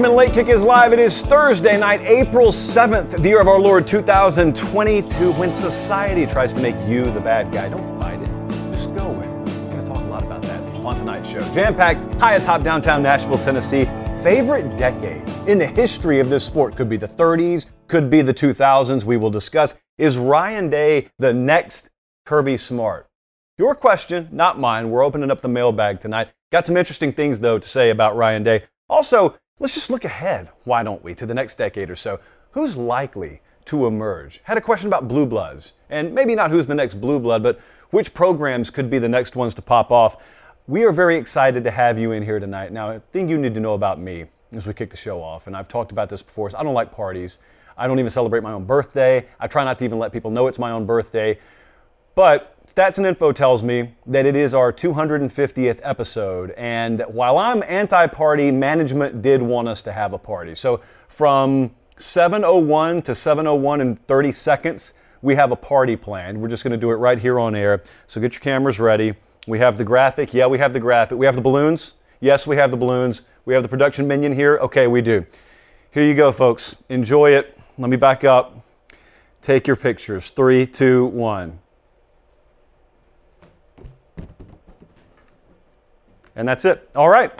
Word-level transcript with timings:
Welcome 0.00 0.12
in 0.12 0.16
Late 0.16 0.32
Kick 0.32 0.48
is 0.48 0.62
live. 0.62 0.94
It 0.94 0.98
is 0.98 1.20
Thursday 1.20 1.78
night, 1.78 2.00
April 2.00 2.46
7th, 2.46 3.22
the 3.22 3.28
year 3.28 3.38
of 3.38 3.48
our 3.48 3.60
Lord 3.60 3.86
2022, 3.86 5.32
when 5.32 5.52
society 5.52 6.24
tries 6.24 6.54
to 6.54 6.60
make 6.62 6.74
you 6.88 7.10
the 7.10 7.20
bad 7.20 7.52
guy. 7.52 7.68
Don't 7.68 8.00
fight 8.00 8.18
it, 8.18 8.28
just 8.70 8.94
go 8.94 9.10
with 9.10 9.26
it. 9.26 9.30
We're 9.30 9.72
going 9.72 9.84
to 9.84 9.92
talk 9.92 10.02
a 10.02 10.08
lot 10.08 10.22
about 10.22 10.40
that 10.40 10.58
on 10.74 10.96
tonight's 10.96 11.28
show. 11.28 11.40
Jam 11.52 11.74
packed, 11.74 12.00
high 12.14 12.36
atop 12.36 12.62
downtown 12.62 13.02
Nashville, 13.02 13.36
Tennessee. 13.36 13.84
Favorite 14.22 14.78
decade 14.78 15.28
in 15.46 15.58
the 15.58 15.66
history 15.66 16.18
of 16.18 16.30
this 16.30 16.46
sport 16.46 16.76
could 16.76 16.88
be 16.88 16.96
the 16.96 17.06
30s, 17.06 17.66
could 17.86 18.08
be 18.08 18.22
the 18.22 18.32
2000s. 18.32 19.04
We 19.04 19.18
will 19.18 19.28
discuss 19.28 19.74
is 19.98 20.16
Ryan 20.16 20.70
Day 20.70 21.10
the 21.18 21.34
next 21.34 21.90
Kirby 22.24 22.56
Smart? 22.56 23.06
Your 23.58 23.74
question, 23.74 24.30
not 24.32 24.58
mine. 24.58 24.88
We're 24.88 25.04
opening 25.04 25.30
up 25.30 25.42
the 25.42 25.48
mailbag 25.48 26.00
tonight. 26.00 26.28
Got 26.50 26.64
some 26.64 26.78
interesting 26.78 27.12
things, 27.12 27.40
though, 27.40 27.58
to 27.58 27.68
say 27.68 27.90
about 27.90 28.16
Ryan 28.16 28.42
Day. 28.44 28.62
Also, 28.88 29.36
let's 29.60 29.74
just 29.74 29.90
look 29.90 30.04
ahead, 30.04 30.48
why 30.64 30.82
don't 30.82 31.04
we, 31.04 31.14
to 31.14 31.26
the 31.26 31.34
next 31.34 31.56
decade 31.56 31.90
or 31.90 31.96
so. 31.96 32.18
Who's 32.52 32.76
likely 32.76 33.42
to 33.66 33.86
emerge? 33.86 34.40
Had 34.44 34.58
a 34.58 34.60
question 34.60 34.88
about 34.88 35.06
blue 35.06 35.26
bloods, 35.26 35.74
and 35.88 36.12
maybe 36.12 36.34
not 36.34 36.50
who's 36.50 36.66
the 36.66 36.74
next 36.74 36.94
blue 36.94 37.20
blood, 37.20 37.44
but 37.44 37.60
which 37.90 38.12
programs 38.12 38.70
could 38.70 38.90
be 38.90 38.98
the 38.98 39.08
next 39.08 39.36
ones 39.36 39.54
to 39.54 39.62
pop 39.62 39.92
off. 39.92 40.16
We 40.66 40.84
are 40.84 40.92
very 40.92 41.16
excited 41.16 41.62
to 41.64 41.70
have 41.70 41.98
you 41.98 42.10
in 42.12 42.22
here 42.22 42.40
tonight. 42.40 42.72
Now, 42.72 42.90
a 42.90 43.00
thing 43.12 43.28
you 43.28 43.38
need 43.38 43.54
to 43.54 43.60
know 43.60 43.74
about 43.74 44.00
me 44.00 44.24
as 44.52 44.66
we 44.66 44.72
kick 44.72 44.90
the 44.90 44.96
show 44.96 45.22
off, 45.22 45.46
and 45.46 45.56
I've 45.56 45.68
talked 45.68 45.92
about 45.92 46.08
this 46.08 46.22
before, 46.22 46.48
is 46.48 46.54
I 46.54 46.62
don't 46.62 46.74
like 46.74 46.90
parties. 46.90 47.38
I 47.76 47.86
don't 47.86 47.98
even 47.98 48.10
celebrate 48.10 48.42
my 48.42 48.52
own 48.52 48.64
birthday. 48.64 49.26
I 49.38 49.46
try 49.46 49.64
not 49.64 49.78
to 49.78 49.84
even 49.84 49.98
let 49.98 50.12
people 50.12 50.30
know 50.30 50.48
it's 50.48 50.58
my 50.58 50.70
own 50.70 50.86
birthday. 50.86 51.38
But 52.14 52.56
Stats 52.72 52.98
and 52.98 53.06
Info 53.06 53.32
tells 53.32 53.64
me 53.64 53.96
that 54.06 54.26
it 54.26 54.36
is 54.36 54.54
our 54.54 54.72
250th 54.72 55.80
episode, 55.82 56.52
and 56.52 57.00
while 57.08 57.36
I'm 57.36 57.64
anti 57.64 58.06
party, 58.06 58.52
management 58.52 59.22
did 59.22 59.42
want 59.42 59.66
us 59.66 59.82
to 59.82 59.92
have 59.92 60.12
a 60.12 60.18
party. 60.18 60.54
So 60.54 60.80
from 61.08 61.74
701 61.96 63.02
to 63.02 63.14
701 63.16 63.80
in 63.80 63.96
30 63.96 64.30
seconds, 64.30 64.94
we 65.20 65.34
have 65.34 65.50
a 65.50 65.56
party 65.56 65.96
planned. 65.96 66.40
We're 66.40 66.46
just 66.46 66.62
going 66.62 66.70
to 66.70 66.76
do 66.76 66.92
it 66.92 66.94
right 66.94 67.18
here 67.18 67.40
on 67.40 67.56
air. 67.56 67.82
So 68.06 68.20
get 68.20 68.34
your 68.34 68.40
cameras 68.40 68.78
ready. 68.78 69.14
We 69.48 69.58
have 69.58 69.76
the 69.76 69.84
graphic. 69.84 70.32
Yeah, 70.32 70.46
we 70.46 70.58
have 70.58 70.72
the 70.72 70.78
graphic. 70.78 71.18
We 71.18 71.26
have 71.26 71.34
the 71.34 71.42
balloons. 71.42 71.94
Yes, 72.20 72.46
we 72.46 72.54
have 72.54 72.70
the 72.70 72.76
balloons. 72.76 73.22
We 73.46 73.54
have 73.54 73.64
the 73.64 73.68
production 73.68 74.06
minion 74.06 74.32
here. 74.32 74.58
Okay, 74.58 74.86
we 74.86 75.02
do. 75.02 75.26
Here 75.90 76.04
you 76.04 76.14
go, 76.14 76.30
folks. 76.30 76.76
Enjoy 76.88 77.30
it. 77.30 77.58
Let 77.78 77.90
me 77.90 77.96
back 77.96 78.22
up. 78.22 78.64
Take 79.42 79.66
your 79.66 79.74
pictures. 79.74 80.30
Three, 80.30 80.68
two, 80.68 81.06
one. 81.06 81.58
And 86.40 86.48
that's 86.48 86.64
it. 86.64 86.88
All 86.96 87.10
right. 87.10 87.30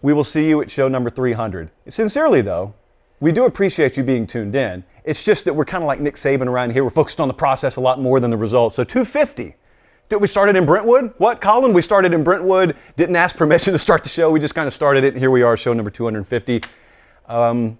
We 0.00 0.14
will 0.14 0.24
see 0.24 0.48
you 0.48 0.62
at 0.62 0.70
show 0.70 0.88
number 0.88 1.10
300. 1.10 1.68
Sincerely, 1.88 2.40
though, 2.40 2.72
we 3.20 3.32
do 3.32 3.44
appreciate 3.44 3.98
you 3.98 4.02
being 4.02 4.26
tuned 4.26 4.54
in. 4.54 4.82
It's 5.04 5.26
just 5.26 5.44
that 5.44 5.52
we're 5.52 5.66
kind 5.66 5.84
of 5.84 5.86
like 5.86 6.00
Nick 6.00 6.14
Saban 6.14 6.46
around 6.46 6.72
here. 6.72 6.84
We're 6.84 6.88
focused 6.88 7.20
on 7.20 7.28
the 7.28 7.34
process 7.34 7.76
a 7.76 7.82
lot 7.82 8.00
more 8.00 8.18
than 8.18 8.30
the 8.30 8.38
results. 8.38 8.76
So 8.76 8.82
250. 8.82 9.56
Did 10.08 10.22
we 10.22 10.26
started 10.26 10.56
in 10.56 10.64
Brentwood? 10.64 11.12
What, 11.18 11.42
Colin? 11.42 11.74
We 11.74 11.82
started 11.82 12.14
in 12.14 12.24
Brentwood. 12.24 12.76
Didn't 12.96 13.16
ask 13.16 13.36
permission 13.36 13.74
to 13.74 13.78
start 13.78 14.04
the 14.04 14.08
show. 14.08 14.30
We 14.30 14.40
just 14.40 14.54
kind 14.54 14.66
of 14.66 14.72
started 14.72 15.04
it, 15.04 15.08
and 15.12 15.18
here 15.18 15.30
we 15.30 15.42
are, 15.42 15.54
show 15.54 15.74
number 15.74 15.90
250. 15.90 16.62
Um, 17.28 17.76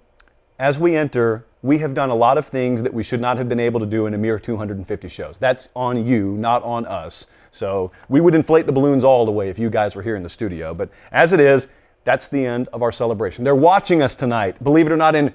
as 0.59 0.79
we 0.79 0.95
enter, 0.95 1.47
we 1.63 1.79
have 1.79 1.95
done 1.95 2.11
a 2.11 2.15
lot 2.15 2.37
of 2.37 2.47
things 2.47 2.83
that 2.83 2.93
we 2.93 3.03
should 3.03 3.23
not 3.23 3.39
have 3.39 3.49
been 3.49 3.61
able 3.61 3.81
to 3.81 3.87
do 3.87 4.05
in 4.05 4.13
a 4.13 4.19
mere 4.19 4.39
250 4.39 5.09
shows. 5.09 5.39
That's 5.39 5.71
on 5.75 6.05
you, 6.05 6.33
not 6.37 6.63
on 6.63 6.85
us. 6.85 7.27
So 7.55 7.93
we 8.09 8.21
would 8.21 8.35
inflate 8.35 8.67
the 8.67 8.73
balloons 8.73 9.05
all 9.05 9.25
the 9.25 9.33
way 9.33 9.49
if 9.49 9.59
you 9.59 9.71
guys 9.71 9.95
were 9.95 10.03
here 10.03 10.17
in 10.17 10.23
the 10.23 10.29
studio. 10.29 10.75
But 10.75 10.91
as 11.13 11.33
it 11.33 11.41
is, 11.41 11.69
that's 12.03 12.29
the 12.29 12.45
end 12.45 12.69
of 12.73 12.83
our 12.83 12.93
celebration. 12.93 13.45
They're 13.45 13.55
watching 13.55 14.03
us 14.03 14.15
tonight, 14.15 14.63
believe 14.63 14.87
it 14.87 14.93
or 14.93 14.97
not, 14.97 15.15
in 15.15 15.33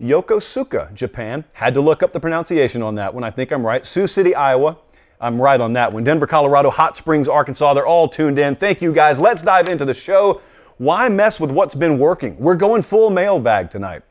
Yokosuka, 0.00 0.94
Japan. 0.94 1.44
Had 1.54 1.74
to 1.74 1.80
look 1.80 2.02
up 2.02 2.12
the 2.12 2.20
pronunciation 2.20 2.82
on 2.82 2.94
that 2.94 3.12
one. 3.12 3.24
I 3.24 3.30
think 3.30 3.52
I'm 3.52 3.66
right. 3.66 3.84
Sioux 3.84 4.06
City, 4.06 4.34
Iowa. 4.34 4.78
I'm 5.20 5.40
right 5.40 5.60
on 5.60 5.72
that 5.72 5.92
one. 5.92 6.04
Denver, 6.04 6.26
Colorado, 6.26 6.70
Hot 6.70 6.96
Springs, 6.96 7.28
Arkansas. 7.28 7.74
They're 7.74 7.86
all 7.86 8.08
tuned 8.08 8.38
in. 8.38 8.54
Thank 8.54 8.80
you 8.80 8.92
guys. 8.92 9.18
Let's 9.18 9.42
dive 9.42 9.68
into 9.68 9.84
the 9.84 9.94
show. 9.94 10.40
Why 10.78 11.08
mess 11.08 11.40
with 11.40 11.50
what's 11.50 11.74
been 11.74 11.98
working? 11.98 12.38
We're 12.38 12.54
going 12.56 12.82
full 12.82 13.10
mailbag 13.10 13.70
tonight. 13.70 14.02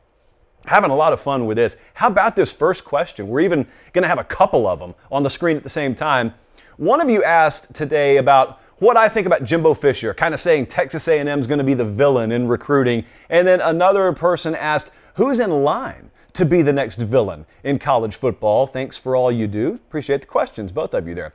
Having 0.66 0.90
a 0.90 0.96
lot 0.96 1.12
of 1.12 1.20
fun 1.20 1.46
with 1.46 1.56
this. 1.56 1.76
How 1.94 2.08
about 2.08 2.34
this 2.34 2.52
first 2.52 2.84
question? 2.84 3.28
We're 3.28 3.40
even 3.40 3.66
going 3.92 4.02
to 4.02 4.08
have 4.08 4.18
a 4.18 4.24
couple 4.24 4.66
of 4.66 4.80
them 4.80 4.94
on 5.12 5.22
the 5.22 5.30
screen 5.30 5.56
at 5.56 5.62
the 5.62 5.68
same 5.68 5.94
time. 5.94 6.34
One 6.76 7.00
of 7.00 7.08
you 7.08 7.24
asked 7.24 7.72
today 7.72 8.18
about 8.18 8.60
what 8.80 8.98
I 8.98 9.08
think 9.08 9.26
about 9.26 9.44
Jimbo 9.44 9.72
Fisher, 9.72 10.12
kind 10.12 10.34
of 10.34 10.40
saying 10.40 10.66
Texas 10.66 11.08
A&M 11.08 11.40
is 11.40 11.46
going 11.46 11.56
to 11.56 11.64
be 11.64 11.72
the 11.72 11.86
villain 11.86 12.30
in 12.30 12.48
recruiting. 12.48 13.06
And 13.30 13.48
then 13.48 13.62
another 13.62 14.12
person 14.12 14.54
asked, 14.54 14.90
who's 15.14 15.40
in 15.40 15.50
line 15.64 16.10
to 16.34 16.44
be 16.44 16.60
the 16.60 16.74
next 16.74 16.96
villain 16.96 17.46
in 17.64 17.78
college 17.78 18.14
football? 18.14 18.66
Thanks 18.66 18.98
for 18.98 19.16
all 19.16 19.32
you 19.32 19.46
do. 19.46 19.72
Appreciate 19.74 20.20
the 20.20 20.26
questions, 20.26 20.70
both 20.70 20.92
of 20.92 21.08
you 21.08 21.14
there. 21.14 21.32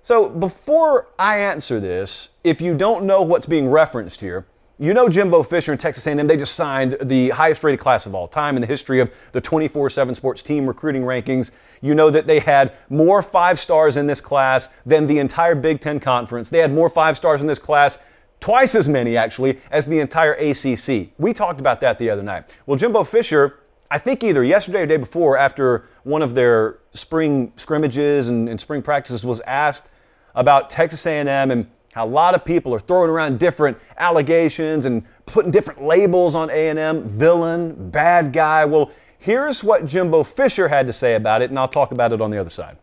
So 0.00 0.30
before 0.30 1.08
I 1.18 1.38
answer 1.38 1.80
this, 1.80 2.30
if 2.44 2.60
you 2.60 2.76
don't 2.76 3.04
know 3.04 3.20
what's 3.20 3.46
being 3.46 3.68
referenced 3.68 4.20
here, 4.20 4.46
you 4.78 4.92
know 4.92 5.08
Jimbo 5.08 5.42
Fisher 5.44 5.72
and 5.72 5.80
Texas 5.80 6.06
A&M, 6.06 6.26
they 6.26 6.36
just 6.36 6.54
signed 6.54 6.96
the 7.00 7.30
highest 7.30 7.62
rated 7.62 7.80
class 7.80 8.06
of 8.06 8.14
all 8.14 8.26
time 8.26 8.56
in 8.56 8.60
the 8.60 8.66
history 8.66 8.98
of 8.98 9.14
the 9.32 9.40
247Sports 9.40 10.42
team 10.42 10.66
recruiting 10.66 11.02
rankings. 11.02 11.52
You 11.80 11.94
know 11.94 12.10
that 12.10 12.26
they 12.26 12.40
had 12.40 12.74
more 12.88 13.22
five 13.22 13.60
stars 13.60 13.96
in 13.96 14.06
this 14.06 14.20
class 14.20 14.68
than 14.84 15.06
the 15.06 15.18
entire 15.18 15.54
Big 15.54 15.80
Ten 15.80 16.00
Conference. 16.00 16.50
They 16.50 16.58
had 16.58 16.72
more 16.72 16.88
five 16.88 17.16
stars 17.16 17.40
in 17.40 17.46
this 17.46 17.58
class, 17.58 17.98
twice 18.40 18.74
as 18.74 18.88
many 18.88 19.16
actually, 19.16 19.60
as 19.70 19.86
the 19.86 20.00
entire 20.00 20.32
ACC. 20.32 21.10
We 21.18 21.32
talked 21.32 21.60
about 21.60 21.80
that 21.80 21.98
the 21.98 22.10
other 22.10 22.22
night. 22.22 22.56
Well, 22.66 22.76
Jimbo 22.76 23.04
Fisher, 23.04 23.60
I 23.90 23.98
think 23.98 24.24
either 24.24 24.42
yesterday 24.42 24.82
or 24.82 24.86
day 24.86 24.96
before, 24.96 25.36
after 25.36 25.86
one 26.02 26.22
of 26.22 26.34
their 26.34 26.78
spring 26.92 27.52
scrimmages 27.56 28.28
and, 28.28 28.48
and 28.48 28.60
spring 28.60 28.82
practices 28.82 29.24
was 29.24 29.40
asked 29.42 29.90
about 30.34 30.68
Texas 30.68 31.06
A&M 31.06 31.28
and 31.50 31.70
how 31.94 32.04
a 32.04 32.08
lot 32.08 32.34
of 32.34 32.44
people 32.44 32.74
are 32.74 32.80
throwing 32.80 33.08
around 33.08 33.38
different 33.38 33.78
allegations 33.98 34.84
and 34.84 35.04
putting 35.26 35.52
different 35.52 35.80
labels 35.80 36.34
on 36.34 36.50
A&M, 36.50 37.08
villain, 37.08 37.90
bad 37.90 38.32
guy. 38.32 38.64
Well, 38.64 38.90
here's 39.16 39.62
what 39.62 39.86
Jimbo 39.86 40.24
Fisher 40.24 40.66
had 40.66 40.88
to 40.88 40.92
say 40.92 41.14
about 41.14 41.40
it, 41.40 41.50
and 41.50 41.58
I'll 41.58 41.68
talk 41.68 41.92
about 41.92 42.12
it 42.12 42.20
on 42.20 42.32
the 42.32 42.38
other 42.38 42.50
side. 42.50 42.78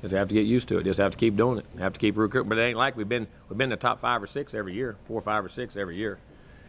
Just 0.00 0.14
have 0.14 0.28
to 0.28 0.34
get 0.34 0.46
used 0.46 0.68
to 0.68 0.78
it. 0.78 0.84
Just 0.84 0.98
have 0.98 1.12
to 1.12 1.18
keep 1.18 1.36
doing 1.36 1.58
it. 1.58 1.66
Have 1.78 1.92
to 1.92 2.00
keep 2.00 2.16
recruiting. 2.16 2.48
But 2.48 2.56
it 2.56 2.62
ain't 2.62 2.78
like 2.78 2.96
we've 2.96 3.08
been 3.08 3.26
we've 3.50 3.58
been 3.58 3.70
the 3.70 3.76
top 3.76 4.00
five 4.00 4.22
or 4.22 4.26
six 4.26 4.54
every 4.54 4.72
year, 4.72 4.96
four, 5.06 5.18
or 5.18 5.22
five, 5.22 5.44
or 5.44 5.50
six 5.50 5.76
every 5.76 5.96
year, 5.96 6.18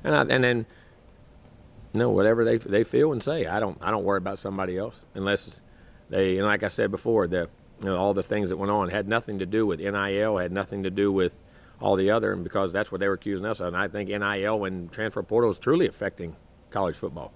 and 0.03 0.13
I, 0.13 0.21
and 0.21 0.43
then 0.43 0.65
you 1.93 1.99
know 1.99 2.09
whatever 2.09 2.43
they 2.43 2.57
they 2.57 2.83
feel 2.83 3.13
and 3.13 3.23
say. 3.23 3.45
I 3.45 3.61
don't 3.61 3.77
I 3.81 3.91
don't 3.91 4.03
worry 4.03 4.17
about 4.17 4.39
somebody 4.39 4.77
else 4.77 5.01
unless 5.15 5.61
they 6.09 6.37
and 6.37 6.45
like 6.45 6.63
I 6.63 6.69
said 6.69 6.91
before, 6.91 7.27
the 7.27 7.49
you 7.81 7.87
know, 7.87 7.97
all 7.97 8.13
the 8.13 8.23
things 8.23 8.49
that 8.49 8.57
went 8.57 8.71
on 8.71 8.89
had 8.89 9.07
nothing 9.07 9.39
to 9.39 9.45
do 9.45 9.65
with 9.65 9.79
NIL, 9.79 10.37
had 10.37 10.51
nothing 10.51 10.83
to 10.83 10.89
do 10.89 11.11
with 11.11 11.37
all 11.79 11.95
the 11.95 12.09
other, 12.09 12.33
and 12.33 12.43
because 12.43 12.71
that's 12.71 12.91
what 12.91 12.99
they 12.99 13.07
were 13.07 13.15
accusing 13.15 13.45
us 13.45 13.59
of. 13.59 13.67
And 13.67 13.77
I 13.77 13.87
think 13.87 14.09
NIL 14.09 14.65
and 14.65 14.91
transfer 14.91 15.23
portal 15.23 15.49
is 15.49 15.59
truly 15.59 15.87
affecting 15.87 16.35
college 16.71 16.95
football. 16.95 17.33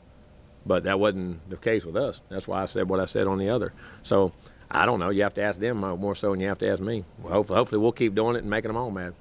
But 0.66 0.83
that 0.83 1.00
wasn't 1.00 1.50
the 1.50 1.57
case 1.57 1.85
with 1.85 1.95
us. 1.95 2.22
That's 2.29 2.47
why 2.47 2.61
I 2.61 2.66
said 2.66 2.89
what 2.89 2.99
I 2.99 3.05
said 3.05 3.28
on 3.28 3.38
the 3.38 3.49
other. 3.49 3.73
So 4.03 4.33
I 4.69 4.85
don't 4.85 4.99
know. 4.99 5.09
You 5.09 5.23
have 5.23 5.33
to 5.35 5.41
ask 5.41 5.59
them 5.59 5.83
uh, 5.83 5.95
more 5.95 6.16
so 6.16 6.31
than 6.31 6.39
you 6.39 6.47
have 6.47 6.59
to 6.59 6.69
ask 6.69 6.81
me. 6.81 7.05
Well, 7.19 7.33
hopefully, 7.33 7.57
hopefully 7.57 7.81
we'll 7.81 7.91
keep 7.91 8.13
doing 8.13 8.35
it 8.35 8.39
and 8.39 8.49
making 8.49 8.69
them 8.69 8.78
all 8.78 8.91
mad. 8.91 9.13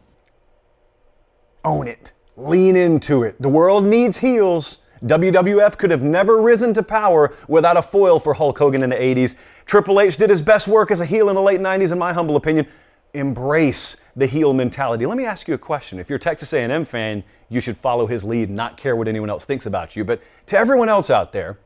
Own 1.64 1.88
it. 1.88 2.12
Lean 2.36 2.76
into 2.76 3.22
it. 3.22 3.40
The 3.40 3.48
world 3.48 3.86
needs 3.86 4.18
heels. 4.18 4.78
WWF 5.02 5.78
could 5.78 5.90
have 5.90 6.02
never 6.02 6.42
risen 6.42 6.74
to 6.74 6.82
power 6.82 7.32
without 7.46 7.76
a 7.76 7.82
foil 7.82 8.18
for 8.18 8.34
Hulk 8.34 8.58
Hogan 8.58 8.82
in 8.82 8.90
the 8.90 8.96
80s. 8.96 9.37
Triple 9.64 10.00
H 10.00 10.16
did 10.16 10.31
his 10.31 10.43
best 10.43 10.66
work 10.66 10.90
as 10.90 11.00
a 11.00 11.06
heel 11.06 11.28
in 11.28 11.37
the 11.37 11.43
late 11.43 11.60
90s, 11.60 11.93
in 11.93 11.98
my 11.98 12.12
humble 12.12 12.37
opinion 12.37 12.66
embrace 13.14 13.96
the 14.16 14.26
heel 14.26 14.52
mentality. 14.52 15.06
Let 15.06 15.16
me 15.16 15.25
ask 15.25 15.49
you 15.49 15.55
a 15.55 15.58
question. 15.58 15.99
If 15.99 16.10
you're 16.10 16.16
a 16.16 16.20
Texas 16.20 16.52
A&M 16.52 16.84
fan, 16.84 17.25
you 17.49 17.60
should 17.60 17.78
follow 17.78 18.06
his 18.06 18.25
lead, 18.25 18.50
not 18.50 18.76
care 18.76 18.94
what 18.96 19.08
anyone 19.08 19.31
else 19.31 19.46
thinks 19.46 19.66
about 19.66 19.96
you. 19.96 20.05
But 20.05 20.20
to 20.46 20.58
everyone 20.58 20.88
else 20.88 21.10
out 21.10 21.32
there 21.32 21.58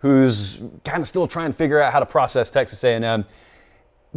who's 0.00 0.62
kind 0.84 1.00
of 1.00 1.06
still 1.06 1.26
trying 1.26 1.50
to 1.50 1.56
figure 1.56 1.80
out 1.80 1.92
how 1.92 2.00
to 2.00 2.06
process 2.06 2.50
Texas 2.50 2.82
A&M, 2.84 3.24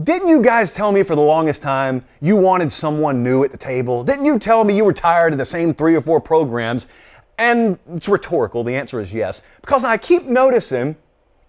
didn't 0.01 0.27
you 0.27 0.41
guys 0.41 0.73
tell 0.73 0.91
me 0.91 1.03
for 1.03 1.15
the 1.15 1.21
longest 1.21 1.61
time 1.61 2.03
you 2.19 2.35
wanted 2.35 2.71
someone 2.71 3.21
new 3.21 3.43
at 3.43 3.51
the 3.51 3.57
table? 3.57 4.03
Didn't 4.03 4.25
you 4.25 4.39
tell 4.39 4.63
me 4.63 4.75
you 4.75 4.85
were 4.85 4.93
tired 4.93 5.33
of 5.33 5.39
the 5.39 5.45
same 5.45 5.73
three 5.73 5.95
or 5.95 6.01
four 6.01 6.19
programs? 6.19 6.87
And 7.37 7.77
it's 7.93 8.09
rhetorical. 8.09 8.63
The 8.63 8.75
answer 8.75 8.99
is 8.99 9.13
yes. 9.13 9.43
Because 9.61 9.83
I 9.83 9.97
keep 9.97 10.23
noticing 10.23 10.95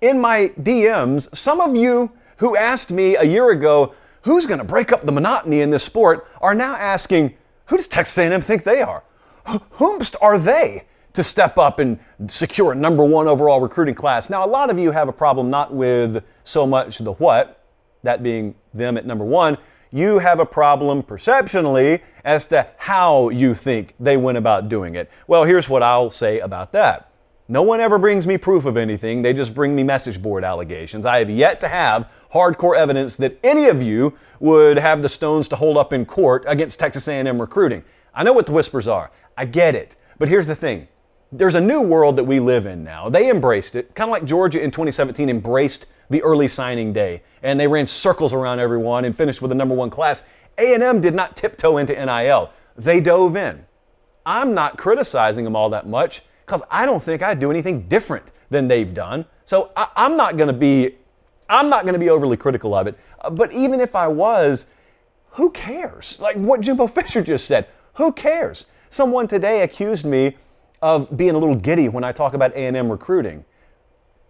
in 0.00 0.20
my 0.20 0.52
DMs, 0.60 1.34
some 1.34 1.60
of 1.60 1.74
you 1.74 2.12
who 2.38 2.56
asked 2.56 2.90
me 2.90 3.16
a 3.16 3.24
year 3.24 3.50
ago, 3.50 3.94
who's 4.24 4.46
going 4.46 4.58
to 4.58 4.64
break 4.64 4.92
up 4.92 5.04
the 5.04 5.12
monotony 5.12 5.60
in 5.60 5.70
this 5.70 5.82
sport 5.82 6.26
are 6.40 6.54
now 6.54 6.74
asking, 6.74 7.34
who 7.66 7.76
does 7.76 7.86
Texas 7.86 8.18
A&M 8.18 8.40
think 8.40 8.64
they 8.64 8.82
are? 8.82 9.04
Whomst 9.46 10.16
are 10.20 10.38
they 10.38 10.84
to 11.12 11.22
step 11.22 11.58
up 11.58 11.78
and 11.78 11.98
secure 12.26 12.72
a 12.72 12.74
number 12.74 13.04
one 13.04 13.28
overall 13.28 13.60
recruiting 13.60 13.94
class? 13.94 14.28
Now, 14.28 14.44
a 14.44 14.48
lot 14.48 14.70
of 14.70 14.78
you 14.78 14.90
have 14.90 15.08
a 15.08 15.12
problem 15.12 15.50
not 15.50 15.72
with 15.72 16.24
so 16.42 16.66
much 16.66 16.98
the 16.98 17.12
what, 17.12 17.62
that 18.02 18.22
being 18.22 18.54
them 18.72 18.96
at 18.96 19.06
number 19.06 19.24
one. 19.24 19.58
You 19.92 20.18
have 20.18 20.40
a 20.40 20.46
problem 20.46 21.02
perceptionally 21.02 22.00
as 22.24 22.46
to 22.46 22.66
how 22.78 23.28
you 23.28 23.54
think 23.54 23.94
they 24.00 24.16
went 24.16 24.38
about 24.38 24.68
doing 24.68 24.94
it. 24.96 25.10
Well, 25.28 25.44
here's 25.44 25.68
what 25.68 25.82
I'll 25.82 26.10
say 26.10 26.40
about 26.40 26.72
that. 26.72 27.10
No 27.46 27.62
one 27.62 27.78
ever 27.78 27.98
brings 27.98 28.26
me 28.26 28.38
proof 28.38 28.64
of 28.64 28.78
anything. 28.78 29.20
They 29.20 29.34
just 29.34 29.54
bring 29.54 29.76
me 29.76 29.82
message 29.82 30.22
board 30.22 30.44
allegations. 30.44 31.04
I 31.04 31.18
have 31.18 31.28
yet 31.28 31.60
to 31.60 31.68
have 31.68 32.10
hardcore 32.32 32.74
evidence 32.74 33.16
that 33.16 33.38
any 33.44 33.66
of 33.66 33.82
you 33.82 34.14
would 34.40 34.78
have 34.78 35.02
the 35.02 35.10
stones 35.10 35.46
to 35.48 35.56
hold 35.56 35.76
up 35.76 35.92
in 35.92 36.06
court 36.06 36.44
against 36.46 36.80
Texas 36.80 37.06
A&M 37.06 37.38
recruiting. 37.38 37.84
I 38.14 38.24
know 38.24 38.32
what 38.32 38.46
the 38.46 38.52
whispers 38.52 38.88
are. 38.88 39.10
I 39.36 39.44
get 39.44 39.74
it. 39.74 39.94
But 40.16 40.30
here's 40.30 40.46
the 40.46 40.54
thing. 40.54 40.88
There's 41.32 41.54
a 41.54 41.60
new 41.60 41.82
world 41.82 42.16
that 42.16 42.24
we 42.24 42.40
live 42.40 42.64
in 42.64 42.82
now. 42.82 43.10
They 43.10 43.28
embraced 43.28 43.76
it, 43.76 43.94
kind 43.94 44.08
of 44.08 44.12
like 44.12 44.24
Georgia 44.24 44.62
in 44.62 44.70
2017 44.70 45.28
embraced 45.28 45.86
the 46.08 46.22
early 46.22 46.48
signing 46.48 46.94
day 46.94 47.22
and 47.42 47.60
they 47.60 47.66
ran 47.66 47.84
circles 47.84 48.32
around 48.32 48.60
everyone 48.60 49.04
and 49.04 49.14
finished 49.14 49.42
with 49.42 49.50
the 49.50 49.54
number 49.54 49.74
1 49.74 49.90
class. 49.90 50.22
A&M 50.56 51.00
did 51.02 51.14
not 51.14 51.36
tiptoe 51.36 51.76
into 51.76 51.92
NIL. 51.92 52.50
They 52.74 53.00
dove 53.00 53.36
in. 53.36 53.66
I'm 54.24 54.54
not 54.54 54.78
criticizing 54.78 55.44
them 55.44 55.54
all 55.54 55.68
that 55.68 55.86
much 55.86 56.22
because 56.44 56.62
I 56.70 56.86
don't 56.86 57.02
think 57.02 57.22
I'd 57.22 57.38
do 57.38 57.50
anything 57.50 57.88
different 57.88 58.32
than 58.50 58.68
they've 58.68 58.92
done. 58.92 59.26
So 59.44 59.70
I, 59.76 59.88
am 59.96 60.16
not 60.16 60.36
going 60.36 60.48
to 60.48 60.58
be, 60.58 60.96
I'm 61.48 61.68
not 61.68 61.82
going 61.82 61.94
to 61.94 61.98
be 61.98 62.10
overly 62.10 62.36
critical 62.36 62.74
of 62.74 62.86
it. 62.86 62.98
Uh, 63.20 63.30
but 63.30 63.52
even 63.52 63.80
if 63.80 63.94
I 63.94 64.08
was, 64.08 64.66
who 65.30 65.50
cares? 65.50 66.18
Like 66.20 66.36
what 66.36 66.60
Jimbo 66.60 66.86
Fisher 66.88 67.22
just 67.22 67.46
said, 67.46 67.66
who 67.94 68.12
cares? 68.12 68.66
Someone 68.88 69.26
today 69.26 69.62
accused 69.62 70.06
me 70.06 70.36
of 70.82 71.16
being 71.16 71.34
a 71.34 71.38
little 71.38 71.54
giddy 71.54 71.88
when 71.88 72.04
I 72.04 72.12
talk 72.12 72.34
about 72.34 72.52
A&M 72.52 72.90
recruiting. 72.90 73.44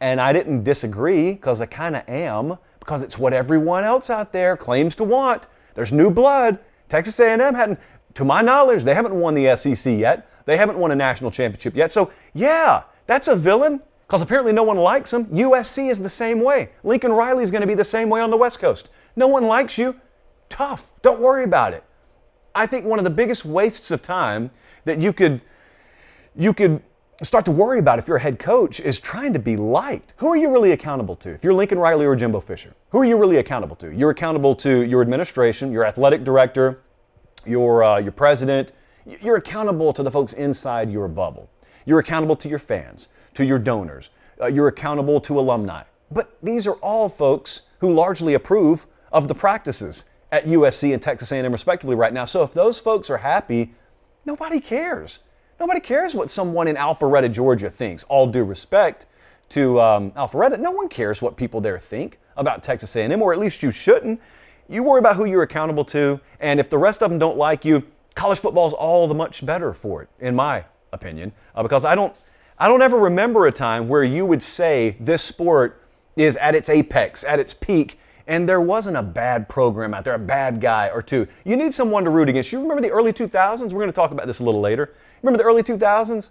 And 0.00 0.20
I 0.20 0.32
didn't 0.32 0.64
disagree 0.64 1.32
because 1.32 1.60
I 1.60 1.66
kind 1.66 1.96
of 1.96 2.08
am 2.08 2.58
because 2.78 3.02
it's 3.02 3.18
what 3.18 3.32
everyone 3.32 3.84
else 3.84 4.10
out 4.10 4.32
there 4.32 4.56
claims 4.56 4.94
to 4.96 5.04
want. 5.04 5.46
There's 5.74 5.92
new 5.92 6.10
blood. 6.10 6.58
Texas 6.88 7.18
A&M 7.18 7.54
hadn't 7.54 7.80
to 8.14 8.24
my 8.24 8.42
knowledge, 8.42 8.84
they 8.84 8.94
haven't 8.94 9.14
won 9.14 9.34
the 9.34 9.54
SEC 9.56 9.98
yet. 9.98 10.28
They 10.46 10.56
haven't 10.56 10.78
won 10.78 10.90
a 10.90 10.96
national 10.96 11.30
championship 11.30 11.74
yet. 11.74 11.90
So, 11.90 12.12
yeah, 12.34 12.82
that's 13.06 13.28
a 13.28 13.36
villain 13.36 13.80
because 14.06 14.22
apparently 14.22 14.52
no 14.52 14.62
one 14.62 14.76
likes 14.76 15.12
him. 15.12 15.26
USC 15.26 15.90
is 15.90 16.00
the 16.00 16.08
same 16.08 16.42
way. 16.42 16.70
Lincoln 16.82 17.12
Riley 17.12 17.42
is 17.42 17.50
going 17.50 17.62
to 17.62 17.66
be 17.66 17.74
the 17.74 17.84
same 17.84 18.10
way 18.10 18.20
on 18.20 18.30
the 18.30 18.36
West 18.36 18.58
Coast. 18.58 18.90
No 19.16 19.26
one 19.26 19.44
likes 19.44 19.78
you. 19.78 19.98
Tough. 20.48 20.92
Don't 21.02 21.20
worry 21.20 21.44
about 21.44 21.72
it. 21.72 21.84
I 22.54 22.66
think 22.66 22.84
one 22.84 22.98
of 22.98 23.04
the 23.04 23.10
biggest 23.10 23.44
wastes 23.44 23.90
of 23.90 24.02
time 24.02 24.50
that 24.84 25.00
you 25.00 25.12
could 25.12 25.40
you 26.36 26.52
could 26.52 26.82
start 27.22 27.44
to 27.44 27.52
worry 27.52 27.78
about 27.78 27.98
if 27.98 28.08
you're 28.08 28.16
a 28.16 28.20
head 28.20 28.38
coach 28.38 28.80
is 28.80 28.98
trying 28.98 29.32
to 29.32 29.38
be 29.38 29.56
liked. 29.56 30.14
Who 30.18 30.28
are 30.28 30.36
you 30.36 30.52
really 30.52 30.72
accountable 30.72 31.16
to? 31.16 31.30
If 31.30 31.44
you're 31.44 31.54
Lincoln 31.54 31.78
Riley 31.78 32.06
or 32.06 32.16
Jimbo 32.16 32.40
Fisher, 32.40 32.74
who 32.90 33.00
are 33.00 33.04
you 33.04 33.16
really 33.18 33.36
accountable 33.36 33.76
to? 33.76 33.94
You're 33.94 34.10
accountable 34.10 34.54
to 34.56 34.82
your 34.82 35.00
administration, 35.00 35.72
your 35.72 35.84
athletic 35.84 36.24
director, 36.24 36.80
your 37.46 37.84
uh, 37.84 37.98
your 37.98 38.12
president, 38.12 38.72
you're 39.06 39.36
accountable 39.36 39.92
to 39.92 40.02
the 40.02 40.10
folks 40.10 40.32
inside 40.32 40.90
your 40.90 41.08
bubble. 41.08 41.50
You're 41.84 41.98
accountable 41.98 42.36
to 42.36 42.48
your 42.48 42.58
fans, 42.58 43.08
to 43.34 43.44
your 43.44 43.58
donors. 43.58 44.10
Uh, 44.40 44.46
you're 44.46 44.68
accountable 44.68 45.20
to 45.20 45.38
alumni. 45.38 45.82
But 46.10 46.36
these 46.42 46.66
are 46.66 46.74
all 46.76 47.08
folks 47.08 47.62
who 47.78 47.92
largely 47.92 48.34
approve 48.34 48.86
of 49.12 49.28
the 49.28 49.34
practices 49.34 50.06
at 50.32 50.44
USC 50.44 50.92
and 50.92 51.00
Texas 51.00 51.30
A&M 51.30 51.52
respectively 51.52 51.94
right 51.94 52.12
now. 52.12 52.24
So 52.24 52.42
if 52.42 52.52
those 52.52 52.80
folks 52.80 53.10
are 53.10 53.18
happy, 53.18 53.72
nobody 54.24 54.60
cares. 54.60 55.20
Nobody 55.60 55.80
cares 55.80 56.14
what 56.14 56.30
someone 56.30 56.66
in 56.66 56.76
Alpharetta, 56.76 57.30
Georgia 57.30 57.70
thinks. 57.70 58.02
All 58.04 58.26
due 58.26 58.44
respect 58.44 59.06
to 59.50 59.80
um, 59.80 60.10
Alpharetta, 60.12 60.58
no 60.58 60.72
one 60.72 60.88
cares 60.88 61.22
what 61.22 61.36
people 61.36 61.60
there 61.60 61.78
think 61.78 62.18
about 62.36 62.62
Texas 62.62 62.96
A&M, 62.96 63.22
or 63.22 63.32
at 63.32 63.38
least 63.38 63.62
you 63.62 63.70
shouldn't. 63.70 64.20
You 64.68 64.82
worry 64.82 64.98
about 64.98 65.16
who 65.16 65.26
you're 65.26 65.42
accountable 65.42 65.84
to, 65.86 66.20
and 66.40 66.58
if 66.58 66.70
the 66.70 66.78
rest 66.78 67.02
of 67.02 67.10
them 67.10 67.18
don't 67.18 67.36
like 67.36 67.64
you, 67.64 67.84
college 68.14 68.38
football 68.38 68.66
is 68.66 68.72
all 68.72 69.06
the 69.06 69.14
much 69.14 69.44
better 69.44 69.72
for 69.72 70.02
it, 70.02 70.08
in 70.20 70.34
my 70.34 70.64
opinion, 70.92 71.32
uh, 71.54 71.62
because 71.62 71.84
I 71.84 71.94
don't, 71.94 72.14
I 72.58 72.68
don't 72.68 72.82
ever 72.82 72.98
remember 72.98 73.46
a 73.46 73.52
time 73.52 73.88
where 73.88 74.04
you 74.04 74.26
would 74.26 74.42
say 74.42 74.96
this 75.00 75.22
sport 75.22 75.82
is 76.16 76.36
at 76.36 76.54
its 76.54 76.68
apex, 76.68 77.24
at 77.24 77.38
its 77.40 77.52
peak, 77.52 77.98
and 78.26 78.48
there 78.48 78.60
wasn't 78.60 78.96
a 78.96 79.02
bad 79.02 79.48
program 79.48 79.92
out 79.92 80.04
there, 80.04 80.14
a 80.14 80.18
bad 80.18 80.60
guy 80.60 80.88
or 80.88 81.02
two. 81.02 81.26
You 81.44 81.56
need 81.56 81.74
someone 81.74 82.04
to 82.04 82.10
root 82.10 82.28
against. 82.28 82.52
You 82.52 82.60
remember 82.60 82.80
the 82.80 82.90
early 82.90 83.12
2000s? 83.12 83.64
We're 83.64 83.80
going 83.80 83.86
to 83.86 83.92
talk 83.92 84.12
about 84.12 84.26
this 84.26 84.38
a 84.38 84.44
little 84.44 84.60
later. 84.60 84.94
Remember 85.22 85.36
the 85.36 85.44
early 85.44 85.62
2000s? 85.62 86.30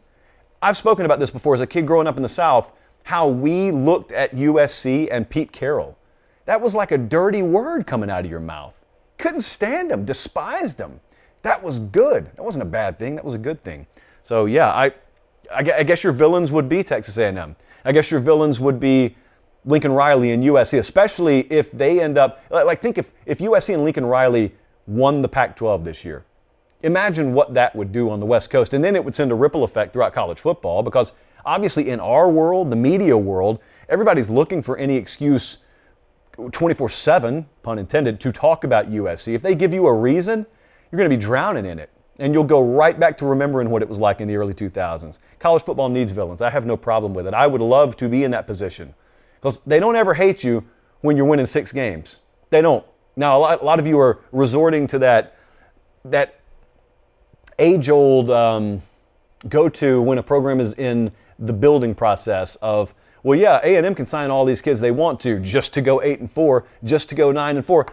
I've 0.61 0.77
spoken 0.77 1.05
about 1.05 1.19
this 1.19 1.29
before 1.29 1.53
as 1.53 1.61
a 1.61 1.67
kid 1.67 1.85
growing 1.85 2.07
up 2.07 2.15
in 2.15 2.23
the 2.23 2.29
South, 2.29 2.71
how 3.03 3.27
we 3.27 3.71
looked 3.71 4.11
at 4.11 4.33
USC 4.33 5.09
and 5.11 5.29
Pete 5.29 5.51
Carroll. 5.51 5.97
That 6.45 6.61
was 6.61 6.73
like 6.73 6.91
a 6.91 6.97
dirty 6.97 7.41
word 7.41 7.85
coming 7.85 8.09
out 8.09 8.25
of 8.25 8.31
your 8.31 8.39
mouth. 8.39 8.79
Couldn't 9.17 9.41
stand 9.41 9.91
him, 9.91 10.05
despised 10.05 10.79
him. 10.79 10.99
That 11.43 11.61
was 11.61 11.79
good. 11.79 12.27
That 12.27 12.43
wasn't 12.43 12.63
a 12.63 12.69
bad 12.69 12.97
thing. 12.97 13.15
That 13.15 13.23
was 13.23 13.35
a 13.35 13.39
good 13.39 13.61
thing. 13.61 13.85
So 14.21 14.45
yeah, 14.45 14.69
I, 14.69 14.91
I 15.53 15.83
guess 15.83 16.03
your 16.03 16.13
villains 16.13 16.51
would 16.51 16.67
be 16.67 16.83
Texas 16.83 17.17
A&M. 17.17 17.55
I 17.85 17.91
guess 17.91 18.09
your 18.09 18.19
villains 18.19 18.59
would 18.59 18.79
be 18.79 19.15
Lincoln 19.65 19.91
Riley 19.91 20.31
and 20.31 20.43
USC, 20.43 20.79
especially 20.79 21.41
if 21.51 21.71
they 21.71 22.01
end 22.01 22.17
up 22.17 22.41
like 22.49 22.79
think 22.79 22.97
if 22.97 23.11
if 23.25 23.39
USC 23.39 23.73
and 23.73 23.83
Lincoln 23.83 24.05
Riley 24.05 24.53
won 24.87 25.21
the 25.21 25.29
Pac-12 25.29 25.83
this 25.83 26.03
year. 26.03 26.25
Imagine 26.81 27.33
what 27.33 27.53
that 27.53 27.73
would 27.75 27.93
do 27.93 28.09
on 28.09 28.19
the 28.19 28.25
West 28.25 28.49
Coast, 28.49 28.73
and 28.73 28.83
then 28.83 28.95
it 28.95 29.05
would 29.05 29.15
send 29.15 29.31
a 29.31 29.35
ripple 29.35 29.63
effect 29.63 29.93
throughout 29.93 30.13
college 30.13 30.39
football 30.39 30.83
because 30.83 31.13
obviously 31.45 31.89
in 31.89 32.01
our 32.01 32.29
world, 32.29 32.69
the 32.69 32.75
media 32.75 33.17
world, 33.17 33.59
everybody's 33.87 34.29
looking 34.29 34.61
for 34.61 34.77
any 34.77 34.97
excuse 34.97 35.59
24 36.51 36.89
7, 36.89 37.45
pun 37.61 37.79
intended, 37.79 38.19
to 38.19 38.31
talk 38.31 38.63
about 38.63 38.89
USC. 38.89 39.33
If 39.33 39.41
they 39.41 39.55
give 39.55 39.73
you 39.73 39.87
a 39.87 39.93
reason, 39.93 40.45
you're 40.93 40.99
going 40.99 41.09
to 41.09 41.17
be 41.17 41.19
drowning 41.19 41.65
in 41.65 41.79
it. 41.79 41.89
And 42.19 42.35
you'll 42.35 42.43
go 42.43 42.63
right 42.63 42.99
back 42.99 43.17
to 43.17 43.25
remembering 43.25 43.71
what 43.71 43.81
it 43.81 43.89
was 43.89 43.99
like 43.99 44.21
in 44.21 44.27
the 44.27 44.35
early 44.35 44.53
2000s. 44.53 45.17
College 45.39 45.63
football 45.63 45.89
needs 45.89 46.11
villains. 46.11 46.39
I 46.39 46.51
have 46.51 46.67
no 46.67 46.77
problem 46.77 47.15
with 47.15 47.25
it. 47.25 47.33
I 47.33 47.47
would 47.47 47.61
love 47.61 47.97
to 47.97 48.07
be 48.07 48.23
in 48.23 48.29
that 48.29 48.45
position 48.45 48.93
because 49.33 49.57
they 49.61 49.79
don't 49.79 49.95
ever 49.95 50.13
hate 50.13 50.43
you 50.43 50.63
when 51.01 51.17
you're 51.17 51.25
winning 51.25 51.47
six 51.47 51.71
games. 51.71 52.19
They 52.51 52.61
don't. 52.61 52.85
Now, 53.15 53.37
a 53.37 53.39
lot, 53.39 53.61
a 53.63 53.65
lot 53.65 53.79
of 53.79 53.87
you 53.87 53.97
are 53.97 54.19
resorting 54.31 54.85
to 54.87 54.99
that, 54.99 55.35
that 56.05 56.39
age 57.57 57.89
old 57.89 58.29
um, 58.29 58.83
go 59.49 59.69
to 59.69 59.99
when 59.99 60.19
a 60.19 60.23
program 60.23 60.59
is 60.59 60.75
in 60.75 61.11
the 61.39 61.53
building 61.53 61.95
process 61.95 62.55
of 62.57 62.93
well, 63.23 63.39
yeah, 63.39 63.59
A&M 63.63 63.95
can 63.95 64.05
sign 64.05 64.29
all 64.29 64.45
these 64.45 64.61
kids 64.61 64.79
they 64.81 64.91
want 64.91 65.19
to 65.21 65.39
just 65.39 65.73
to 65.73 65.81
go 65.81 66.01
8 66.03 66.19
and 66.19 66.29
4, 66.29 66.65
just 66.83 67.09
to 67.09 67.15
go 67.15 67.31
9 67.31 67.55
and 67.55 67.65
4. 67.65 67.87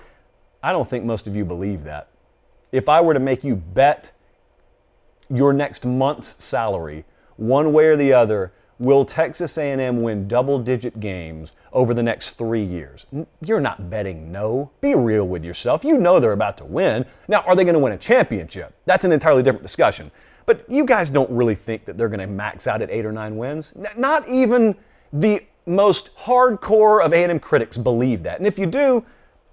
I 0.63 0.73
don't 0.73 0.89
think 0.89 1.05
most 1.07 1.27
of 1.27 1.37
you 1.37 1.45
believe 1.47 1.85
that. 1.85 2.10
If 2.73 2.89
I 2.89 3.01
were 3.01 3.15
to 3.15 3.21
make 3.21 3.45
you 3.45 3.57
bet 3.57 4.13
your 5.29 5.53
next 5.53 5.85
month's 5.85 6.43
salary, 6.43 7.05
one 7.37 7.73
way 7.73 7.87
or 7.87 7.97
the 7.97 8.13
other, 8.13 8.53
will 8.79 9.05
Texas 9.05 9.59
A&M 9.59 10.03
win 10.03 10.27
double-digit 10.27 11.01
games 11.01 11.55
over 11.73 11.93
the 11.93 12.03
next 12.03 12.39
3 12.39 12.63
years? 12.63 13.07
You're 13.45 13.61
not 13.61 13.91
betting 13.91 14.33
no. 14.33 14.71
Be 14.81 14.95
real 14.95 15.27
with 15.27 15.45
yourself. 15.45 15.85
You 15.85 15.99
know 15.99 16.19
they're 16.19 16.33
about 16.33 16.57
to 16.59 16.65
win. 16.65 17.05
Now, 17.29 17.41
are 17.41 17.55
they 17.55 17.65
going 17.65 17.75
to 17.75 17.81
win 17.81 17.93
a 17.93 17.99
championship? 17.99 18.75
That's 18.87 19.05
an 19.05 19.13
entirely 19.13 19.43
different 19.43 19.63
discussion. 19.63 20.11
But 20.47 20.69
you 20.69 20.85
guys 20.85 21.11
don't 21.11 21.31
really 21.31 21.55
think 21.55 21.85
that 21.85 21.99
they're 21.99 22.09
going 22.09 22.21
to 22.21 22.27
max 22.27 22.67
out 22.67 22.83
at 22.83 22.91
8 22.91 23.05
or 23.05 23.13
9 23.13 23.37
wins? 23.37 23.75
Not 23.97 24.29
even 24.29 24.75
the 25.13 25.43
most 25.67 26.17
hardcore 26.17 27.05
of 27.05 27.13
A&M 27.13 27.39
critics 27.39 27.77
believe 27.77 28.23
that. 28.23 28.39
And 28.39 28.47
if 28.47 28.59
you 28.59 28.67
do, 28.67 29.05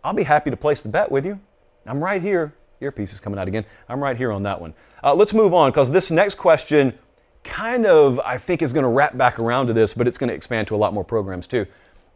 I'll 0.04 0.14
be 0.14 0.24
happy 0.24 0.50
to 0.50 0.58
place 0.58 0.82
the 0.82 0.90
bet 0.90 1.12
with 1.12 1.26
you. 1.26 1.40
I'm 1.86 2.02
right 2.02 2.22
here. 2.22 2.54
Earpiece 2.82 3.14
is 3.14 3.20
coming 3.20 3.40
out 3.40 3.48
again. 3.48 3.66
I'm 3.90 4.02
right 4.02 4.18
here 4.18 4.32
on 4.32 4.44
that 4.44 4.62
one. 4.62 4.74
Uh, 5.04 5.14
let's 5.14 5.34
move 5.34 5.54
on 5.54 5.72
because 5.72 5.92
this 5.92 6.12
next 6.12 6.36
question 6.36 6.94
kind 7.44 7.86
of, 7.86 8.20
I 8.20 8.38
think, 8.38 8.62
is 8.62 8.74
going 8.74 8.84
to 8.84 8.90
wrap 8.90 9.18
back 9.18 9.40
around 9.40 9.68
to 9.68 9.74
this, 9.74 9.94
but 9.94 10.08
it's 10.08 10.18
going 10.18 10.30
to 10.30 10.36
expand 10.36 10.68
to 10.68 10.76
a 10.76 10.78
lot 10.78 10.94
more 10.94 11.04
programs 11.04 11.48
too. 11.48 11.66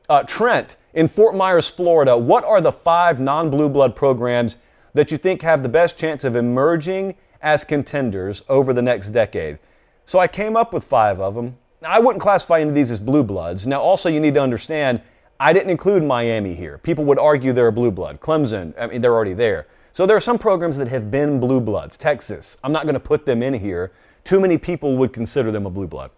Uh, 0.09 0.23
Trent, 0.23 0.77
in 0.93 1.07
Fort 1.07 1.35
Myers, 1.35 1.67
Florida, 1.69 2.17
what 2.17 2.43
are 2.43 2.59
the 2.59 2.71
five 2.71 3.19
non 3.19 3.49
blue 3.49 3.69
blood 3.69 3.95
programs 3.95 4.57
that 4.93 5.11
you 5.11 5.17
think 5.17 5.41
have 5.41 5.63
the 5.63 5.69
best 5.69 5.97
chance 5.97 6.23
of 6.23 6.35
emerging 6.35 7.15
as 7.41 7.63
contenders 7.63 8.43
over 8.49 8.73
the 8.73 8.81
next 8.81 9.11
decade? 9.11 9.57
So 10.03 10.19
I 10.19 10.27
came 10.27 10.57
up 10.57 10.73
with 10.73 10.83
five 10.83 11.19
of 11.19 11.35
them. 11.35 11.57
Now, 11.81 11.91
I 11.91 11.99
wouldn't 11.99 12.21
classify 12.21 12.59
any 12.59 12.69
of 12.69 12.75
these 12.75 12.91
as 12.91 12.99
blue 12.99 13.23
bloods. 13.23 13.65
Now, 13.65 13.79
also, 13.81 14.09
you 14.09 14.19
need 14.19 14.33
to 14.33 14.41
understand, 14.41 15.01
I 15.39 15.53
didn't 15.53 15.69
include 15.69 16.03
Miami 16.03 16.53
here. 16.55 16.77
People 16.77 17.05
would 17.05 17.17
argue 17.17 17.53
they're 17.53 17.67
a 17.67 17.71
blue 17.71 17.91
blood. 17.91 18.19
Clemson, 18.19 18.73
I 18.79 18.87
mean, 18.87 19.01
they're 19.01 19.13
already 19.13 19.33
there. 19.33 19.67
So 19.91 20.05
there 20.05 20.15
are 20.15 20.21
some 20.21 20.39
programs 20.39 20.77
that 20.77 20.87
have 20.87 21.11
been 21.11 21.39
blue 21.39 21.59
bloods. 21.59 21.97
Texas, 21.97 22.57
I'm 22.63 22.71
not 22.71 22.83
going 22.83 22.93
to 22.93 22.99
put 22.99 23.25
them 23.25 23.43
in 23.43 23.53
here. 23.53 23.91
Too 24.23 24.39
many 24.39 24.57
people 24.57 24.97
would 24.97 25.11
consider 25.11 25.51
them 25.51 25.65
a 25.65 25.69
blue 25.69 25.87
blood. 25.87 26.11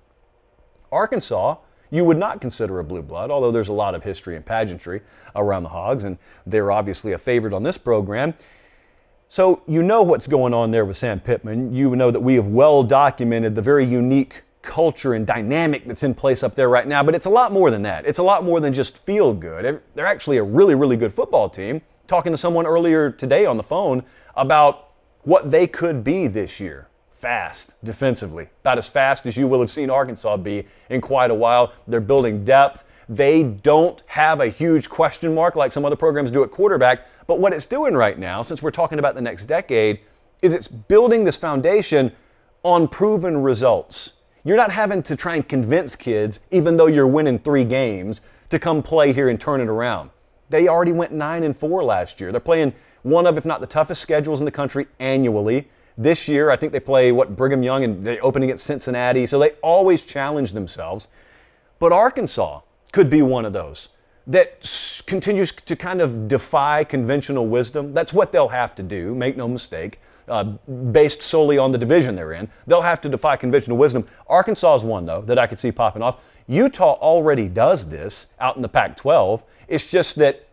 Arkansas, 0.92 1.58
you 1.90 2.06
would 2.06 2.18
not 2.18 2.40
consider 2.40 2.80
a 2.80 2.84
blue 2.84 3.02
blood, 3.02 3.32
although 3.32 3.52
there's 3.52 3.70
a 3.70 3.74
lot 3.74 3.96
of 3.96 4.04
history 4.04 4.36
and 4.36 4.46
pageantry 4.46 5.02
around 5.36 5.64
the 5.64 5.70
Hogs, 5.70 6.04
and 6.04 6.18
they're 6.46 6.72
obviously 6.72 7.14
a 7.14 7.18
favorite 7.18 7.54
on 7.54 7.64
this 7.64 7.78
program. 7.78 8.36
So 9.28 9.64
you 9.68 9.82
know 9.82 10.04
what's 10.04 10.28
going 10.28 10.54
on 10.54 10.70
there 10.70 10.86
with 10.86 10.98
Sam 10.98 11.20
Pittman. 11.20 11.74
You 11.74 11.96
know 11.96 12.12
that 12.12 12.20
we 12.20 12.36
have 12.36 12.48
well 12.48 12.84
documented 12.84 13.56
the 13.56 13.62
very 13.64 13.86
unique 13.86 14.44
culture 14.62 15.14
and 15.14 15.26
dynamic 15.26 15.86
that's 15.86 16.04
in 16.04 16.14
place 16.14 16.44
up 16.44 16.54
there 16.56 16.70
right 16.70 16.88
now, 16.88 17.04
but 17.04 17.16
it's 17.16 17.26
a 17.26 17.30
lot 17.32 17.52
more 17.52 17.72
than 17.72 17.82
that. 17.82 18.06
It's 18.06 18.20
a 18.20 18.24
lot 18.24 18.44
more 18.44 18.60
than 18.60 18.74
just 18.74 19.04
feel 19.04 19.34
good. 19.34 19.82
They're 19.96 20.06
actually 20.06 20.38
a 20.38 20.44
really, 20.44 20.76
really 20.76 20.98
good 20.98 21.12
football 21.12 21.50
team. 21.50 21.82
Talking 22.08 22.32
to 22.32 22.38
someone 22.38 22.66
earlier 22.66 23.12
today 23.12 23.46
on 23.46 23.58
the 23.58 23.64
phone 23.64 24.04
about 24.36 24.90
what 25.24 25.52
they 25.52 25.68
could 25.68 26.04
be 26.04 26.28
this 26.28 26.60
year. 26.60 26.88
Fast 27.10 27.76
defensively, 27.84 28.50
about 28.62 28.78
as 28.78 28.90
fast 28.90 29.26
as 29.26 29.38
you 29.38 29.48
will 29.48 29.62
have 29.62 29.70
seen 29.70 29.90
Arkansas 29.90 30.36
be 30.38 30.66
in 30.90 31.00
quite 31.00 31.32
a 31.32 31.36
while. 31.36 31.74
They're 31.88 32.02
building 32.02 32.44
depth. 32.44 32.84
They 33.08 33.44
don't 33.44 34.04
have 34.08 34.42
a 34.42 34.48
huge 34.48 34.90
question 34.90 35.34
mark 35.34 35.56
like 35.56 35.72
some 35.72 35.86
other 35.86 35.96
programs 35.96 36.32
do 36.32 36.44
at 36.44 36.52
quarterback. 36.52 37.08
But 37.28 37.40
what 37.40 37.54
it's 37.54 37.66
doing 37.66 37.94
right 37.94 38.20
now, 38.20 38.42
since 38.42 38.62
we're 38.62 38.72
talking 38.72 39.00
about 39.00 39.16
the 39.16 39.22
next 39.22 39.46
decade, 39.46 40.00
is 40.42 40.54
it's 40.54 40.68
building 40.68 41.24
this 41.24 41.38
foundation 41.38 42.12
on 42.64 42.90
proven 42.90 43.38
results. 43.42 44.14
You're 44.44 44.58
not 44.58 44.72
having 44.72 45.02
to 45.04 45.16
try 45.16 45.36
and 45.36 45.48
convince 45.48 45.96
kids, 45.96 46.42
even 46.52 46.76
though 46.76 46.88
you're 46.88 47.08
winning 47.08 47.40
three 47.40 47.64
games, 47.64 48.22
to 48.50 48.60
come 48.60 48.84
play 48.84 49.14
here 49.14 49.30
and 49.30 49.40
turn 49.40 49.62
it 49.62 49.70
around. 49.70 50.10
They 50.54 50.68
already 50.68 50.92
went 50.92 51.12
9 51.12 51.42
and 51.42 51.58
4 51.58 51.84
last 51.84 52.22
year. 52.22 52.32
They're 52.32 52.40
playing 52.40 52.74
one 53.02 53.26
of, 53.26 53.40
if 53.40 53.44
not 53.44 53.60
the 53.60 53.66
toughest 53.66 54.04
schedules 54.04 54.40
in 54.40 54.46
the 54.46 54.52
country 54.52 54.86
annually. 55.00 55.68
This 55.98 56.28
year, 56.28 56.52
I 56.52 56.56
think 56.56 56.72
they 56.72 56.80
play 56.80 57.12
what 57.12 57.36
Brigham 57.36 57.64
Young 57.64 57.84
and 57.84 58.04
they 58.04 58.20
open 58.20 58.44
against 58.44 58.64
Cincinnati, 58.64 59.26
so 59.26 59.40
they 59.40 59.54
always 59.64 60.04
challenge 60.04 60.54
themselves. 60.54 61.08
But 61.80 61.92
Arkansas 61.92 62.62
could 62.92 63.10
be 63.10 63.24
one 63.24 63.46
of 63.46 63.54
those 63.54 63.90
that 64.28 65.04
continues 65.08 65.52
to 65.52 65.76
kind 65.76 66.02
of 66.02 66.28
defy 66.28 66.84
conventional 66.84 67.48
wisdom. 67.48 67.92
That's 67.92 68.14
what 68.14 68.32
they'll 68.32 68.50
have 68.50 68.76
to 68.76 68.84
do, 68.84 69.16
make 69.16 69.36
no 69.36 69.48
mistake, 69.48 70.00
uh, 70.28 70.44
based 70.44 71.24
solely 71.24 71.58
on 71.58 71.72
the 71.72 71.80
division 71.80 72.16
they're 72.16 72.32
in. 72.32 72.48
They'll 72.68 72.84
have 72.84 73.02
to 73.02 73.10
defy 73.10 73.38
conventional 73.38 73.78
wisdom. 73.78 74.06
Arkansas 74.28 74.76
is 74.76 74.84
one, 74.84 75.08
though, 75.08 75.22
that 75.22 75.40
I 75.40 75.48
could 75.48 75.58
see 75.58 75.72
popping 75.72 76.04
off. 76.04 76.24
Utah 76.48 76.94
already 76.94 77.48
does 77.48 77.90
this 77.90 78.28
out 78.40 78.56
in 78.56 78.62
the 78.62 78.70
Pac 78.70 78.96
12. 78.96 79.46
It's 79.68 79.90
just 79.90 80.18
that 80.18 80.48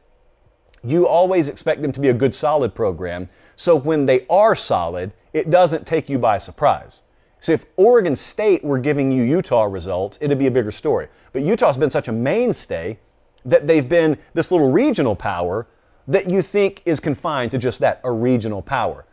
you 0.82 1.06
always 1.06 1.48
expect 1.48 1.82
them 1.82 1.92
to 1.92 2.00
be 2.00 2.08
a 2.08 2.14
good, 2.14 2.34
solid 2.34 2.74
program. 2.74 3.28
So 3.56 3.76
when 3.76 4.06
they 4.06 4.26
are 4.28 4.54
solid, 4.54 5.12
it 5.32 5.50
doesn't 5.50 5.86
take 5.86 6.08
you 6.08 6.18
by 6.18 6.38
surprise. 6.38 7.02
So 7.38 7.52
if 7.52 7.66
Oregon 7.76 8.16
State 8.16 8.62
were 8.62 8.78
giving 8.78 9.10
you 9.10 9.22
Utah 9.22 9.64
results, 9.64 10.18
it'd 10.20 10.38
be 10.38 10.46
a 10.46 10.50
bigger 10.50 10.70
story. 10.70 11.08
But 11.32 11.42
Utah's 11.42 11.76
been 11.76 11.90
such 11.90 12.08
a 12.08 12.12
mainstay 12.12 12.98
that 13.44 13.66
they've 13.66 13.88
been 13.88 14.18
this 14.34 14.52
little 14.52 14.70
regional 14.70 15.16
power 15.16 15.66
that 16.06 16.26
you 16.26 16.42
think 16.42 16.82
is 16.84 17.00
confined 17.00 17.50
to 17.52 17.58
just 17.58 17.80
that, 17.80 18.00
a 18.04 18.12
regional 18.12 18.62
power. 18.62 19.06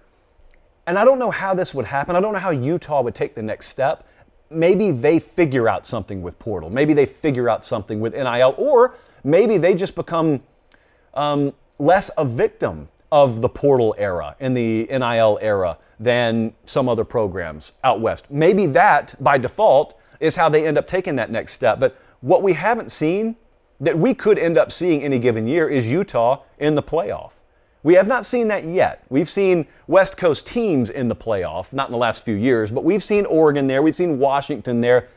And 0.85 0.97
I 0.97 1.05
don't 1.05 1.19
know 1.19 1.31
how 1.31 1.53
this 1.53 1.73
would 1.73 1.85
happen. 1.85 2.15
I 2.15 2.21
don't 2.21 2.33
know 2.33 2.39
how 2.39 2.49
Utah 2.49 3.01
would 3.01 3.15
take 3.15 3.35
the 3.35 3.41
next 3.41 3.67
step. 3.67 4.07
Maybe 4.49 4.91
they 4.91 5.19
figure 5.19 5.67
out 5.67 5.85
something 5.85 6.21
with 6.21 6.39
Portal. 6.39 6.69
Maybe 6.69 6.93
they 6.93 7.05
figure 7.05 7.49
out 7.49 7.65
something 7.65 7.99
with 7.99 8.13
NIL, 8.13 8.55
or 8.57 8.95
maybe 9.23 9.57
they 9.57 9.73
just 9.73 9.95
become 9.95 10.41
um, 11.13 11.53
less 11.79 12.09
a 12.17 12.25
victim 12.25 12.89
of 13.11 13.41
the 13.41 13.49
portal 13.49 13.95
era 13.97 14.35
and 14.39 14.55
the 14.55 14.85
NIL 14.89 15.39
era 15.41 15.77
than 15.99 16.53
some 16.65 16.89
other 16.89 17.03
programs 17.03 17.73
out 17.83 17.99
west. 17.99 18.29
Maybe 18.29 18.65
that, 18.67 19.15
by 19.19 19.37
default, 19.37 19.99
is 20.19 20.35
how 20.35 20.49
they 20.49 20.67
end 20.67 20.77
up 20.77 20.87
taking 20.87 21.15
that 21.15 21.31
next 21.31 21.53
step. 21.53 21.79
But 21.79 21.97
what 22.21 22.43
we 22.43 22.53
haven't 22.53 22.91
seen 22.91 23.35
that 23.79 23.97
we 23.97 24.13
could 24.13 24.39
end 24.39 24.57
up 24.57 24.71
seeing 24.71 25.03
any 25.03 25.19
given 25.19 25.47
year 25.47 25.69
is 25.69 25.85
Utah 25.85 26.43
in 26.57 26.75
the 26.75 26.83
playoff. 26.83 27.33
We 27.83 27.93
have 27.93 28.07
not 28.07 28.25
seen 28.25 28.47
that 28.49 28.63
yet. 28.63 29.03
We've 29.09 29.29
seen 29.29 29.67
West 29.87 30.17
Coast 30.17 30.45
teams 30.45 30.89
in 30.89 31.07
the 31.07 31.15
playoff, 31.15 31.73
not 31.73 31.87
in 31.87 31.91
the 31.91 31.97
last 31.97 32.25
few 32.25 32.35
years, 32.35 32.71
but 32.71 32.83
we've 32.83 33.03
seen 33.03 33.25
Oregon 33.25 33.67
there, 33.67 33.81
we've 33.81 33.95
seen 33.95 34.19
Washington 34.19 34.81
there. 34.81 35.07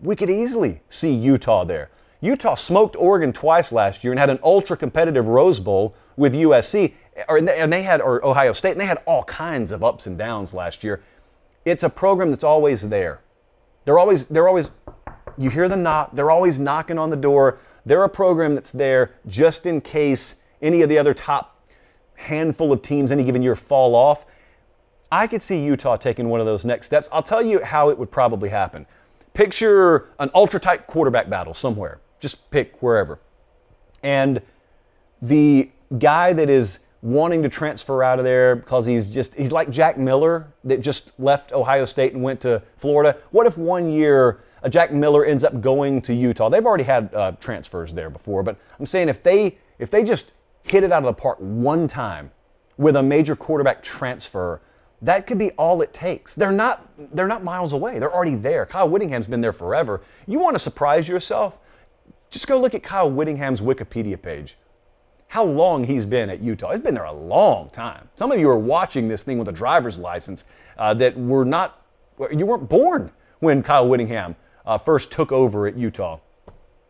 We 0.00 0.16
could 0.16 0.30
easily 0.30 0.80
see 0.88 1.12
Utah 1.12 1.64
there. 1.64 1.90
Utah 2.20 2.54
smoked 2.54 2.94
Oregon 2.96 3.32
twice 3.32 3.72
last 3.72 4.04
year 4.04 4.12
and 4.12 4.20
had 4.20 4.30
an 4.30 4.38
ultra 4.44 4.76
competitive 4.76 5.26
Rose 5.26 5.58
Bowl 5.58 5.96
with 6.16 6.34
USC, 6.34 6.94
or, 7.28 7.38
and 7.38 7.72
they 7.72 7.82
had 7.82 8.00
or 8.00 8.24
Ohio 8.24 8.52
State, 8.52 8.72
and 8.72 8.80
they 8.80 8.86
had 8.86 8.98
all 9.06 9.24
kinds 9.24 9.72
of 9.72 9.82
ups 9.82 10.06
and 10.06 10.16
downs 10.16 10.54
last 10.54 10.84
year. 10.84 11.02
It's 11.64 11.82
a 11.82 11.90
program 11.90 12.30
that's 12.30 12.44
always 12.44 12.88
there. 12.88 13.20
They're 13.84 13.98
always 13.98 14.26
they're 14.26 14.48
always 14.48 14.70
you 15.36 15.50
hear 15.50 15.68
the 15.68 15.76
knock. 15.76 16.12
They're 16.12 16.30
always 16.30 16.60
knocking 16.60 16.98
on 16.98 17.10
the 17.10 17.16
door. 17.16 17.58
They're 17.84 18.04
a 18.04 18.08
program 18.08 18.54
that's 18.54 18.72
there 18.72 19.12
just 19.26 19.66
in 19.66 19.80
case 19.80 20.36
any 20.60 20.82
of 20.82 20.88
the 20.88 20.98
other 20.98 21.14
top 21.14 21.61
handful 22.22 22.72
of 22.72 22.82
teams 22.82 23.12
any 23.12 23.24
given 23.24 23.42
year 23.42 23.56
fall 23.56 23.94
off. 23.94 24.26
I 25.10 25.26
could 25.26 25.42
see 25.42 25.62
Utah 25.62 25.96
taking 25.96 26.28
one 26.28 26.40
of 26.40 26.46
those 26.46 26.64
next 26.64 26.86
steps. 26.86 27.08
I'll 27.12 27.22
tell 27.22 27.42
you 27.42 27.62
how 27.62 27.90
it 27.90 27.98
would 27.98 28.10
probably 28.10 28.48
happen. 28.48 28.86
Picture 29.34 30.08
an 30.18 30.30
ultra 30.34 30.58
tight 30.58 30.86
quarterback 30.86 31.28
battle 31.28 31.54
somewhere. 31.54 32.00
Just 32.20 32.50
pick 32.50 32.82
wherever. 32.82 33.18
And 34.02 34.40
the 35.20 35.70
guy 35.98 36.32
that 36.32 36.48
is 36.48 36.80
wanting 37.02 37.42
to 37.42 37.48
transfer 37.48 38.02
out 38.02 38.18
of 38.18 38.24
there 38.24 38.54
because 38.54 38.86
he's 38.86 39.08
just 39.08 39.34
he's 39.34 39.52
like 39.52 39.68
Jack 39.70 39.98
Miller 39.98 40.52
that 40.64 40.80
just 40.80 41.12
left 41.18 41.52
Ohio 41.52 41.84
State 41.84 42.14
and 42.14 42.22
went 42.22 42.40
to 42.42 42.62
Florida. 42.76 43.18
What 43.30 43.46
if 43.46 43.58
one 43.58 43.90
year 43.90 44.40
a 44.62 44.70
Jack 44.70 44.92
Miller 44.92 45.24
ends 45.24 45.44
up 45.44 45.60
going 45.60 46.00
to 46.02 46.14
Utah? 46.14 46.48
They've 46.48 46.64
already 46.64 46.84
had 46.84 47.12
uh, 47.14 47.32
transfers 47.32 47.92
there 47.94 48.08
before, 48.08 48.42
but 48.42 48.56
I'm 48.78 48.86
saying 48.86 49.08
if 49.08 49.22
they 49.22 49.58
if 49.78 49.90
they 49.90 50.04
just 50.04 50.32
hit 50.62 50.84
it 50.84 50.92
out 50.92 51.04
of 51.04 51.16
the 51.16 51.20
park 51.20 51.38
one 51.40 51.88
time 51.88 52.30
with 52.76 52.96
a 52.96 53.02
major 53.02 53.36
quarterback 53.36 53.82
transfer, 53.82 54.60
that 55.00 55.26
could 55.26 55.38
be 55.38 55.50
all 55.52 55.82
it 55.82 55.92
takes. 55.92 56.34
They're 56.34 56.52
not 56.52 56.88
they're 57.14 57.26
not 57.26 57.42
miles 57.42 57.72
away. 57.72 57.98
They're 57.98 58.12
already 58.12 58.36
there. 58.36 58.66
Kyle 58.66 58.88
Whittingham's 58.88 59.26
been 59.26 59.40
there 59.40 59.52
forever. 59.52 60.00
You 60.26 60.38
want 60.38 60.54
to 60.54 60.58
surprise 60.60 61.08
yourself? 61.08 61.58
Just 62.30 62.46
go 62.46 62.60
look 62.60 62.74
at 62.74 62.82
Kyle 62.82 63.10
Whittingham's 63.10 63.60
Wikipedia 63.60 64.20
page 64.20 64.56
how 65.32 65.44
long 65.44 65.84
he's 65.84 66.04
been 66.04 66.28
at 66.28 66.42
Utah. 66.42 66.72
He's 66.72 66.80
been 66.80 66.92
there 66.94 67.04
a 67.04 67.12
long 67.12 67.70
time. 67.70 68.10
Some 68.14 68.30
of 68.30 68.38
you 68.38 68.50
are 68.50 68.58
watching 68.58 69.08
this 69.08 69.22
thing 69.22 69.38
with 69.38 69.48
a 69.48 69.52
driver's 69.52 69.98
license 69.98 70.44
uh, 70.76 70.92
that 70.92 71.16
were 71.16 71.46
not, 71.46 71.86
you 72.30 72.44
weren't 72.44 72.68
born 72.68 73.10
when 73.38 73.62
Kyle 73.62 73.88
Whittingham 73.88 74.36
uh, 74.66 74.76
first 74.76 75.10
took 75.10 75.32
over 75.32 75.66
at 75.66 75.74
Utah. 75.74 76.18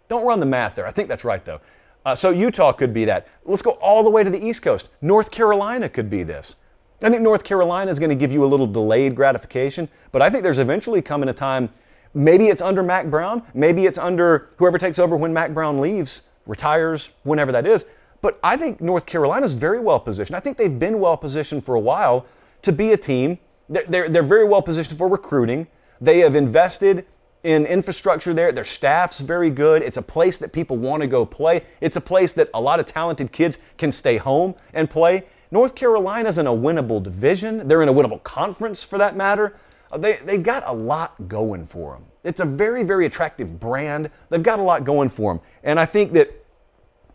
Don't 0.09 0.27
run 0.27 0.41
the 0.41 0.47
math 0.47 0.75
there. 0.75 0.89
I 0.89 0.91
think 0.91 1.09
that's 1.09 1.25
right, 1.25 1.45
though. 1.45 1.61
Uh, 2.05 2.15
so 2.15 2.31
Utah 2.31 2.73
could 2.73 2.93
be 2.93 3.05
that. 3.05 3.29
Let's 3.45 3.63
go 3.63 3.73
all 3.73 4.03
the 4.03 4.11
way 4.11 4.25
to 4.25 4.31
the 4.31 4.45
East 4.45 4.63
Coast. 4.63 4.89
North 5.01 5.31
Carolina 5.31 5.89
could 5.89 6.11
be 6.11 6.23
this. 6.23 6.57
I 7.03 7.11
think 7.11 7.23
North 7.23 7.45
Carolina 7.45 7.91
is 7.91 7.99
going 7.99 8.11
to 8.11 8.17
give 8.17 8.33
you 8.33 8.45
a 8.45 8.47
little 8.47 8.67
delayed 8.67 9.17
gratification, 9.17 9.89
but 10.13 10.23
I 10.23 10.31
think 10.31 10.43
there's 10.45 10.59
eventually 10.59 11.03
coming 11.03 11.29
a 11.29 11.33
time, 11.33 11.69
maybe 12.15 12.47
it's 12.47 12.63
under 12.63 12.83
Mack 12.83 13.11
Brown, 13.11 13.43
maybe 13.55 13.87
it's 13.87 13.99
under 13.99 14.51
whoever 14.59 14.79
takes 14.79 14.99
over 14.99 15.17
when 15.17 15.33
Mack 15.33 15.53
Brown 15.53 15.81
leaves, 15.81 16.23
retires, 16.47 17.11
whenever 17.25 17.51
that 17.53 17.67
is. 17.67 17.87
But 18.21 18.39
I 18.45 18.57
think 18.57 18.81
North 18.81 19.05
Carolina 19.05 19.45
is 19.45 19.55
very 19.55 19.81
well 19.81 19.99
positioned. 19.99 20.37
I 20.37 20.41
think 20.41 20.57
they've 20.59 20.79
been 20.79 21.01
well 21.01 21.17
positioned 21.17 21.65
for 21.65 21.75
a 21.75 21.81
while 21.81 22.25
to 22.63 22.73
be 22.73 22.93
a 22.93 22.97
team. 22.97 23.39
They're, 23.69 23.85
they're, 23.89 24.09
they're 24.09 24.23
very 24.23 24.47
well 24.47 24.63
positioned 24.63 24.97
for 24.97 25.09
recruiting. 25.09 25.67
They 26.01 26.21
have 26.21 26.37
invested 26.37 27.07
in 27.45 27.67
infrastructure 27.67 28.33
there. 28.33 28.53
Their 28.53 28.65
staff's 28.65 29.21
very 29.21 29.51
good. 29.51 29.83
It's 29.83 29.97
a 29.97 30.03
place 30.03 30.39
that 30.39 30.53
people 30.53 30.77
want 30.77 31.03
to 31.03 31.07
go 31.07 31.25
play. 31.25 31.63
It's 31.81 31.97
a 31.97 32.01
place 32.01 32.33
that 32.35 32.49
a 32.55 32.61
lot 32.61 32.81
of 32.81 32.87
talented 32.87 33.33
kids 33.33 33.59
can 33.79 33.91
stay 33.93 34.17
home 34.17 34.55
and 34.73 34.89
play. 34.89 35.25
North 35.51 35.75
Carolina's 35.75 36.39
in 36.39 36.47
a 36.47 36.53
winnable 36.53 37.03
division. 37.03 37.69
They're 37.69 37.83
in 37.83 37.89
a 37.89 37.93
winnable 37.93 38.23
conference 38.23 38.85
for 38.85 38.99
that 38.99 39.17
matter. 39.17 39.57
Uh, 39.91 39.99
they, 39.99 40.15
they've 40.25 40.43
got 40.43 40.63
a 40.67 40.73
lot 40.73 41.29
going 41.29 41.67
for 41.67 41.95
them. 41.95 42.07
It's 42.25 42.41
a 42.41 42.45
very, 42.45 42.85
very 42.85 43.05
attractive 43.05 43.59
brand. 43.59 44.11
They've 44.31 44.43
got 44.43 44.61
a 44.61 44.63
lot 44.63 44.85
going 44.85 45.09
for 45.09 45.35
them. 45.35 45.43
And 45.65 45.79
I 45.79 45.85
think 45.85 46.13
that 46.13 46.47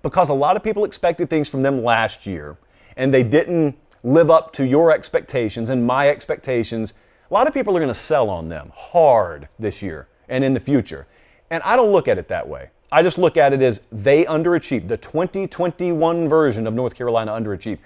because 0.04 0.30
a 0.30 0.34
lot 0.34 0.56
of 0.56 0.64
people 0.64 0.86
expected 0.86 1.30
things 1.30 1.50
from 1.50 1.64
them 1.64 1.84
last 1.84 2.26
year 2.26 2.58
and 2.96 3.14
they 3.14 3.24
didn't 3.24 3.78
live 4.04 4.30
up 4.30 4.52
to 4.54 4.66
your 4.66 4.92
expectations 4.92 5.70
and 5.70 5.86
my 5.88 6.10
expectations. 6.10 6.94
A 7.30 7.34
lot 7.34 7.48
of 7.48 7.54
people 7.54 7.76
are 7.76 7.80
going 7.80 7.90
to 7.90 7.94
sell 7.94 8.30
on 8.30 8.50
them 8.50 8.72
hard 8.76 9.50
this 9.58 9.82
year 9.82 10.08
and 10.30 10.44
in 10.44 10.54
the 10.54 10.60
future. 10.60 11.08
And 11.50 11.64
I 11.64 11.76
don't 11.76 11.92
look 11.92 12.08
at 12.08 12.18
it 12.18 12.28
that 12.28 12.48
way. 12.48 12.70
I 12.92 13.04
just 13.04 13.18
look 13.18 13.38
at 13.38 13.54
it 13.54 13.62
as 13.62 13.82
they 13.92 14.26
underachieved. 14.26 14.88
The 14.88 14.98
2021 14.98 16.30
version 16.30 16.68
of 16.68 16.74
North 16.74 16.96
Carolina 16.96 17.32
underachieved. 17.32 17.80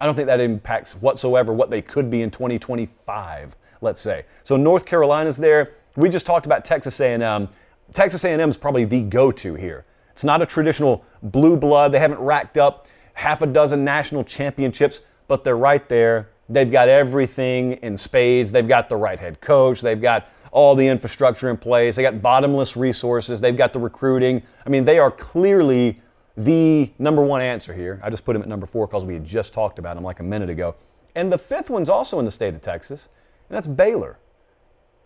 I 0.00 0.06
don't 0.06 0.14
think 0.14 0.26
that 0.26 0.40
impacts 0.40 0.94
whatsoever 0.94 1.52
what 1.52 1.70
they 1.70 1.82
could 1.82 2.08
be 2.08 2.22
in 2.22 2.30
2025, 2.30 3.56
let's 3.80 4.00
say. 4.00 4.26
So 4.44 4.56
North 4.56 4.84
Carolina's 4.84 5.36
there. 5.36 5.72
We 5.96 6.08
just 6.08 6.26
talked 6.26 6.46
about 6.46 6.64
Texas 6.64 7.00
A&M. 7.00 7.48
Texas 7.92 8.24
A&M 8.24 8.48
is 8.48 8.56
probably 8.56 8.84
the 8.84 9.02
go-to 9.02 9.54
here. 9.54 9.84
It's 10.10 10.24
not 10.24 10.40
a 10.40 10.46
traditional 10.46 11.04
blue 11.22 11.56
blood. 11.56 11.90
They 11.90 11.98
haven't 11.98 12.20
racked 12.20 12.58
up 12.58 12.86
half 13.14 13.42
a 13.42 13.46
dozen 13.46 13.84
national 13.84 14.22
championships, 14.22 15.00
but 15.26 15.42
they're 15.42 15.56
right 15.56 15.88
there. 15.88 16.28
They've 16.48 16.70
got 16.70 16.88
everything 16.88 17.72
in 17.74 17.96
spades. 17.96 18.52
They've 18.52 18.66
got 18.66 18.88
the 18.88 18.96
right 18.96 19.18
head 19.18 19.40
coach. 19.40 19.82
They've 19.82 20.00
got 20.00 20.28
all 20.50 20.74
the 20.74 20.86
infrastructure 20.86 21.50
in 21.50 21.58
place. 21.58 21.96
They 21.96 22.02
got 22.02 22.22
bottomless 22.22 22.76
resources. 22.76 23.40
They've 23.40 23.56
got 23.56 23.72
the 23.72 23.80
recruiting. 23.80 24.42
I 24.64 24.70
mean, 24.70 24.84
they 24.84 24.98
are 24.98 25.10
clearly 25.10 26.00
the 26.36 26.90
number 26.98 27.22
one 27.22 27.42
answer 27.42 27.74
here. 27.74 28.00
I 28.02 28.10
just 28.10 28.24
put 28.24 28.34
him 28.34 28.42
at 28.42 28.48
number 28.48 28.66
four 28.66 28.86
because 28.86 29.04
we 29.04 29.14
had 29.14 29.24
just 29.24 29.52
talked 29.52 29.78
about 29.78 29.96
him 29.96 30.04
like 30.04 30.20
a 30.20 30.22
minute 30.22 30.48
ago. 30.48 30.74
And 31.14 31.32
the 31.32 31.38
fifth 31.38 31.68
one's 31.68 31.90
also 31.90 32.18
in 32.18 32.24
the 32.24 32.30
state 32.30 32.54
of 32.54 32.60
Texas, 32.60 33.08
and 33.48 33.56
that's 33.56 33.66
Baylor. 33.66 34.18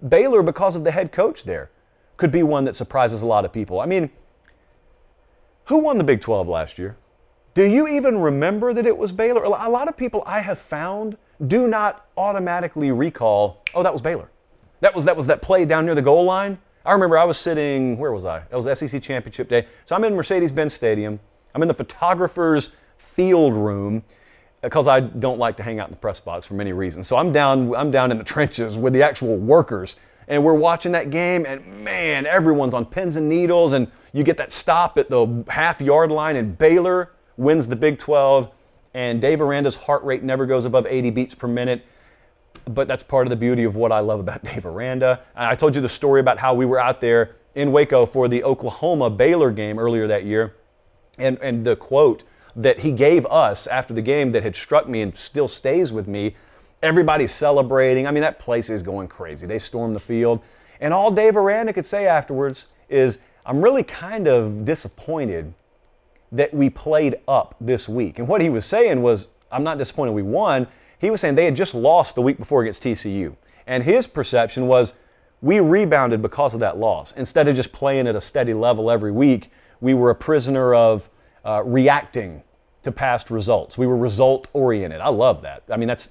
Baylor, 0.07 0.43
because 0.43 0.77
of 0.77 0.85
the 0.85 0.91
head 0.91 1.11
coach 1.11 1.45
there, 1.45 1.71
could 2.19 2.31
be 2.31 2.43
one 2.43 2.65
that 2.67 2.77
surprises 2.77 3.23
a 3.23 3.27
lot 3.27 3.45
of 3.45 3.53
people. 3.53 3.81
I 3.81 3.87
mean, 3.87 4.11
who 5.67 5.79
won 5.79 5.97
the 5.97 6.05
Big 6.05 6.21
12 6.21 6.49
last 6.49 6.79
year? 6.79 6.97
Do 7.55 7.65
you 7.65 7.89
even 7.89 8.19
remember 8.19 8.73
that 8.75 8.87
it 8.87 8.97
was 8.97 9.13
Baylor? 9.13 9.43
A 9.45 9.49
lot 9.49 9.89
of 9.89 9.97
people 9.97 10.23
I 10.27 10.41
have 10.41 10.59
found 10.59 11.17
do 11.47 11.69
not 11.69 12.07
automatically 12.17 12.93
recall, 12.93 13.63
oh, 13.75 13.83
that 13.83 13.93
was 13.93 14.03
Baylor. 14.03 14.29
That 14.81 14.95
was 14.95 15.05
that 15.05 15.17
was 15.17 15.27
that 15.29 15.43
play 15.43 15.65
down 15.65 15.87
near 15.87 15.95
the 15.95 16.03
goal 16.03 16.25
line. 16.25 16.59
I 16.85 16.93
remember 16.93 17.17
I 17.17 17.25
was 17.25 17.39
sitting, 17.39 17.97
where 17.99 18.13
was 18.13 18.25
I? 18.25 18.41
That 18.51 18.57
was 18.57 18.79
SEC 18.79 19.01
Championship 19.01 19.49
Day. 19.49 19.67
So 19.85 19.95
I'm 19.95 20.03
in 20.03 20.17
Mercedes-Benz 20.17 20.75
Stadium. 20.75 21.21
I'm 21.55 21.63
in 21.63 21.69
the 21.69 21.75
photographer's 21.75 22.75
field 22.99 23.53
room 23.53 24.03
because 24.63 24.87
I 24.87 25.01
don't 25.01 25.39
like 25.39 25.57
to 25.59 25.63
hang 25.63 25.79
out 25.79 25.89
in 25.89 25.95
the 25.95 26.01
press 26.01 26.21
box 26.21 26.47
for 26.47 26.55
many 26.55 26.73
reasons. 26.73 27.07
So 27.07 27.17
I'm 27.17 27.33
down, 27.33 27.75
I'm 27.77 27.91
down 27.91 28.11
in 28.11 28.19
the 28.19 28.25
trenches 28.25 28.79
with 28.79 28.93
the 28.93 29.03
actual 29.03 29.37
workers. 29.37 29.97
And 30.29 30.45
we're 30.45 30.55
watching 30.55 30.93
that 30.93 31.11
game, 31.11 31.45
and 31.47 31.67
man, 31.85 32.27
everyone's 32.27 32.75
on 32.75 32.87
pins 32.87 33.17
and 33.17 33.29
needles. 33.29 33.73
And 33.73 33.91
you 34.13 34.23
get 34.23 34.37
that 34.37 34.53
stop 34.53 34.97
at 34.99 35.11
the 35.11 35.45
half 35.49 35.81
yard 35.81 36.11
line, 36.13 36.37
and 36.37 36.57
Baylor 36.57 37.13
wins 37.37 37.69
the 37.69 37.77
Big 37.77 37.99
12. 37.99 38.53
And 38.95 39.21
Dave 39.21 39.41
Aranda's 39.41 39.77
heart 39.77 40.03
rate 40.05 40.23
never 40.23 40.47
goes 40.47 40.65
above 40.65 40.87
80 40.87 41.11
beats 41.11 41.35
per 41.35 41.49
minute 41.49 41.85
but 42.67 42.89
that's 42.89 43.03
part 43.03 43.27
of 43.27 43.31
the 43.31 43.37
beauty 43.37 43.65
of 43.65 43.77
what 43.77 43.93
I 43.93 44.01
love 44.01 44.21
about 44.21 44.45
Dave 44.45 44.67
Aranda. 44.67 45.21
I 45.35 45.55
told 45.55 45.75
you 45.75 45.81
the 45.81 45.89
story 45.89 46.21
about 46.21 46.39
how 46.39 46.55
we 46.55 46.67
were 46.67 46.79
out 46.79 47.01
there 47.01 47.35
in 47.55 47.73
Waco 47.73 48.07
for 48.07 48.29
the 48.29 48.45
Oklahoma 48.45 49.11
Baylor 49.11 49.51
game 49.51 49.79
earlier 49.79 50.07
that 50.07 50.25
year, 50.25 50.55
and, 51.19 51.39
and 51.43 51.65
the 51.65 51.77
quote 51.77 52.25
that 52.55 52.81
he 52.81 52.93
gave 52.93 53.27
us 53.27 53.67
after 53.67 53.95
the 53.95 54.03
game 54.03 54.33
that 54.33 54.43
had 54.43 54.55
struck 54.55 54.89
me 54.89 55.01
and 55.01 55.17
still 55.17 55.49
stays 55.49 55.93
with 55.93 56.07
me. 56.07 56.35
Everybody's 56.83 57.33
celebrating. 57.33 58.07
I 58.07 58.11
mean, 58.11 58.23
that 58.23 58.39
place 58.39 58.69
is 58.69 58.83
going 58.83 59.09
crazy. 59.09 59.47
They 59.47 59.59
stormed 59.59 59.97
the 59.97 60.01
field. 60.01 60.41
And 60.81 60.93
all 60.93 61.11
Dave 61.11 61.37
Aranda 61.37 61.73
could 61.73 61.87
say 61.87 62.07
afterwards 62.07 62.67
is, 62.89 63.21
I'm 63.47 63.63
really 63.63 63.83
kind 63.83 64.27
of 64.27 64.65
disappointed 64.65 65.55
that 66.33 66.53
we 66.53 66.71
played 66.71 67.17
up 67.29 67.55
this 67.61 67.89
week. 67.89 68.19
And 68.19 68.27
what 68.27 68.41
he 68.41 68.49
was 68.49 68.65
saying 68.65 69.03
was, 69.03 69.29
I'm 69.53 69.63
not 69.63 69.79
disappointed 69.79 70.13
we 70.13 70.23
won. 70.23 70.67
He 70.99 71.11
was 71.11 71.21
saying 71.21 71.35
they 71.35 71.45
had 71.45 71.55
just 71.55 71.75
lost 71.75 72.15
the 72.15 72.23
week 72.23 72.39
before 72.39 72.63
against 72.63 72.83
TCU. 72.83 73.37
And 73.67 73.85
his 73.85 74.07
perception 74.07 74.67
was 74.67 74.95
we 75.43 75.61
rebounded 75.61 76.23
because 76.23 76.55
of 76.55 76.61
that 76.61 76.79
loss. 76.79 77.13
Instead 77.13 77.49
of 77.49 77.55
just 77.55 77.73
playing 77.73 78.07
at 78.07 78.17
a 78.17 78.21
steady 78.21 78.55
level 78.55 78.91
every 78.91 79.13
week, 79.13 79.51
we 79.81 79.93
were 79.93 80.09
a 80.09 80.15
prisoner 80.15 80.75
of 80.75 81.11
uh, 81.45 81.63
reacting 81.65 82.43
to 82.83 82.91
past 82.91 83.31
results. 83.31 83.77
We 83.77 83.87
were 83.87 83.97
result 83.97 84.49
oriented. 84.53 85.01
I 85.01 85.09
love 85.09 85.43
that. 85.43 85.65
I 85.71 85.77
mean, 85.77 85.89
that's, 85.89 86.11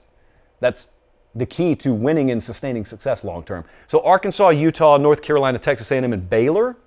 that's 0.60 0.88
the 1.34 1.46
key 1.46 1.76
to 1.78 1.94
winning 1.94 2.30
and 2.30 2.44
sustaining 2.44 2.86
success 2.86 3.24
long 3.24 3.44
term. 3.44 3.66
So 3.88 4.02
Arkansas, 4.04 4.50
Utah, 4.50 4.98
North 4.98 5.22
Carolina, 5.22 5.58
Texas 5.58 5.92
A&M, 5.92 6.14
and 6.14 6.30
Baylor, 6.30 6.78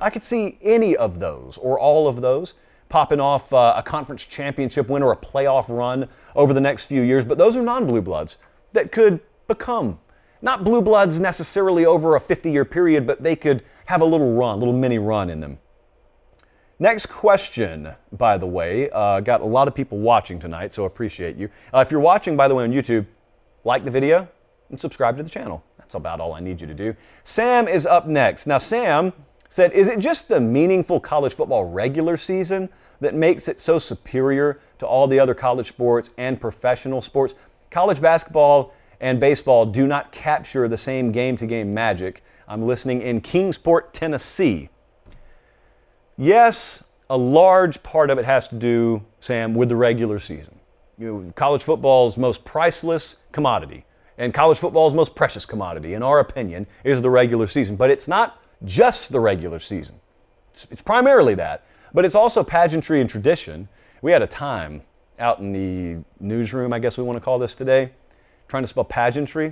I 0.00 0.10
could 0.10 0.22
see 0.22 0.58
any 0.62 0.96
of 0.96 1.18
those 1.18 1.58
or 1.58 1.78
all 1.78 2.06
of 2.06 2.20
those 2.20 2.54
popping 2.88 3.20
off 3.20 3.52
uh, 3.52 3.74
a 3.76 3.82
conference 3.82 4.24
championship 4.24 4.88
win 4.88 5.02
or 5.02 5.12
a 5.12 5.16
playoff 5.16 5.68
run 5.68 6.08
over 6.34 6.52
the 6.52 6.60
next 6.60 6.86
few 6.86 7.02
years, 7.02 7.24
but 7.24 7.38
those 7.38 7.56
are 7.56 7.62
non 7.62 7.86
blue 7.86 8.02
bloods 8.02 8.38
that 8.72 8.92
could 8.92 9.20
become 9.46 9.98
not 10.40 10.64
blue 10.64 10.82
bloods 10.82 11.18
necessarily 11.18 11.84
over 11.84 12.14
a 12.14 12.20
50 12.20 12.50
year 12.50 12.64
period, 12.64 13.06
but 13.06 13.22
they 13.22 13.36
could 13.36 13.64
have 13.86 14.00
a 14.00 14.04
little 14.04 14.34
run, 14.34 14.56
a 14.56 14.58
little 14.58 14.76
mini 14.76 14.98
run 14.98 15.30
in 15.30 15.40
them. 15.40 15.58
Next 16.78 17.06
question, 17.06 17.88
by 18.12 18.38
the 18.38 18.46
way, 18.46 18.88
uh, 18.90 19.18
got 19.20 19.40
a 19.40 19.44
lot 19.44 19.66
of 19.66 19.74
people 19.74 19.98
watching 19.98 20.38
tonight, 20.38 20.72
so 20.72 20.84
appreciate 20.84 21.36
you. 21.36 21.50
Uh, 21.74 21.80
if 21.80 21.90
you're 21.90 22.00
watching, 22.00 22.36
by 22.36 22.46
the 22.46 22.54
way, 22.54 22.62
on 22.62 22.72
YouTube, 22.72 23.06
like 23.64 23.84
the 23.84 23.90
video 23.90 24.28
and 24.70 24.78
subscribe 24.78 25.16
to 25.16 25.22
the 25.24 25.30
channel. 25.30 25.64
That's 25.78 25.96
about 25.96 26.20
all 26.20 26.34
I 26.34 26.40
need 26.40 26.60
you 26.60 26.68
to 26.68 26.74
do. 26.74 26.94
Sam 27.24 27.66
is 27.66 27.84
up 27.84 28.06
next. 28.06 28.46
Now, 28.46 28.58
Sam 28.58 29.12
said, 29.48 29.72
Is 29.72 29.88
it 29.88 29.98
just 29.98 30.28
the 30.28 30.40
meaningful 30.40 31.00
college 31.00 31.34
football 31.34 31.64
regular 31.64 32.16
season 32.16 32.68
that 33.00 33.14
makes 33.14 33.48
it 33.48 33.60
so 33.60 33.78
superior 33.78 34.60
to 34.78 34.86
all 34.86 35.06
the 35.06 35.18
other 35.18 35.34
college 35.34 35.66
sports 35.66 36.10
and 36.16 36.40
professional 36.40 37.00
sports? 37.00 37.34
College 37.70 38.00
basketball 38.00 38.74
and 39.00 39.20
baseball 39.20 39.66
do 39.66 39.86
not 39.86 40.12
capture 40.12 40.68
the 40.68 40.76
same 40.76 41.12
game 41.12 41.36
to 41.36 41.46
game 41.46 41.72
magic. 41.72 42.22
I'm 42.46 42.62
listening 42.62 43.02
in 43.02 43.20
Kingsport, 43.20 43.92
Tennessee. 43.92 44.70
Yes, 46.16 46.84
a 47.10 47.16
large 47.16 47.82
part 47.82 48.10
of 48.10 48.18
it 48.18 48.24
has 48.24 48.48
to 48.48 48.56
do, 48.56 49.04
Sam, 49.20 49.54
with 49.54 49.68
the 49.68 49.76
regular 49.76 50.18
season. 50.18 50.58
You 50.98 51.06
know, 51.12 51.32
college 51.36 51.62
football's 51.62 52.16
most 52.16 52.44
priceless 52.44 53.16
commodity 53.30 53.84
and 54.18 54.34
college 54.34 54.58
football's 54.58 54.92
most 54.92 55.14
precious 55.14 55.46
commodity, 55.46 55.94
in 55.94 56.02
our 56.02 56.18
opinion, 56.18 56.66
is 56.82 57.00
the 57.00 57.08
regular 57.08 57.46
season. 57.46 57.76
But 57.76 57.90
it's 57.90 58.08
not 58.08 58.42
just 58.64 59.12
the 59.12 59.20
regular 59.20 59.58
season. 59.58 60.00
It's, 60.50 60.66
it's 60.70 60.82
primarily 60.82 61.34
that, 61.36 61.66
but 61.92 62.04
it's 62.04 62.14
also 62.14 62.42
pageantry 62.42 63.00
and 63.00 63.08
tradition. 63.08 63.68
We 64.02 64.12
had 64.12 64.22
a 64.22 64.26
time 64.26 64.82
out 65.18 65.40
in 65.40 65.52
the 65.52 66.04
newsroom, 66.20 66.72
I 66.72 66.78
guess 66.78 66.96
we 66.96 67.04
want 67.04 67.18
to 67.18 67.24
call 67.24 67.38
this 67.38 67.54
today, 67.54 67.92
trying 68.46 68.62
to 68.62 68.66
spell 68.66 68.84
pageantry. 68.84 69.50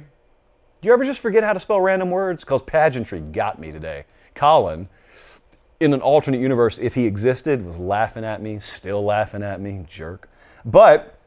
Do 0.80 0.88
you 0.88 0.92
ever 0.92 1.04
just 1.04 1.20
forget 1.20 1.42
how 1.42 1.52
to 1.52 1.58
spell 1.58 1.80
random 1.80 2.10
words? 2.10 2.44
Because 2.44 2.62
pageantry 2.62 3.20
got 3.20 3.58
me 3.58 3.72
today. 3.72 4.04
Colin, 4.34 4.88
in 5.80 5.92
an 5.92 6.00
alternate 6.00 6.40
universe, 6.40 6.78
if 6.78 6.94
he 6.94 7.06
existed, 7.06 7.64
was 7.64 7.78
laughing 7.78 8.24
at 8.24 8.40
me, 8.40 8.58
still 8.58 9.02
laughing 9.02 9.42
at 9.42 9.60
me, 9.60 9.84
jerk. 9.86 10.28
But 10.64 11.18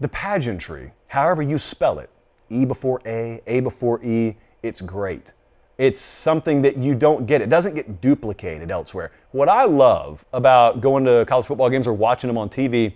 the 0.00 0.08
pageantry, 0.08 0.92
however 1.08 1.42
you 1.42 1.58
spell 1.58 1.98
it, 1.98 2.10
E 2.48 2.64
before 2.64 3.00
A, 3.06 3.40
A 3.46 3.60
before 3.60 4.02
E, 4.04 4.36
it's 4.62 4.80
great. 4.80 5.32
It's 5.78 6.00
something 6.00 6.62
that 6.62 6.78
you 6.78 6.94
don't 6.94 7.26
get. 7.26 7.42
It 7.42 7.50
doesn't 7.50 7.74
get 7.74 8.00
duplicated 8.00 8.70
elsewhere. 8.70 9.12
What 9.32 9.48
I 9.48 9.64
love 9.64 10.24
about 10.32 10.80
going 10.80 11.04
to 11.04 11.24
college 11.26 11.46
football 11.46 11.68
games 11.68 11.86
or 11.86 11.92
watching 11.92 12.28
them 12.28 12.38
on 12.38 12.48
TV 12.48 12.94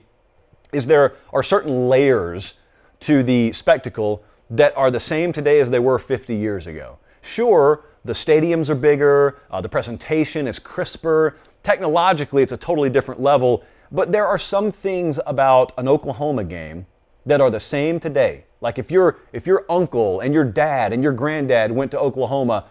is 0.72 0.86
there 0.86 1.14
are 1.32 1.42
certain 1.42 1.88
layers 1.88 2.54
to 3.00 3.22
the 3.22 3.52
spectacle 3.52 4.22
that 4.48 4.76
are 4.76 4.90
the 4.90 5.00
same 5.00 5.32
today 5.32 5.60
as 5.60 5.70
they 5.70 5.78
were 5.78 5.98
50 5.98 6.34
years 6.34 6.66
ago. 6.66 6.98
Sure, 7.20 7.84
the 8.04 8.12
stadiums 8.12 8.70
are 8.70 8.74
bigger, 8.74 9.38
uh, 9.50 9.60
the 9.60 9.68
presentation 9.68 10.46
is 10.46 10.58
crisper, 10.58 11.36
technologically, 11.62 12.42
it's 12.42 12.52
a 12.52 12.56
totally 12.56 12.88
different 12.88 13.20
level, 13.20 13.62
but 13.92 14.10
there 14.10 14.26
are 14.26 14.38
some 14.38 14.72
things 14.72 15.20
about 15.26 15.72
an 15.76 15.86
Oklahoma 15.86 16.44
game 16.44 16.86
that 17.26 17.40
are 17.40 17.50
the 17.50 17.60
same 17.60 18.00
today 18.00 18.44
like 18.60 18.78
if 18.78 18.90
your 18.90 19.18
if 19.32 19.46
your 19.46 19.64
uncle 19.68 20.20
and 20.20 20.34
your 20.34 20.44
dad 20.44 20.92
and 20.92 21.02
your 21.02 21.12
granddad 21.12 21.72
went 21.72 21.90
to 21.92 21.98
Oklahoma, 21.98 22.66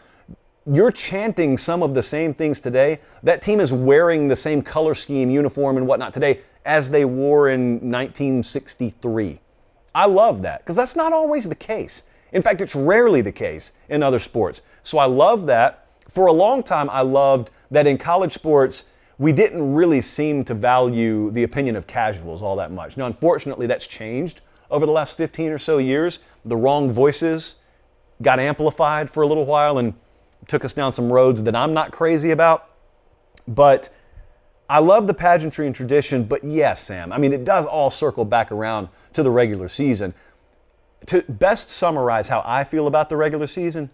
you're 0.66 0.92
chanting 0.92 1.58
some 1.58 1.82
of 1.82 1.94
the 1.94 2.04
same 2.04 2.34
things 2.34 2.62
today. 2.62 3.00
That 3.24 3.42
team 3.42 3.60
is 3.60 3.74
wearing 3.74 4.28
the 4.28 4.36
same 4.36 4.62
color 4.62 4.94
scheme, 4.94 5.30
uniform, 5.30 5.78
and 5.78 5.88
whatnot 5.88 6.14
today 6.14 6.42
as 6.66 6.92
they 6.92 7.06
wore 7.06 7.50
in 7.50 7.76
1963. 7.92 9.40
I 9.96 10.06
love 10.06 10.44
that 10.44 10.60
because 10.60 10.76
that's 10.76 10.96
not 10.96 11.12
always 11.12 11.50
the 11.50 11.56
case. 11.56 12.04
In 12.32 12.44
fact, 12.44 12.62
it's 12.62 12.76
rarely 12.76 13.22
the 13.22 13.32
case 13.32 13.72
in 13.90 14.04
other 14.04 14.20
sports. 14.20 14.62
So 14.84 15.00
I 15.00 15.06
love 15.06 15.48
that. 15.48 15.88
For 16.08 16.28
a 16.28 16.32
long 16.32 16.62
time, 16.62 16.90
I 16.92 17.02
loved 17.02 17.50
that 17.72 17.88
in 17.88 17.98
college 17.98 18.32
sports, 18.32 18.86
we 19.20 19.34
didn't 19.34 19.74
really 19.74 20.00
seem 20.00 20.46
to 20.46 20.54
value 20.54 21.30
the 21.32 21.44
opinion 21.44 21.76
of 21.76 21.86
casuals 21.86 22.42
all 22.42 22.56
that 22.56 22.72
much. 22.72 22.98
Now, 22.98 23.06
unfortunately, 23.06 23.68
that's 23.68 23.86
changed 23.86 24.42
over 24.72 24.86
the 24.86 24.94
last 24.94 25.18
15 25.18 25.52
or 25.52 25.58
so 25.58 25.78
years. 25.78 26.20
The 26.46 26.56
wrong 26.56 26.90
voices 26.90 27.56
got 28.22 28.40
amplified 28.40 29.10
for 29.10 29.22
a 29.22 29.28
little 29.28 29.46
while 29.46 29.78
and 29.78 29.94
took 30.48 30.64
us 30.64 30.74
down 30.74 30.94
some 30.94 31.12
roads 31.12 31.44
that 31.44 31.56
I'm 31.56 31.74
not 31.74 31.92
crazy 31.92 32.32
about. 32.32 32.70
But 33.46 33.90
I 34.70 34.80
love 34.80 35.06
the 35.06 35.14
pageantry 35.14 35.66
and 35.66 35.76
tradition, 35.76 36.24
but 36.24 36.44
yes, 36.44 36.82
Sam, 36.82 37.12
I 37.12 37.18
mean, 37.18 37.34
it 37.34 37.44
does 37.44 37.66
all 37.66 37.90
circle 37.90 38.24
back 38.24 38.52
around 38.52 38.88
to 39.14 39.24
the 39.24 39.32
regular 39.32 39.68
season. 39.68 40.14
To 41.08 41.24
best 41.28 41.70
summarize 41.70 42.30
how 42.30 42.42
I 42.46 42.64
feel 42.64 42.88
about 42.88 43.10
the 43.10 43.18
regular 43.18 43.48
season, 43.48 43.90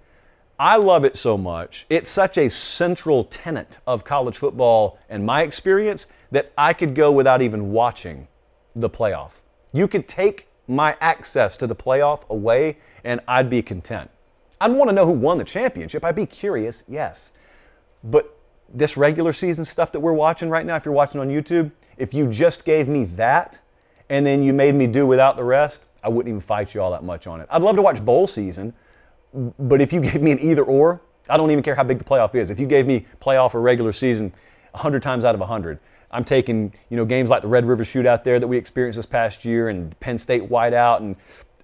I 0.58 0.78
love 0.78 1.04
it 1.04 1.16
so 1.18 1.38
much. 1.38 1.86
It's 1.90 2.10
such 2.10 2.38
a 2.38 2.50
central 2.50 3.26
tenet 3.26 3.80
of 3.86 4.06
college 4.06 4.38
football 4.38 4.98
and 5.10 5.26
my 5.26 5.42
experience 5.42 6.08
that 6.32 6.54
I 6.58 6.72
could 6.74 6.96
go 6.96 7.12
without 7.12 7.42
even 7.42 7.72
watching 7.72 8.28
the 8.74 8.90
playoff. 8.90 9.42
You 9.74 9.88
could 9.88 10.08
take 10.08 10.48
my 10.68 10.96
access 11.02 11.56
to 11.58 11.68
the 11.68 11.76
playoff 11.76 12.28
away, 12.30 12.78
and 13.04 13.20
I'd 13.28 13.50
be 13.50 13.62
content. 13.62 14.10
I'd 14.60 14.72
want 14.72 14.90
to 14.90 14.96
know 14.96 15.06
who 15.06 15.12
won 15.12 15.38
the 15.38 15.44
championship. 15.44 16.04
I'd 16.04 16.16
be 16.16 16.26
curious, 16.26 16.84
yes. 16.88 17.34
But 18.04 18.38
this 18.74 18.98
regular 18.98 19.34
season 19.34 19.66
stuff 19.66 19.92
that 19.92 20.00
we're 20.00 20.14
watching 20.14 20.50
right 20.50 20.66
now, 20.66 20.76
if 20.76 20.86
you're 20.86 20.94
watching 20.94 21.22
on 21.22 21.28
YouTube, 21.30 21.72
if 21.98 22.14
you 22.14 22.28
just 22.30 22.66
gave 22.66 22.88
me 22.88 23.04
that 23.04 23.60
and 24.10 24.26
then 24.26 24.42
you 24.42 24.54
made 24.54 24.76
me 24.76 24.88
do 24.88 25.06
without 25.06 25.36
the 25.36 25.44
rest, 25.44 25.88
I 26.04 26.10
wouldn't 26.10 26.30
even 26.30 26.42
fight 26.42 26.74
you 26.74 26.82
all 26.82 26.92
that 26.92 27.04
much 27.04 27.28
on 27.28 27.42
it. 27.42 27.48
I'd 27.52 27.62
love 27.62 27.76
to 27.76 27.82
watch 27.82 28.04
bowl 28.04 28.28
season, 28.28 28.74
but 29.60 29.82
if 29.82 29.94
you 29.94 30.02
gave 30.02 30.22
me 30.22 30.32
an 30.32 30.40
either 30.40 30.64
or, 30.64 31.02
I 31.30 31.38
don't 31.38 31.52
even 31.52 31.64
care 31.64 31.76
how 31.76 31.84
big 31.84 32.00
the 32.00 32.06
playoff 32.06 32.36
is. 32.36 32.52
If 32.52 32.60
you 32.60 32.68
gave 32.68 32.86
me 32.86 33.06
playoff 33.20 33.56
or 33.56 33.62
regular 33.62 33.92
season 33.92 34.32
100 34.72 35.02
times 35.02 35.26
out 35.26 35.36
of 35.36 35.40
100, 35.40 35.80
I'm 36.12 36.24
taking 36.24 36.74
you 36.90 36.98
know 36.98 37.06
games 37.06 37.30
like 37.30 37.42
the 37.42 37.48
Red 37.48 37.66
River 37.66 37.84
Shootout 37.84 38.24
there 38.24 38.40
that 38.40 38.48
we 38.48 38.58
experienced 38.58 38.98
this 38.98 39.06
past 39.06 39.44
year, 39.44 39.70
and 39.70 40.00
Penn 40.00 40.18
State 40.18 40.50
whiteout, 40.50 40.98
and 40.98 41.16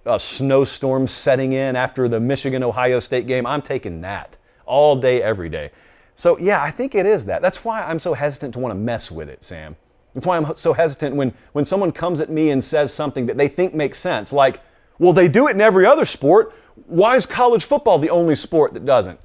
a 0.04 0.18
snowstorm 0.18 1.06
setting 1.06 1.52
in 1.52 1.76
after 1.76 2.08
the 2.08 2.20
Michigan 2.20 2.62
Ohio 2.62 2.98
State 2.98 3.26
game. 3.26 3.46
I'm 3.46 3.62
taking 3.62 4.00
that 4.00 4.36
all 4.66 4.96
day, 4.96 5.22
every 5.22 5.48
day. 5.48 5.70
So 6.14 6.38
yeah, 6.38 6.62
I 6.62 6.70
think 6.70 6.94
it 6.94 7.06
is 7.06 7.26
that. 7.26 7.40
That's 7.42 7.64
why 7.64 7.82
I'm 7.82 7.98
so 7.98 8.14
hesitant 8.14 8.54
to 8.54 8.60
want 8.60 8.72
to 8.72 8.78
mess 8.78 9.10
with 9.10 9.28
it, 9.28 9.44
Sam. 9.44 9.76
That's 10.14 10.26
why 10.26 10.36
I'm 10.36 10.54
so 10.54 10.72
hesitant 10.74 11.16
when, 11.16 11.32
when 11.52 11.64
someone 11.64 11.90
comes 11.90 12.20
at 12.20 12.28
me 12.28 12.50
and 12.50 12.62
says 12.62 12.92
something 12.92 13.26
that 13.26 13.38
they 13.38 13.48
think 13.48 13.74
makes 13.74 13.98
sense, 13.98 14.32
like, 14.32 14.60
well, 14.98 15.12
they 15.12 15.26
do 15.26 15.48
it 15.48 15.52
in 15.52 15.60
every 15.60 15.86
other 15.86 16.04
sport. 16.04 16.54
Why 16.86 17.16
is 17.16 17.26
college 17.26 17.64
football 17.64 17.98
the 17.98 18.10
only 18.10 18.34
sport 18.34 18.74
that 18.74 18.84
doesn't? 18.84 19.18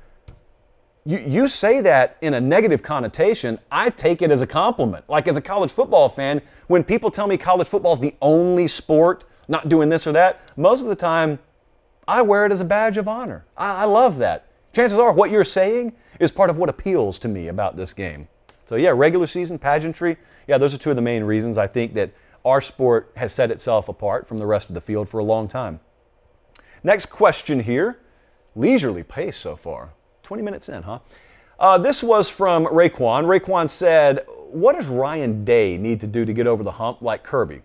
You, 1.05 1.19
you 1.19 1.47
say 1.47 1.79
that 1.81 2.17
in 2.21 2.33
a 2.33 2.41
negative 2.41 2.83
connotation, 2.83 3.59
I 3.71 3.89
take 3.89 4.21
it 4.21 4.29
as 4.29 4.41
a 4.41 4.47
compliment. 4.47 5.07
Like 5.07 5.27
as 5.27 5.37
a 5.37 5.41
college 5.41 5.71
football 5.71 6.09
fan, 6.09 6.41
when 6.67 6.83
people 6.83 7.09
tell 7.09 7.27
me 7.27 7.37
college 7.37 7.67
football 7.67 7.93
is 7.93 7.99
the 7.99 8.15
only 8.21 8.67
sport 8.67 9.23
not 9.47 9.69
doing 9.69 9.87
this 9.87 10.05
or 10.05 10.11
that, 10.11 10.41
most 10.57 10.81
of 10.81 10.89
the 10.89 10.95
time 10.95 11.39
I 12.07 12.21
wear 12.21 12.45
it 12.45 12.51
as 12.51 12.61
a 12.61 12.65
badge 12.65 12.97
of 12.97 13.07
honor. 13.07 13.45
I, 13.55 13.83
I 13.83 13.85
love 13.85 14.17
that. 14.17 14.47
Chances 14.73 14.99
are 14.99 15.13
what 15.13 15.31
you're 15.31 15.43
saying 15.43 15.93
is 16.19 16.31
part 16.31 16.49
of 16.49 16.57
what 16.57 16.69
appeals 16.69 17.19
to 17.19 17.27
me 17.27 17.47
about 17.47 17.77
this 17.77 17.93
game. 17.93 18.27
So, 18.65 18.75
yeah, 18.75 18.89
regular 18.89 19.27
season, 19.27 19.57
pageantry, 19.59 20.17
yeah, 20.45 20.57
those 20.57 20.73
are 20.73 20.77
two 20.77 20.89
of 20.89 20.97
the 20.97 21.01
main 21.01 21.23
reasons 21.23 21.57
I 21.57 21.67
think 21.67 21.93
that 21.93 22.11
our 22.43 22.59
sport 22.59 23.11
has 23.15 23.33
set 23.33 23.49
itself 23.49 23.87
apart 23.87 24.27
from 24.27 24.39
the 24.39 24.45
rest 24.45 24.69
of 24.69 24.75
the 24.75 24.81
field 24.81 25.07
for 25.07 25.19
a 25.19 25.23
long 25.23 25.47
time. 25.47 25.79
Next 26.87 27.07
question 27.07 27.59
here 27.59 27.99
leisurely 28.55 29.03
pace 29.03 29.35
so 29.35 29.57
far. 29.57 29.89
20 30.23 30.41
minutes 30.41 30.69
in, 30.69 30.83
huh? 30.83 30.99
Uh, 31.59 31.77
this 31.77 32.01
was 32.01 32.29
from 32.29 32.65
Raekwon. 32.65 33.25
Raekwon 33.25 33.69
said, 33.69 34.25
What 34.51 34.77
does 34.77 34.87
Ryan 34.87 35.43
Day 35.43 35.77
need 35.77 35.99
to 35.99 36.07
do 36.07 36.23
to 36.23 36.31
get 36.31 36.47
over 36.47 36.63
the 36.63 36.71
hump 36.71 37.01
like 37.01 37.23
Kirby? 37.25 37.63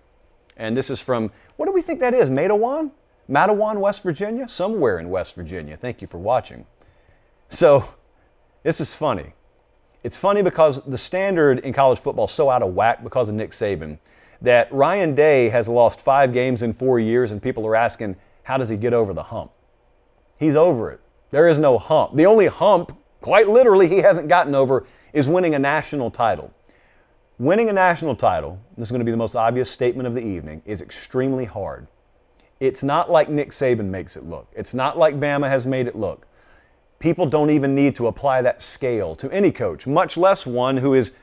And 0.57 0.77
this 0.77 0.91
is 0.91 1.01
from, 1.01 1.31
what 1.55 1.67
do 1.67 1.73
we 1.73 1.83
think 1.83 2.01
that 2.01 2.15
is? 2.15 2.31
Matewan? 2.31 2.91
Matewan, 3.31 3.79
West 3.79 4.03
Virginia? 4.03 4.49
Somewhere 4.49 4.99
in 4.99 5.09
West 5.09 5.37
Virginia. 5.37 5.77
Thank 5.77 6.01
you 6.01 6.09
for 6.09 6.19
watching. 6.19 6.67
So, 7.47 7.85
this 8.65 8.81
is 8.81 8.93
funny. 8.93 9.35
It's 10.03 10.17
funny 10.17 10.43
because 10.43 10.83
the 10.83 10.99
standard 10.99 11.61
in 11.61 11.73
college 11.73 12.01
football 12.01 12.25
is 12.25 12.33
so 12.33 12.51
out 12.51 12.65
of 12.65 12.75
whack 12.75 13.05
because 13.05 13.29
of 13.29 13.37
Nick 13.37 13.53
Saban 13.53 14.01
that 14.41 14.67
Ryan 14.73 15.15
Day 15.15 15.49
has 15.51 15.69
lost 15.69 16.01
five 16.01 16.33
games 16.33 16.61
in 16.61 16.73
four 16.73 16.99
years, 16.99 17.31
and 17.31 17.41
people 17.41 17.65
are 17.69 17.77
asking, 17.77 18.17
how 18.43 18.57
does 18.57 18.69
he 18.69 18.77
get 18.77 18.93
over 18.93 19.13
the 19.13 19.25
hump? 19.25 19.53
He's 20.39 20.57
over 20.57 20.91
it. 20.91 21.01
There 21.31 21.49
is 21.49 21.59
no 21.59 21.79
hump. 21.79 22.17
The 22.17 22.27
only 22.27 22.47
hump, 22.47 22.97
quite 23.21 23.49
literally, 23.49 23.89
he 23.89 23.99
hasn't 23.99 24.29
gotten 24.29 24.55
over 24.55 24.87
is 25.13 25.29
winning 25.29 25.55
a 25.55 25.59
national 25.59 26.11
title. 26.11 26.53
Winning 27.39 27.69
a 27.69 27.73
national 27.73 28.15
title, 28.15 28.61
this 28.77 28.89
is 28.89 28.93
going 28.93 29.01
to 29.01 29.05
be 29.05 29.11
the 29.11 29.17
most 29.17 29.35
obvious 29.35 29.71
statement 29.71 30.07
of 30.07 30.15
the 30.15 30.25
evening, 30.25 30.63
is 30.65 30.83
extremely 30.83 31.45
hard. 31.45 31.87
It's 32.61 32.85
not 32.85 33.11
like 33.11 33.29
Nick 33.29 33.51
Saban 33.51 33.87
makes 33.87 34.17
it 34.17 34.25
look. 34.25 34.47
It's 34.55 34.75
not 34.75 34.97
like 34.97 35.19
Bama 35.19 35.49
has 35.49 35.67
made 35.67 35.87
it 35.89 35.97
look. 35.97 36.27
People 37.01 37.27
don't 37.27 37.51
even 37.51 37.75
need 37.75 37.97
to 37.97 38.07
apply 38.07 38.43
that 38.43 38.63
scale 38.63 39.17
to 39.17 39.31
any 39.33 39.51
coach, 39.51 39.87
much 39.87 40.17
less 40.17 40.47
one 40.47 40.77
who 40.77 40.95
is 40.95 41.17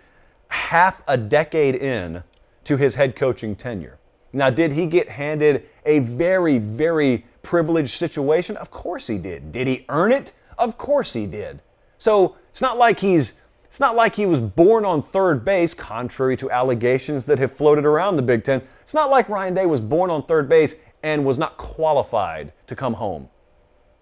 half 0.50 1.02
a 1.08 1.16
decade 1.18 1.76
in 1.76 2.24
to 2.66 2.76
his 2.76 2.96
head 2.96 3.16
coaching 3.16 3.56
tenure. 3.56 3.98
Now, 4.34 4.50
did 4.50 4.74
he 4.74 4.86
get 4.86 5.08
handed 5.08 5.68
a 5.86 6.00
very, 6.00 6.58
very 6.58 7.26
privileged 7.42 7.92
situation? 7.92 8.58
Of 8.58 8.72
course 8.72 9.08
he 9.08 9.18
did. 9.18 9.52
Did 9.52 9.68
he 9.68 9.86
earn 9.90 10.12
it? 10.12 10.34
Of 10.58 10.78
course 10.78 11.14
he 11.14 11.26
did. 11.26 11.62
So 11.98 12.36
it's 12.50 12.62
not 12.62 12.78
like 12.78 13.00
he's 13.00 13.40
it's 13.70 13.80
not 13.80 13.96
like 13.96 14.16
he 14.16 14.26
was 14.26 14.42
born 14.42 14.84
on 14.84 15.04
third 15.04 15.46
base, 15.46 15.76
contrary 15.76 16.36
to 16.38 16.50
allegations 16.50 17.26
that 17.28 17.38
have 17.38 17.52
floated 17.52 17.86
around 17.86 18.16
the 18.16 18.24
Big 18.24 18.44
Ten. 18.44 18.64
It's 18.82 18.96
not 18.96 19.12
like 19.12 19.30
Ryan 19.30 19.54
Day 19.54 19.68
was 19.68 19.80
born 19.80 20.10
on 20.10 20.24
third 20.24 20.50
base 20.50 20.76
and 21.04 21.24
was 21.24 21.38
not 21.38 21.58
qualified 21.58 22.52
to 22.66 22.76
come 22.76 22.96
home. 22.96 23.30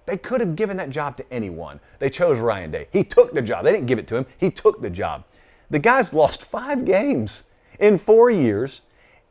They 0.06 0.16
could 0.16 0.40
have 0.40 0.56
given 0.56 0.78
that 0.78 0.90
job 0.90 1.18
to 1.18 1.34
anyone. 1.34 1.82
They 2.00 2.10
chose 2.10 2.40
Ryan 2.40 2.72
Day. 2.72 2.88
He 2.94 3.04
took 3.04 3.34
the 3.34 3.42
job. 3.42 3.66
They 3.66 3.74
didn't 3.74 3.88
give 3.88 4.00
it 4.00 4.08
to 4.08 4.16
him, 4.16 4.26
he 4.38 4.50
took 4.50 4.82
the 4.82 4.90
job. 4.90 5.26
The 5.70 5.80
guy's 5.80 6.14
lost 6.14 6.46
five 6.46 6.86
games 6.86 7.44
in 7.78 7.98
four 7.98 8.32
years, 8.32 8.84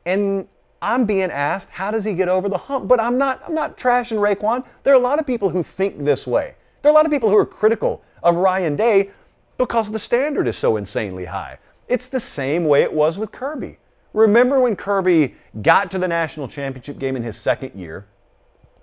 and 0.05 0.49
I'm 0.83 1.07
being 1.07 1.31
asked, 1.31 1.71
how 1.71 1.91
does 1.91 2.05
he 2.05 2.15
get 2.15 2.29
over 2.29 2.49
the 2.49 2.59
hump? 2.59 2.89
But 2.89 3.01
I'm 3.01 3.19
not, 3.19 3.43
I'm 3.47 3.55
not 3.55 3.77
trashing 3.77 4.19
Raekwon. 4.19 4.67
There 4.83 4.93
are 4.93 4.97
a 4.97 5.03
lot 5.03 5.19
of 5.19 5.27
people 5.27 5.49
who 5.49 5.63
think 5.63 5.99
this 5.99 6.27
way. 6.27 6.55
There 6.83 6.91
are 6.91 6.95
a 6.95 6.97
lot 6.97 7.07
of 7.07 7.13
people 7.13 7.31
who 7.31 7.37
are 7.37 7.47
critical 7.47 8.03
of 8.23 8.37
Ryan 8.37 8.77
Day 8.77 9.11
because 9.59 9.91
the 9.91 9.99
standard 9.99 10.47
is 10.47 10.57
so 10.57 10.77
insanely 10.77 11.25
high. 11.25 11.59
It's 11.89 12.09
the 12.09 12.21
same 12.21 12.67
way 12.67 12.83
it 12.83 12.93
was 12.93 13.19
with 13.19 13.33
Kirby. 13.33 13.79
Remember 14.13 14.61
when 14.61 14.77
Kirby 14.77 15.35
got 15.63 15.91
to 15.91 15.99
the 15.99 16.09
national 16.09 16.49
championship 16.49 16.99
game 16.99 17.17
in 17.17 17.23
his 17.23 17.37
second 17.37 17.79
year, 17.79 18.07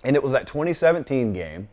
and 0.04 0.16
it 0.16 0.22
was 0.22 0.32
that 0.32 0.46
2017 0.46 1.32
game, 1.32 1.68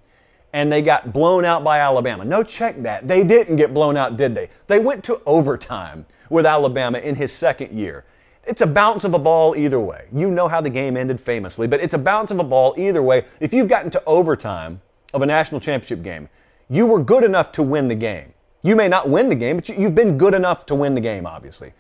and 0.54 0.72
they 0.72 0.82
got 0.82 1.14
blown 1.14 1.46
out 1.46 1.64
by 1.64 1.80
Alabama. 1.80 2.26
No, 2.26 2.44
check 2.44 2.82
that. 2.84 3.08
They 3.08 3.24
didn't 3.24 3.56
get 3.56 3.74
blown 3.74 3.96
out, 3.96 4.18
did 4.18 4.36
they? 4.36 4.50
They 4.68 4.80
went 4.80 5.04
to 5.06 5.22
overtime 5.26 6.06
with 6.30 6.46
Alabama 6.46 6.98
in 6.98 7.16
his 7.16 7.32
second 7.32 7.78
year. 7.78 8.04
It's 8.46 8.62
a 8.62 8.68
bounce 8.68 9.04
of 9.04 9.14
a 9.14 9.20
ball 9.20 9.56
either 9.56 9.80
way. 9.80 10.08
You 10.12 10.32
know 10.32 10.48
how 10.48 10.62
the 10.62 10.70
game 10.70 10.98
ended 10.98 11.20
famously, 11.20 11.68
but 11.68 11.80
it's 11.80 11.94
a 11.94 12.00
bounce 12.00 12.32
of 12.32 12.40
a 12.40 12.44
ball 12.44 12.74
either 12.78 13.02
way. 13.02 13.26
If 13.40 13.54
you've 13.54 13.68
gotten 13.68 13.92
to 13.92 14.04
overtime 14.06 14.82
of 15.14 15.22
a 15.22 15.26
national 15.26 15.62
championship 15.62 16.04
game, 16.04 16.28
you 16.70 16.86
were 16.86 17.04
good 17.04 17.24
enough 17.24 17.52
to 17.54 17.64
win 17.64 17.88
the 17.88 17.96
game. 17.96 18.34
You 18.64 18.76
may 18.76 18.88
not 18.88 19.10
win 19.10 19.30
the 19.30 19.36
game, 19.36 19.58
but 19.58 19.70
you've 19.70 19.96
been 19.96 20.18
good 20.18 20.34
enough 20.34 20.66
to 20.68 20.76
win 20.76 20.96
the 20.96 21.02
game, 21.02 21.26
obviously. 21.26 21.74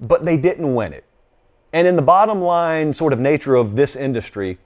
But 0.00 0.24
they 0.24 0.36
didn't 0.36 0.74
win 0.74 0.92
it. 0.92 1.04
And 1.72 1.86
in 1.86 1.96
the 1.96 2.02
bottom 2.02 2.40
line 2.40 2.92
sort 2.92 3.12
of 3.12 3.20
nature 3.20 3.54
of 3.54 3.76
this 3.76 3.94
industry, 3.94 4.58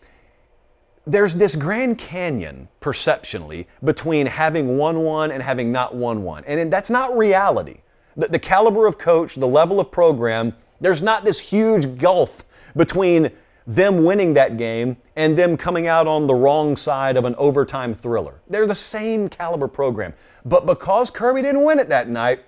there's 1.06 1.34
this 1.34 1.54
Grand 1.54 1.98
Canyon, 1.98 2.68
perceptionally, 2.80 3.68
between 3.82 4.26
having 4.26 4.78
won 4.78 5.00
one 5.00 5.30
and 5.30 5.42
having 5.42 5.70
not 5.70 5.94
won 5.94 6.22
one. 6.22 6.44
And 6.44 6.72
that's 6.72 6.88
not 6.88 7.16
reality. 7.16 7.80
The, 8.16 8.28
the 8.28 8.38
caliber 8.38 8.86
of 8.86 8.96
coach, 8.96 9.34
the 9.34 9.48
level 9.48 9.80
of 9.80 9.90
program, 9.90 10.54
there's 10.80 11.02
not 11.02 11.24
this 11.24 11.40
huge 11.40 11.98
gulf 11.98 12.44
between 12.76 13.30
them 13.66 14.04
winning 14.04 14.34
that 14.34 14.56
game 14.56 14.96
and 15.16 15.38
them 15.38 15.56
coming 15.56 15.86
out 15.86 16.06
on 16.06 16.26
the 16.26 16.34
wrong 16.34 16.76
side 16.76 17.16
of 17.16 17.24
an 17.24 17.34
overtime 17.36 17.94
thriller. 17.94 18.40
They're 18.48 18.66
the 18.66 18.74
same 18.74 19.28
caliber 19.28 19.68
program. 19.68 20.14
But 20.44 20.66
because 20.66 21.10
Kirby 21.10 21.42
didn't 21.42 21.64
win 21.64 21.78
it 21.78 21.88
that 21.88 22.08
night, 22.08 22.44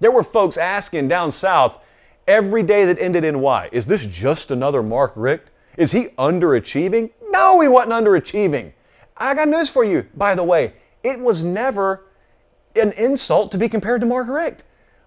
there 0.00 0.10
were 0.10 0.22
folks 0.22 0.56
asking 0.56 1.08
down 1.08 1.30
south 1.30 1.78
every 2.26 2.62
day 2.62 2.84
that 2.84 3.00
ended 3.00 3.24
in 3.24 3.40
Y, 3.40 3.68
is 3.72 3.86
this 3.86 4.06
just 4.06 4.50
another 4.50 4.82
Mark 4.82 5.12
Richt? 5.14 5.50
Is 5.76 5.92
he 5.92 6.06
underachieving? 6.18 7.10
No, 7.28 7.60
he 7.60 7.68
wasn't 7.68 7.92
underachieving. 7.92 8.72
I 9.16 9.34
got 9.34 9.48
news 9.48 9.70
for 9.70 9.84
you, 9.84 10.08
by 10.14 10.34
the 10.34 10.42
way. 10.42 10.74
It 11.04 11.20
was 11.20 11.44
never 11.44 12.04
an 12.74 12.92
insult 12.92 13.52
to 13.52 13.58
be 13.58 13.68
compared 13.68 14.00
to 14.00 14.06
Mark 14.06 14.28
Richt. 14.28 14.64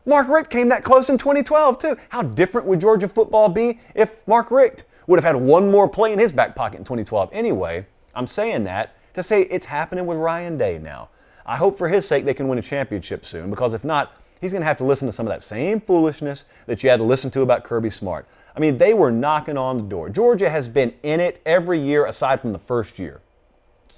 Mark 0.10 0.28
Richt 0.28 0.50
came 0.50 0.70
that 0.70 0.84
close 0.84 1.08
in 1.12 1.20
2012, 1.20 1.78
too. 1.78 1.96
How 2.10 2.24
different 2.24 2.66
would 2.66 2.82
Georgia 2.82 3.08
football 3.08 3.48
be 3.48 3.80
if 3.94 4.28
Mark 4.28 4.50
Richt 4.50 4.86
would 5.06 5.20
have 5.20 5.24
had 5.24 5.40
one 5.40 5.70
more 5.70 5.88
play 5.88 6.12
in 6.12 6.18
his 6.18 6.32
back 6.32 6.56
pocket 6.56 6.80
in 6.80 6.84
2012? 6.84 7.30
Anyway, 7.32 7.86
I'm 8.16 8.26
saying 8.26 8.64
that 8.64 8.96
to 9.14 9.22
say 9.22 9.44
it's 9.44 9.68
happening 9.68 10.08
with 10.08 10.18
Ryan 10.18 10.58
Day 10.58 10.80
now. 10.80 11.10
I 11.46 11.58
hope 11.58 11.78
for 11.78 11.90
his 11.90 12.08
sake 12.08 12.26
they 12.26 12.34
can 12.34 12.48
win 12.48 12.58
a 12.58 12.62
championship 12.64 13.24
soon, 13.24 13.52
because 13.52 13.76
if 13.76 13.86
not, 13.86 14.12
he's 14.42 14.52
going 14.52 14.64
to 14.64 14.66
have 14.66 14.78
to 14.78 14.84
listen 14.84 15.08
to 15.08 15.12
some 15.12 15.28
of 15.28 15.32
that 15.32 15.44
same 15.44 15.80
foolishness 15.80 16.46
that 16.66 16.82
you 16.82 16.90
had 16.90 16.98
to 16.98 17.04
listen 17.04 17.30
to 17.30 17.42
about 17.42 17.64
Kirby 17.64 17.92
Smart. 17.92 18.28
I 18.56 18.60
mean, 18.60 18.78
they 18.78 18.96
were 18.96 19.12
knocking 19.12 19.58
on 19.58 19.78
the 19.78 19.84
door. 19.84 20.10
Georgia 20.10 20.50
has 20.50 20.68
been 20.68 20.92
in 21.04 21.20
it 21.20 21.40
every 21.46 21.80
year 21.80 22.08
aside 22.08 22.42
from 22.42 22.52
the 22.52 22.60
first 22.60 22.98
year. 22.98 23.22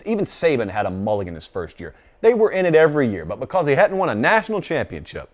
Even 0.06 0.26
Saban 0.26 0.72
had 0.72 0.86
a 0.86 0.92
mulligan 0.92 1.36
his 1.36 1.48
first 1.48 1.80
year. 1.80 1.96
They 2.20 2.34
were 2.34 2.52
in 2.52 2.66
it 2.66 2.76
every 2.76 3.08
year, 3.08 3.24
but 3.24 3.40
because 3.40 3.66
they 3.66 3.76
hadn't 3.76 3.98
won 3.98 4.10
a 4.10 4.16
national 4.16 4.60
championship, 4.60 5.30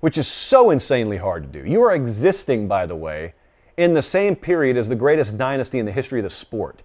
which 0.00 0.18
is 0.18 0.26
so 0.26 0.70
insanely 0.70 1.16
hard 1.16 1.42
to 1.42 1.62
do. 1.62 1.68
You 1.68 1.82
are 1.82 1.94
existing, 1.94 2.68
by 2.68 2.86
the 2.86 2.96
way, 2.96 3.34
in 3.76 3.94
the 3.94 4.02
same 4.02 4.36
period 4.36 4.76
as 4.76 4.88
the 4.88 4.96
greatest 4.96 5.38
dynasty 5.38 5.78
in 5.78 5.86
the 5.86 5.92
history 5.92 6.20
of 6.20 6.24
the 6.24 6.30
sport. 6.30 6.82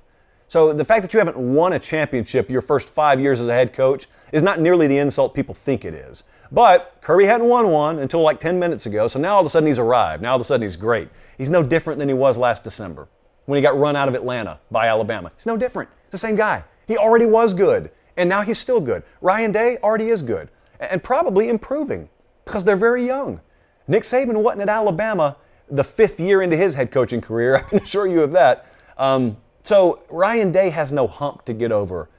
So 0.47 0.71
the 0.71 0.85
fact 0.85 1.01
that 1.01 1.13
you 1.13 1.19
haven't 1.19 1.37
won 1.37 1.73
a 1.73 1.79
championship 1.79 2.49
your 2.49 2.61
first 2.61 2.89
five 2.89 3.19
years 3.19 3.41
as 3.41 3.47
a 3.47 3.53
head 3.53 3.73
coach 3.73 4.05
is 4.31 4.43
not 4.43 4.59
nearly 4.59 4.87
the 4.87 4.99
insult 4.99 5.33
people 5.33 5.55
think 5.55 5.83
it 5.83 5.95
is. 5.95 6.25
But 6.51 6.97
Kirby 7.01 7.25
hadn't 7.25 7.47
won 7.47 7.69
one 7.69 7.97
until 7.97 8.21
like 8.21 8.39
10 8.39 8.59
minutes 8.59 8.85
ago, 8.85 9.07
so 9.07 9.19
now 9.19 9.33
all 9.33 9.39
of 9.39 9.47
a 9.47 9.49
sudden 9.49 9.65
he's 9.65 9.79
arrived. 9.79 10.21
Now 10.21 10.31
all 10.31 10.35
of 10.35 10.41
a 10.41 10.43
sudden 10.43 10.61
he's 10.61 10.77
great. 10.77 11.09
He's 11.39 11.49
no 11.49 11.63
different 11.63 11.97
than 11.97 12.07
he 12.07 12.13
was 12.13 12.37
last 12.37 12.63
December 12.63 13.07
when 13.45 13.57
he 13.57 13.63
got 13.63 13.77
run 13.77 13.95
out 13.95 14.07
of 14.07 14.15
Atlanta 14.15 14.59
by 14.69 14.87
Alabama. 14.87 15.31
He's 15.35 15.47
no 15.47 15.57
different. 15.57 15.89
It's 16.03 16.11
the 16.11 16.17
same 16.17 16.35
guy. 16.35 16.63
He 16.87 16.97
already 16.97 17.25
was 17.25 17.53
good, 17.53 17.89
and 18.17 18.29
now 18.29 18.41
he's 18.41 18.59
still 18.59 18.79
good. 18.79 19.03
Ryan 19.21 19.51
Day 19.51 19.77
already 19.81 20.09
is 20.09 20.21
good, 20.21 20.49
and 20.79 21.03
probably 21.03 21.49
improving 21.49 22.09
because 22.45 22.65
they're 22.65 22.75
very 22.75 23.05
young. 23.05 23.41
Nick 23.87 24.03
Saban 24.03 24.41
wasn't 24.41 24.63
at 24.63 24.69
Alabama 24.69 25.37
the 25.69 25.83
fifth 25.83 26.19
year 26.19 26.41
into 26.41 26.55
his 26.55 26.75
head 26.75 26.91
coaching 26.91 27.21
career. 27.21 27.57
I 27.57 27.61
can 27.61 27.79
assure 27.79 28.07
you 28.07 28.21
of 28.21 28.31
that. 28.33 28.65
Um, 28.97 29.37
so 29.63 30.03
Ryan 30.09 30.51
Day 30.51 30.69
has 30.69 30.91
no 30.91 31.07
hump 31.07 31.45
to 31.45 31.53
get 31.53 31.71
over, 31.71 32.09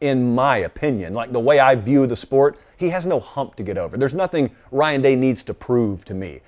in 0.00 0.34
my 0.34 0.58
opinion. 0.58 1.14
Like 1.14 1.32
the 1.32 1.40
way 1.40 1.58
I 1.58 1.74
view 1.74 2.06
the 2.06 2.16
sport, 2.16 2.58
he 2.76 2.90
has 2.90 3.06
no 3.06 3.18
hump 3.18 3.56
to 3.56 3.62
get 3.62 3.78
over. 3.78 3.96
There's 3.96 4.14
nothing 4.14 4.54
Ryan 4.70 5.00
Day 5.00 5.16
needs 5.16 5.42
to 5.44 5.54
prove 5.54 6.04
to 6.06 6.14
me. 6.14 6.40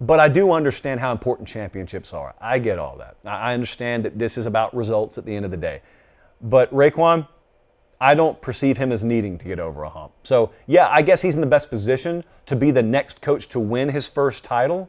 But 0.00 0.20
I 0.20 0.28
do 0.28 0.52
understand 0.52 1.00
how 1.00 1.12
important 1.12 1.48
championships 1.48 2.12
are. 2.12 2.34
I 2.40 2.60
get 2.60 2.78
all 2.78 2.96
that. 2.98 3.16
I 3.24 3.52
understand 3.52 4.04
that 4.04 4.18
this 4.18 4.38
is 4.38 4.46
about 4.46 4.74
results 4.74 5.18
at 5.18 5.26
the 5.26 5.34
end 5.34 5.44
of 5.44 5.50
the 5.50 5.56
day. 5.56 5.82
But 6.40 6.72
Raekwon, 6.72 7.26
I 8.00 8.14
don't 8.14 8.40
perceive 8.40 8.78
him 8.78 8.92
as 8.92 9.04
needing 9.04 9.38
to 9.38 9.46
get 9.46 9.58
over 9.58 9.82
a 9.82 9.88
hump. 9.88 10.12
So, 10.22 10.52
yeah, 10.66 10.88
I 10.88 11.02
guess 11.02 11.22
he's 11.22 11.34
in 11.34 11.40
the 11.40 11.48
best 11.48 11.68
position 11.68 12.22
to 12.46 12.54
be 12.54 12.70
the 12.70 12.82
next 12.82 13.20
coach 13.22 13.48
to 13.48 13.58
win 13.60 13.88
his 13.88 14.08
first 14.08 14.44
title. 14.44 14.88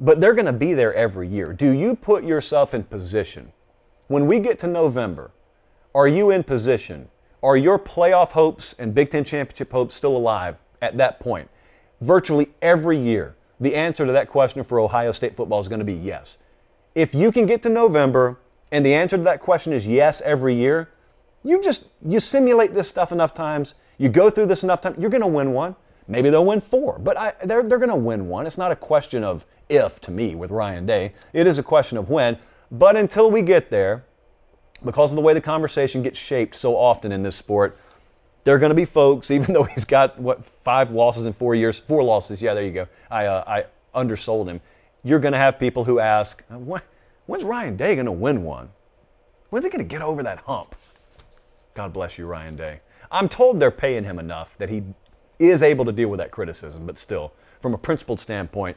but 0.00 0.20
they're 0.20 0.34
going 0.34 0.46
to 0.46 0.52
be 0.52 0.74
there 0.74 0.94
every 0.94 1.28
year. 1.28 1.52
Do 1.52 1.70
you 1.70 1.96
put 1.96 2.24
yourself 2.24 2.74
in 2.74 2.84
position? 2.84 3.52
When 4.06 4.26
we 4.26 4.38
get 4.38 4.58
to 4.60 4.66
November, 4.66 5.32
are 5.94 6.08
you 6.08 6.30
in 6.30 6.44
position? 6.44 7.08
Are 7.42 7.56
your 7.56 7.78
playoff 7.78 8.30
hopes 8.30 8.74
and 8.78 8.94
Big 8.94 9.10
Ten 9.10 9.24
championship 9.24 9.72
hopes 9.72 9.94
still 9.94 10.16
alive 10.16 10.62
at 10.80 10.96
that 10.98 11.20
point? 11.20 11.50
Virtually 12.00 12.48
every 12.62 12.98
year, 12.98 13.36
the 13.60 13.74
answer 13.74 14.06
to 14.06 14.12
that 14.12 14.28
question 14.28 14.62
for 14.62 14.78
Ohio 14.78 15.12
State 15.12 15.34
football 15.34 15.58
is 15.58 15.68
going 15.68 15.80
to 15.80 15.84
be 15.84 15.94
yes. 15.94 16.38
If 16.94 17.14
you 17.14 17.32
can 17.32 17.46
get 17.46 17.62
to 17.62 17.68
November 17.68 18.38
and 18.70 18.84
the 18.84 18.94
answer 18.94 19.16
to 19.16 19.22
that 19.24 19.40
question 19.40 19.72
is 19.72 19.86
yes 19.86 20.20
every 20.24 20.54
year, 20.54 20.90
you 21.44 21.62
just 21.62 21.86
you 22.04 22.20
simulate 22.20 22.74
this 22.74 22.88
stuff 22.88 23.12
enough 23.12 23.34
times, 23.34 23.74
you 23.96 24.08
go 24.08 24.30
through 24.30 24.46
this 24.46 24.62
enough 24.62 24.80
times, 24.80 24.98
you're 24.98 25.10
going 25.10 25.22
to 25.22 25.26
win 25.26 25.52
one. 25.52 25.76
Maybe 26.06 26.30
they'll 26.30 26.44
win 26.44 26.62
four, 26.62 26.98
but 26.98 27.18
I, 27.18 27.34
they're, 27.44 27.62
they're 27.62 27.78
going 27.78 27.90
to 27.90 27.96
win 27.96 28.28
one. 28.28 28.46
It's 28.46 28.56
not 28.56 28.72
a 28.72 28.76
question 28.76 29.22
of 29.22 29.44
if 29.68 30.00
to 30.00 30.10
me 30.10 30.34
with 30.34 30.50
Ryan 30.50 30.86
Day. 30.86 31.12
It 31.34 31.46
is 31.46 31.58
a 31.58 31.62
question 31.62 31.98
of 31.98 32.08
when. 32.08 32.38
But 32.70 32.96
until 32.96 33.30
we 33.30 33.42
get 33.42 33.70
there, 33.70 34.04
because 34.82 35.12
of 35.12 35.16
the 35.16 35.22
way 35.22 35.34
the 35.34 35.40
conversation 35.42 36.02
gets 36.02 36.18
shaped 36.18 36.54
so 36.54 36.76
often 36.76 37.12
in 37.12 37.22
this 37.22 37.36
sport, 37.36 37.78
there 38.44 38.54
are 38.54 38.58
going 38.58 38.70
to 38.70 38.74
be 38.74 38.86
folks, 38.86 39.30
even 39.30 39.52
though 39.52 39.64
he's 39.64 39.84
got 39.84 40.18
what 40.18 40.46
five 40.46 40.90
losses 40.90 41.26
in 41.26 41.34
four 41.34 41.54
years, 41.54 41.78
four 41.78 42.02
losses. 42.02 42.40
Yeah, 42.40 42.54
there 42.54 42.64
you 42.64 42.72
go. 42.72 42.88
I 43.10 43.26
uh, 43.26 43.44
I 43.46 43.64
undersold 43.94 44.48
him. 44.48 44.62
You're 45.04 45.18
going 45.18 45.32
to 45.32 45.38
have 45.38 45.58
people 45.58 45.84
who 45.84 46.00
ask, 46.00 46.42
when's 46.48 47.44
Ryan 47.44 47.76
Day 47.76 47.94
going 47.94 48.06
to 48.06 48.12
win 48.12 48.42
one? 48.42 48.70
When's 49.50 49.64
he 49.64 49.70
going 49.70 49.82
to 49.82 49.88
get 49.88 50.02
over 50.02 50.22
that 50.22 50.38
hump? 50.38 50.74
God 51.78 51.92
bless 51.92 52.18
you, 52.18 52.26
Ryan 52.26 52.56
Day. 52.56 52.80
I'm 53.08 53.28
told 53.28 53.60
they're 53.60 53.70
paying 53.70 54.02
him 54.02 54.18
enough 54.18 54.58
that 54.58 54.68
he 54.68 54.82
is 55.38 55.62
able 55.62 55.84
to 55.84 55.92
deal 55.92 56.08
with 56.08 56.18
that 56.18 56.32
criticism, 56.32 56.86
but 56.86 56.98
still, 56.98 57.32
from 57.60 57.72
a 57.72 57.78
principled 57.78 58.18
standpoint, 58.18 58.76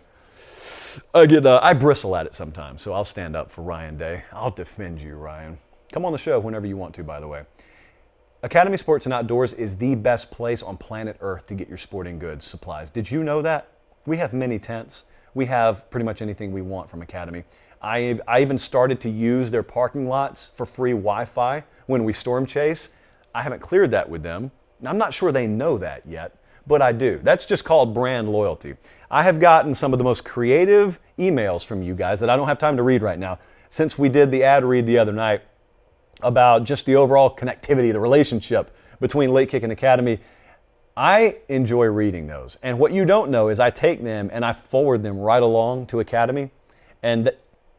I 1.12 1.26
get 1.26 1.48
uh, 1.48 1.60
I 1.64 1.74
bristle 1.74 2.16
at 2.16 2.28
it 2.28 2.36
sometimes. 2.36 2.84
So 2.84 2.94
I'll 2.94 3.04
stand 3.04 3.36
up 3.36 3.50
for 3.50 3.64
Ryan 3.64 3.98
Day. 3.98 4.26
I'll 4.32 4.52
defend 4.52 5.02
you, 5.02 5.16
Ryan. 5.16 5.58
Come 5.92 6.06
on 6.06 6.12
the 6.12 6.20
show 6.20 6.40
whenever 6.40 6.68
you 6.68 6.78
want 6.78 6.94
to, 6.94 7.04
by 7.04 7.20
the 7.20 7.28
way. 7.28 7.42
Academy 8.44 8.78
Sports 8.78 9.08
and 9.08 9.14
Outdoors 9.14 9.54
is 9.54 9.78
the 9.78 9.96
best 9.96 10.30
place 10.30 10.62
on 10.62 10.78
planet 10.78 11.18
Earth 11.22 11.48
to 11.48 11.56
get 11.56 11.68
your 11.68 11.80
sporting 11.80 12.20
goods 12.20 12.46
supplies. 12.46 12.92
Did 12.92 13.10
you 13.10 13.24
know 13.24 13.42
that? 13.42 13.72
We 14.06 14.18
have 14.18 14.32
many 14.32 14.60
tents. 14.60 15.06
We 15.34 15.46
have 15.46 15.90
pretty 15.90 16.06
much 16.06 16.22
anything 16.22 16.52
we 16.52 16.62
want 16.62 16.90
from 16.90 17.02
Academy. 17.02 17.44
I, 17.82 18.20
I 18.28 18.42
even 18.42 18.58
started 18.58 19.00
to 19.02 19.10
use 19.10 19.50
their 19.50 19.64
parking 19.64 20.08
lots 20.08 20.52
for 20.56 20.66
free 20.66 20.92
Wi 20.92 21.26
Fi 21.26 21.64
when 21.88 22.04
we 22.04 22.14
storm 22.14 22.46
chase. 22.46 22.92
I 23.34 23.42
haven't 23.42 23.62
cleared 23.62 23.92
that 23.92 24.10
with 24.10 24.24
them. 24.24 24.52
I'm 24.86 24.98
not 24.98 25.14
sure 25.14 25.32
they 25.32 25.48
know 25.48 25.78
that 25.78 26.04
yet, 26.06 26.36
but 26.68 26.82
I 26.82 26.92
do. 26.92 27.20
That's 27.24 27.46
just 27.46 27.66
called 27.66 27.94
brand 27.94 28.30
loyalty. 28.30 28.76
I 29.10 29.24
have 29.24 29.40
gotten 29.40 29.74
some 29.74 29.94
of 29.94 30.00
the 30.00 30.04
most 30.04 30.26
creative 30.26 31.00
emails 31.18 31.66
from 31.66 31.82
you 31.82 31.96
guys 31.96 32.20
that 32.20 32.30
I 32.30 32.36
don't 32.36 32.48
have 32.48 32.58
time 32.58 32.78
to 32.78 32.84
read 32.84 33.02
right 33.02 33.20
now 33.20 33.40
since 33.70 33.98
we 33.98 34.10
did 34.10 34.32
the 34.32 34.44
ad 34.44 34.64
read 34.64 34.86
the 34.86 34.98
other 34.98 35.14
night 35.14 35.42
about 36.22 36.66
just 36.66 36.86
the 36.86 36.96
overall 36.96 37.34
connectivity, 37.34 37.92
the 37.92 38.00
relationship 38.00 38.76
between 39.00 39.32
Late 39.34 39.50
Kick 39.50 39.64
and 39.64 39.72
Academy. 39.72 40.20
I 40.96 41.38
enjoy 41.48 41.86
reading 41.86 42.28
those. 42.28 42.58
And 42.62 42.78
what 42.78 42.92
you 42.92 43.06
don't 43.06 43.32
know 43.32 43.48
is 43.48 43.60
I 43.60 43.70
take 43.70 44.04
them 44.04 44.30
and 44.32 44.44
I 44.44 44.54
forward 44.54 45.04
them 45.04 45.20
right 45.20 45.42
along 45.42 45.88
to 45.88 46.00
Academy. 46.00 46.52
And 47.02 47.32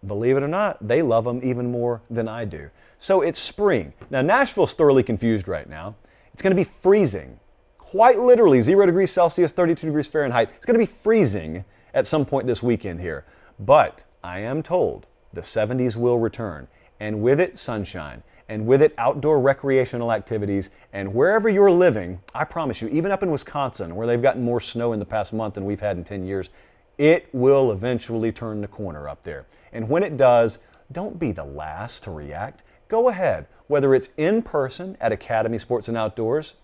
believe 0.06 0.36
it 0.36 0.42
or 0.42 0.48
not, 0.48 0.86
they 0.86 1.02
love 1.02 1.24
them 1.24 1.40
even 1.42 1.70
more 1.70 2.02
than 2.08 2.26
I 2.26 2.44
do. 2.44 2.70
So 2.98 3.20
it's 3.20 3.38
spring. 3.38 3.92
Now, 4.10 4.22
Nashville's 4.22 4.74
thoroughly 4.74 5.02
confused 5.02 5.46
right 5.46 5.68
now. 5.68 5.96
It's 6.32 6.40
going 6.40 6.52
to 6.52 6.56
be 6.56 6.64
freezing, 6.64 7.38
quite 7.78 8.18
literally 8.18 8.60
zero 8.60 8.86
degrees 8.86 9.12
Celsius, 9.12 9.52
32 9.52 9.86
degrees 9.86 10.08
Fahrenheit. 10.08 10.50
It's 10.56 10.64
going 10.64 10.78
to 10.78 10.84
be 10.84 10.90
freezing 10.90 11.64
at 11.92 12.06
some 12.06 12.24
point 12.24 12.46
this 12.46 12.62
weekend 12.62 13.00
here. 13.00 13.26
But 13.58 14.04
I 14.24 14.38
am 14.38 14.62
told 14.62 15.06
the 15.32 15.42
70s 15.42 15.96
will 15.96 16.18
return, 16.18 16.68
and 16.98 17.22
with 17.22 17.40
it, 17.40 17.58
sunshine 17.58 18.22
and 18.52 18.66
with 18.66 18.82
it, 18.82 18.92
outdoor 18.98 19.40
recreational 19.40 20.12
activities. 20.12 20.70
And 20.92 21.14
wherever 21.14 21.48
you're 21.48 21.70
living, 21.70 22.20
I 22.34 22.44
promise 22.44 22.82
you, 22.82 22.88
even 22.88 23.10
up 23.10 23.22
in 23.22 23.30
Wisconsin, 23.30 23.96
where 23.96 24.06
they've 24.06 24.20
gotten 24.20 24.42
more 24.42 24.60
snow 24.60 24.92
in 24.92 24.98
the 24.98 25.06
past 25.06 25.32
month 25.32 25.54
than 25.54 25.64
we've 25.64 25.80
had 25.80 25.96
in 25.96 26.04
10 26.04 26.26
years, 26.26 26.50
it 26.98 27.30
will 27.32 27.72
eventually 27.72 28.30
turn 28.30 28.60
the 28.60 28.68
corner 28.68 29.08
up 29.08 29.22
there. 29.22 29.46
And 29.72 29.88
when 29.88 30.02
it 30.02 30.18
does, 30.18 30.58
don't 30.92 31.18
be 31.18 31.32
the 31.32 31.46
last 31.46 32.02
to 32.02 32.10
react. 32.10 32.62
Go 32.88 33.08
ahead, 33.08 33.46
whether 33.68 33.94
it's 33.94 34.10
in 34.18 34.42
person 34.42 34.98
at 35.00 35.12
Academy 35.12 35.56
Sports 35.56 35.88
and 35.88 35.96
Outdoors 35.96 36.56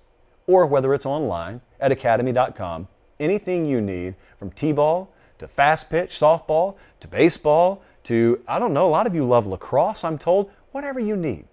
or 0.47 0.67
whether 0.67 0.93
it's 0.93 1.07
online 1.07 1.63
at 1.81 1.91
academy.com. 1.91 2.89
Anything 3.19 3.65
you 3.65 3.81
need 3.81 4.15
from 4.37 4.51
T 4.51 4.73
ball 4.73 5.11
to 5.39 5.49
fast 5.49 5.89
pitch, 5.89 6.11
softball 6.11 6.77
to 7.01 7.09
baseball 7.09 7.83
to, 8.05 8.43
I 8.47 8.59
don't 8.59 8.75
know, 8.75 8.87
a 8.87 8.91
lot 8.91 9.07
of 9.07 9.15
you 9.15 9.25
love 9.25 9.47
lacrosse, 9.47 10.05
I'm 10.05 10.19
told. 10.19 10.51
Whatever 10.73 11.01
you 11.01 11.17
need. 11.17 11.48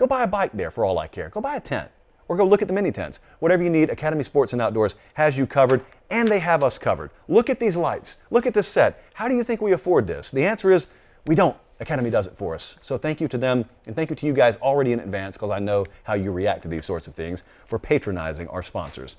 Go 0.00 0.06
buy 0.06 0.22
a 0.22 0.26
bike 0.26 0.52
there 0.54 0.70
for 0.70 0.86
all 0.86 0.98
I 0.98 1.08
care. 1.08 1.28
Go 1.28 1.42
buy 1.42 1.56
a 1.56 1.60
tent 1.60 1.90
or 2.26 2.34
go 2.34 2.46
look 2.46 2.62
at 2.62 2.68
the 2.68 2.72
mini 2.72 2.90
tents. 2.90 3.20
Whatever 3.38 3.62
you 3.62 3.68
need, 3.68 3.90
Academy 3.90 4.22
Sports 4.24 4.54
and 4.54 4.62
Outdoors 4.62 4.96
has 5.12 5.36
you 5.36 5.46
covered 5.46 5.84
and 6.08 6.26
they 6.26 6.38
have 6.38 6.64
us 6.64 6.78
covered. 6.78 7.10
Look 7.28 7.50
at 7.50 7.60
these 7.60 7.76
lights. 7.76 8.16
Look 8.30 8.46
at 8.46 8.54
this 8.54 8.66
set. 8.66 9.04
How 9.12 9.28
do 9.28 9.34
you 9.34 9.44
think 9.44 9.60
we 9.60 9.72
afford 9.72 10.06
this? 10.06 10.30
The 10.30 10.46
answer 10.46 10.70
is 10.70 10.86
we 11.26 11.34
don't. 11.34 11.54
Academy 11.80 12.08
does 12.08 12.26
it 12.26 12.34
for 12.34 12.54
us. 12.54 12.78
So 12.80 12.96
thank 12.96 13.20
you 13.20 13.28
to 13.28 13.36
them 13.36 13.66
and 13.86 13.94
thank 13.94 14.08
you 14.08 14.16
to 14.16 14.26
you 14.26 14.32
guys 14.32 14.56
already 14.56 14.94
in 14.94 15.00
advance 15.00 15.36
because 15.36 15.50
I 15.50 15.58
know 15.58 15.84
how 16.04 16.14
you 16.14 16.32
react 16.32 16.62
to 16.62 16.68
these 16.68 16.86
sorts 16.86 17.06
of 17.06 17.14
things 17.14 17.44
for 17.66 17.78
patronizing 17.78 18.48
our 18.48 18.62
sponsors. 18.62 19.18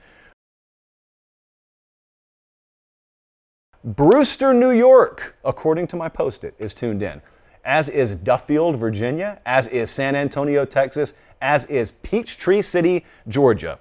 Brewster, 3.84 4.52
New 4.52 4.72
York, 4.72 5.38
according 5.46 5.86
to 5.88 5.96
my 5.96 6.10
post 6.10 6.44
it, 6.44 6.56
is 6.58 6.74
tuned 6.74 7.04
in 7.04 7.22
as 7.64 7.90
is 7.90 8.16
Duffield, 8.16 8.76
Virginia, 8.78 9.40
as 9.46 9.68
is 9.68 9.92
San 9.92 10.16
Antonio, 10.16 10.66
Texas, 10.66 11.14
as 11.42 11.66
is 11.66 11.92
Peachtree 11.92 12.62
City, 12.62 13.06
Georgia, 13.28 13.80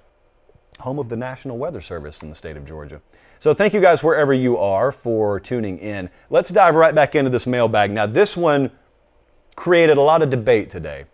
home 0.79 0.99
of 0.99 1.09
the 1.09 1.17
National 1.17 1.57
Weather 1.57 1.81
Service 1.81 2.21
in 2.21 2.29
the 2.29 2.35
state 2.35 2.57
of 2.57 2.65
Georgia. 2.65 3.01
So 3.39 3.53
thank 3.53 3.73
you 3.73 3.81
guys 3.81 4.03
wherever 4.03 4.33
you 4.33 4.57
are 4.57 4.91
for 4.91 5.39
tuning 5.39 5.79
in. 5.79 6.09
Let's 6.29 6.51
dive 6.51 6.75
right 6.75 6.93
back 6.93 7.15
into 7.15 7.29
this 7.29 7.47
mailbag. 7.47 7.91
Now, 7.91 8.05
this 8.05 8.37
one 8.37 8.71
created 9.55 9.97
a 9.97 10.01
lot 10.01 10.21
of 10.21 10.29
debate 10.29 10.69
today. 10.69 11.05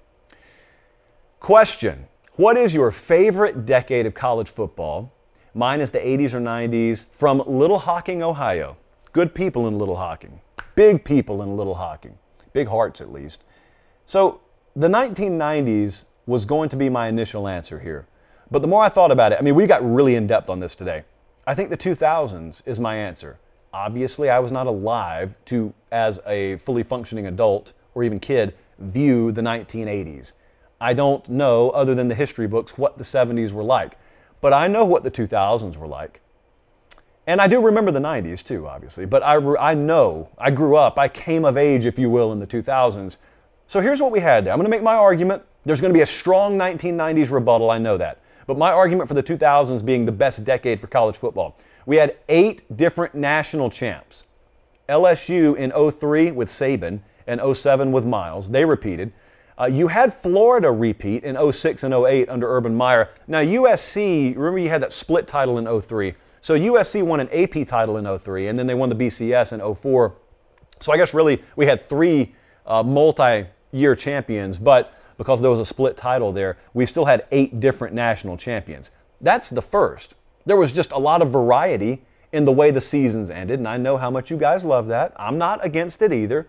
Question 1.39 2.07
What 2.33 2.57
is 2.57 2.73
your 2.73 2.91
favorite 2.91 3.65
decade 3.65 4.05
of 4.05 4.13
college 4.13 4.49
football? 4.49 5.13
Mine 5.53 5.81
is 5.81 5.91
the 5.91 5.99
80s 5.99 6.33
or 6.33 6.39
90s 6.39 7.09
from 7.11 7.41
Little 7.47 7.79
Hocking, 7.79 8.21
Ohio. 8.21 8.77
Good 9.11 9.33
people 9.33 9.67
in 9.67 9.75
Little 9.75 9.95
Hocking, 9.95 10.39
big 10.75 11.03
people 11.03 11.41
in 11.41 11.55
Little 11.57 11.75
Hocking 11.75 12.17
big 12.57 12.67
hearts 12.69 12.99
at 13.01 13.11
least. 13.11 13.43
So 14.03 14.41
the 14.75 14.87
1990s 14.87 16.05
was 16.25 16.47
going 16.47 16.69
to 16.69 16.75
be 16.75 16.89
my 16.89 17.07
initial 17.07 17.47
answer 17.47 17.79
here. 17.81 18.07
But 18.49 18.63
the 18.63 18.67
more 18.67 18.83
I 18.83 18.89
thought 18.89 19.11
about 19.11 19.31
it, 19.31 19.37
I 19.37 19.43
mean, 19.43 19.53
we 19.53 19.67
got 19.67 19.83
really 19.85 20.15
in 20.15 20.25
depth 20.25 20.49
on 20.49 20.59
this 20.59 20.73
today. 20.73 21.03
I 21.45 21.53
think 21.53 21.69
the 21.69 21.77
2000s 21.77 22.63
is 22.65 22.79
my 22.79 22.95
answer. 22.95 23.37
Obviously, 23.71 24.27
I 24.27 24.39
was 24.39 24.51
not 24.51 24.65
alive 24.65 25.37
to, 25.45 25.71
as 25.91 26.19
a 26.25 26.57
fully 26.57 26.81
functioning 26.81 27.27
adult 27.27 27.73
or 27.93 28.03
even 28.03 28.19
kid, 28.19 28.55
view 28.79 29.31
the 29.31 29.41
1980s. 29.43 30.33
I 30.81 30.93
don't 30.93 31.29
know, 31.29 31.69
other 31.69 31.93
than 31.93 32.07
the 32.07 32.15
history 32.15 32.47
books, 32.47 32.75
what 32.75 32.97
the 32.97 33.03
70s 33.03 33.53
were 33.53 33.63
like. 33.63 33.99
But 34.41 34.51
I 34.51 34.67
know 34.67 34.83
what 34.83 35.03
the 35.03 35.11
2000s 35.11 35.77
were 35.77 35.87
like. 35.87 36.21
And 37.27 37.41
I 37.41 37.47
do 37.47 37.61
remember 37.61 37.91
the 37.91 37.99
90s 37.99 38.41
too, 38.41 38.67
obviously, 38.67 39.05
but 39.05 39.21
I, 39.21 39.35
I 39.57 39.73
know, 39.73 40.29
I 40.37 40.49
grew 40.49 40.77
up, 40.77 40.97
I 40.97 41.09
came 41.09 41.43
of 41.43 41.57
age, 41.57 41.85
if 41.85 41.99
you 41.99 42.09
will, 42.09 42.31
in 42.31 42.39
the 42.39 42.47
2000s. 42.47 43.17
So 43.67 43.81
here's 43.81 44.01
what 44.01 44.13
we 44.13 44.21
had 44.21 44.45
there. 44.45 44.53
I'm 44.53 44.59
going 44.59 44.65
to 44.65 44.75
make 44.75 44.81
my 44.81 44.95
argument. 44.95 45.43
There's 45.65 45.81
going 45.81 45.91
to 45.91 45.97
be 45.97 46.03
a 46.03 46.07
strong 46.07 46.57
1990s 46.57 47.29
rebuttal, 47.29 47.69
I 47.69 47.79
know 47.79 47.97
that. 47.97 48.21
But 48.47 48.57
my 48.57 48.71
argument 48.71 49.09
for 49.09 49.13
the 49.13 49.21
2000s 49.21 49.85
being 49.85 50.05
the 50.05 50.11
best 50.13 50.45
decade 50.45 50.79
for 50.79 50.87
college 50.87 51.17
football. 51.17 51.57
We 51.85 51.97
had 51.97 52.15
eight 52.29 52.63
different 52.77 53.13
national 53.13 53.69
champs. 53.69 54.23
LSU 54.87 55.53
in 55.57 55.71
03 55.71 56.31
with 56.31 56.47
Saban 56.47 57.01
and 57.27 57.41
07 57.57 57.91
with 57.91 58.05
Miles. 58.05 58.51
They 58.51 58.63
repeated. 58.63 59.11
Uh, 59.59 59.65
you 59.65 59.89
had 59.89 60.13
Florida 60.13 60.71
repeat 60.71 61.25
in 61.25 61.51
06 61.51 61.83
and 61.83 61.93
08 61.93 62.29
under 62.29 62.49
Urban 62.49 62.73
Meyer. 62.73 63.09
Now, 63.27 63.39
USC, 63.39 64.35
remember 64.37 64.59
you 64.59 64.69
had 64.69 64.81
that 64.81 64.93
split 64.93 65.27
title 65.27 65.57
in 65.57 65.81
03. 65.81 66.13
So 66.47 66.57
USC 66.57 67.03
won 67.03 67.19
an 67.19 67.27
AP 67.33 67.67
title 67.67 67.97
in 67.97 68.19
03, 68.19 68.47
and 68.47 68.57
then 68.57 68.67
they 68.67 68.73
won 68.73 68.87
the 68.87 68.95
BCS 68.95 69.51
in 69.51 69.75
04. 69.75 70.15
So 70.79 70.93
I 70.93 70.95
guess 70.95 71.13
really 71.13 71.43
we 71.57 71.65
had 71.65 71.81
three 71.81 72.35
uh, 72.65 72.83
multi 72.83 73.47
year 73.73 73.95
champions, 73.97 74.57
but 74.57 74.97
because 75.17 75.41
there 75.41 75.49
was 75.49 75.59
a 75.59 75.65
split 75.65 75.97
title 75.97 76.31
there, 76.31 76.55
we 76.73 76.85
still 76.85 77.03
had 77.03 77.25
eight 77.31 77.59
different 77.59 77.93
national 77.93 78.37
champions. 78.37 78.91
That's 79.19 79.49
the 79.49 79.61
first. 79.61 80.15
There 80.45 80.55
was 80.55 80.71
just 80.71 80.93
a 80.93 80.97
lot 80.97 81.21
of 81.21 81.31
variety 81.31 82.03
in 82.31 82.45
the 82.45 82.53
way 82.53 82.71
the 82.71 82.79
seasons 82.79 83.29
ended, 83.29 83.59
and 83.59 83.67
I 83.67 83.75
know 83.75 83.97
how 83.97 84.09
much 84.09 84.31
you 84.31 84.37
guys 84.37 84.63
love 84.63 84.87
that. 84.87 85.11
I'm 85.17 85.37
not 85.37 85.65
against 85.65 86.01
it 86.01 86.13
either. 86.13 86.47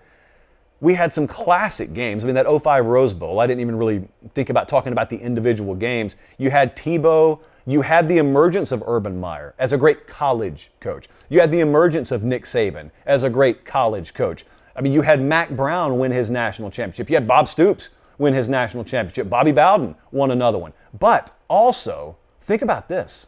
We 0.80 0.94
had 0.94 1.12
some 1.12 1.26
classic 1.26 1.92
games. 1.92 2.22
I 2.22 2.28
mean, 2.28 2.36
that 2.36 2.46
05 2.46 2.86
Rose 2.86 3.14
Bowl, 3.14 3.40
I 3.40 3.48
didn't 3.48 3.62
even 3.62 3.76
really 3.76 4.06
think 4.34 4.48
about 4.48 4.68
talking 4.68 4.92
about 4.92 5.10
the 5.10 5.16
individual 5.16 5.74
games. 5.74 6.14
You 6.38 6.52
had 6.52 6.76
Tebow, 6.76 7.40
You 7.68 7.82
had 7.82 8.08
the 8.08 8.16
emergence 8.16 8.72
of 8.72 8.82
Urban 8.86 9.20
Meyer 9.20 9.54
as 9.58 9.74
a 9.74 9.76
great 9.76 10.06
college 10.06 10.70
coach. 10.80 11.06
You 11.28 11.40
had 11.40 11.50
the 11.50 11.60
emergence 11.60 12.10
of 12.10 12.24
Nick 12.24 12.44
Saban 12.44 12.90
as 13.04 13.24
a 13.24 13.28
great 13.28 13.66
college 13.66 14.14
coach. 14.14 14.46
I 14.74 14.80
mean, 14.80 14.94
you 14.94 15.02
had 15.02 15.20
Mack 15.20 15.50
Brown 15.50 15.98
win 15.98 16.10
his 16.10 16.30
national 16.30 16.70
championship. 16.70 17.10
You 17.10 17.16
had 17.16 17.28
Bob 17.28 17.46
Stoops 17.46 17.90
win 18.16 18.32
his 18.32 18.48
national 18.48 18.84
championship. 18.84 19.28
Bobby 19.28 19.52
Bowden 19.52 19.96
won 20.10 20.30
another 20.30 20.56
one. 20.56 20.72
But 20.98 21.30
also, 21.46 22.16
think 22.40 22.62
about 22.62 22.88
this. 22.88 23.26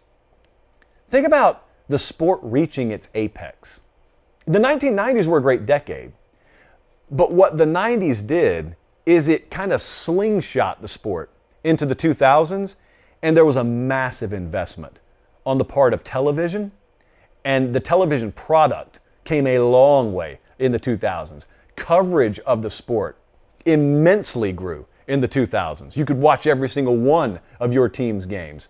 Think 1.10 1.26
about 1.26 1.66
the 1.90 1.98
sport 1.98 2.40
reaching 2.42 2.92
its 2.92 3.10
apex. 3.14 3.82
The 4.46 4.58
1990s 4.58 5.26
were 5.26 5.36
a 5.36 5.42
great 5.42 5.66
decade. 5.66 6.12
But 7.10 7.30
what 7.30 7.58
the 7.58 7.66
90s 7.66 8.26
did 8.26 8.74
is 9.04 9.28
it 9.28 9.50
kind 9.50 9.70
of 9.70 9.82
slingshot 9.82 10.80
the 10.80 10.88
sport 10.88 11.30
into 11.62 11.84
the 11.84 11.94
2000s 11.94 12.76
and 13.22 13.36
there 13.36 13.44
was 13.44 13.56
a 13.56 13.64
massive 13.64 14.32
investment 14.32 15.00
on 15.44 15.58
the 15.58 15.64
part 15.64 15.94
of 15.94 16.04
television, 16.04 16.72
and 17.44 17.72
the 17.74 17.80
television 17.80 18.32
product 18.32 19.00
came 19.24 19.46
a 19.46 19.58
long 19.58 20.12
way 20.12 20.40
in 20.58 20.72
the 20.72 20.80
2000s. 20.80 21.46
Coverage 21.76 22.38
of 22.40 22.62
the 22.62 22.70
sport 22.70 23.16
immensely 23.64 24.52
grew 24.52 24.86
in 25.06 25.20
the 25.20 25.28
2000s. 25.28 25.96
You 25.96 26.04
could 26.04 26.18
watch 26.18 26.46
every 26.46 26.68
single 26.68 26.96
one 26.96 27.40
of 27.58 27.72
your 27.72 27.88
team's 27.88 28.26
games. 28.26 28.68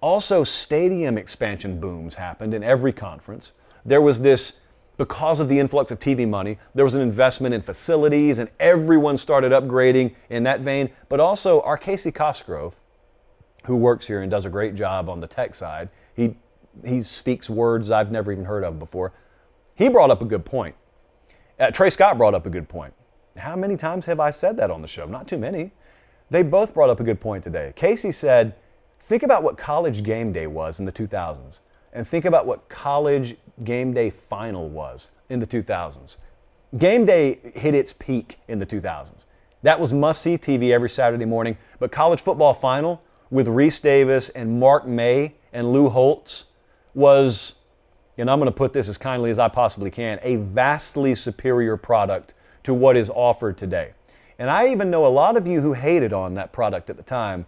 Also, 0.00 0.42
stadium 0.42 1.18
expansion 1.18 1.78
booms 1.78 2.14
happened 2.14 2.54
in 2.54 2.64
every 2.64 2.92
conference. 2.92 3.52
There 3.84 4.00
was 4.00 4.22
this, 4.22 4.54
because 4.96 5.40
of 5.40 5.48
the 5.48 5.58
influx 5.58 5.92
of 5.92 5.98
TV 5.98 6.26
money, 6.26 6.58
there 6.74 6.84
was 6.84 6.94
an 6.94 7.02
investment 7.02 7.54
in 7.54 7.60
facilities, 7.60 8.38
and 8.38 8.50
everyone 8.58 9.18
started 9.18 9.52
upgrading 9.52 10.14
in 10.30 10.42
that 10.44 10.60
vein. 10.60 10.90
But 11.08 11.20
also, 11.20 11.60
our 11.62 11.76
Casey 11.76 12.10
Cosgrove, 12.10 12.79
who 13.64 13.76
works 13.76 14.06
here 14.06 14.22
and 14.22 14.30
does 14.30 14.44
a 14.44 14.50
great 14.50 14.74
job 14.74 15.08
on 15.08 15.20
the 15.20 15.26
tech 15.26 15.54
side. 15.54 15.88
He, 16.14 16.36
he 16.84 17.02
speaks 17.02 17.50
words 17.50 17.90
I've 17.90 18.10
never 18.10 18.32
even 18.32 18.44
heard 18.44 18.64
of 18.64 18.78
before. 18.78 19.12
He 19.74 19.88
brought 19.88 20.10
up 20.10 20.22
a 20.22 20.24
good 20.24 20.44
point. 20.44 20.74
Uh, 21.58 21.70
Trey 21.70 21.90
Scott 21.90 22.16
brought 22.16 22.34
up 22.34 22.46
a 22.46 22.50
good 22.50 22.68
point. 22.68 22.94
How 23.36 23.56
many 23.56 23.76
times 23.76 24.06
have 24.06 24.20
I 24.20 24.30
said 24.30 24.56
that 24.56 24.70
on 24.70 24.82
the 24.82 24.88
show? 24.88 25.06
Not 25.06 25.28
too 25.28 25.38
many. 25.38 25.72
They 26.30 26.42
both 26.42 26.74
brought 26.74 26.90
up 26.90 27.00
a 27.00 27.04
good 27.04 27.20
point 27.20 27.44
today. 27.44 27.72
Casey 27.76 28.12
said, 28.12 28.54
think 28.98 29.22
about 29.22 29.42
what 29.42 29.58
college 29.58 30.02
game 30.02 30.32
day 30.32 30.46
was 30.46 30.78
in 30.78 30.86
the 30.86 30.92
2000s, 30.92 31.60
and 31.92 32.06
think 32.06 32.24
about 32.24 32.46
what 32.46 32.68
college 32.68 33.36
game 33.64 33.92
day 33.92 34.10
final 34.10 34.68
was 34.68 35.10
in 35.28 35.38
the 35.38 35.46
2000s. 35.46 36.16
Game 36.78 37.04
day 37.04 37.40
hit 37.54 37.74
its 37.74 37.92
peak 37.92 38.38
in 38.46 38.58
the 38.58 38.66
2000s. 38.66 39.26
That 39.62 39.80
was 39.80 39.92
must 39.92 40.22
see 40.22 40.38
TV 40.38 40.70
every 40.70 40.88
Saturday 40.88 41.24
morning, 41.24 41.58
but 41.78 41.92
college 41.92 42.20
football 42.20 42.54
final 42.54 43.02
with 43.30 43.46
Rece 43.46 43.80
Davis 43.80 44.28
and 44.30 44.58
Mark 44.58 44.86
May 44.86 45.34
and 45.52 45.72
Lou 45.72 45.88
Holtz 45.88 46.46
was, 46.94 47.56
and 48.18 48.30
I'm 48.30 48.38
going 48.38 48.50
to 48.50 48.56
put 48.56 48.72
this 48.72 48.88
as 48.88 48.98
kindly 48.98 49.30
as 49.30 49.38
I 49.38 49.48
possibly 49.48 49.90
can, 49.90 50.18
a 50.22 50.36
vastly 50.36 51.14
superior 51.14 51.76
product 51.76 52.34
to 52.64 52.74
what 52.74 52.96
is 52.96 53.10
offered 53.10 53.56
today. 53.56 53.92
And 54.38 54.50
I 54.50 54.68
even 54.68 54.90
know 54.90 55.06
a 55.06 55.08
lot 55.08 55.36
of 55.36 55.46
you 55.46 55.60
who 55.60 55.74
hated 55.74 56.12
on 56.12 56.34
that 56.34 56.52
product 56.52 56.90
at 56.90 56.96
the 56.96 57.02
time 57.02 57.46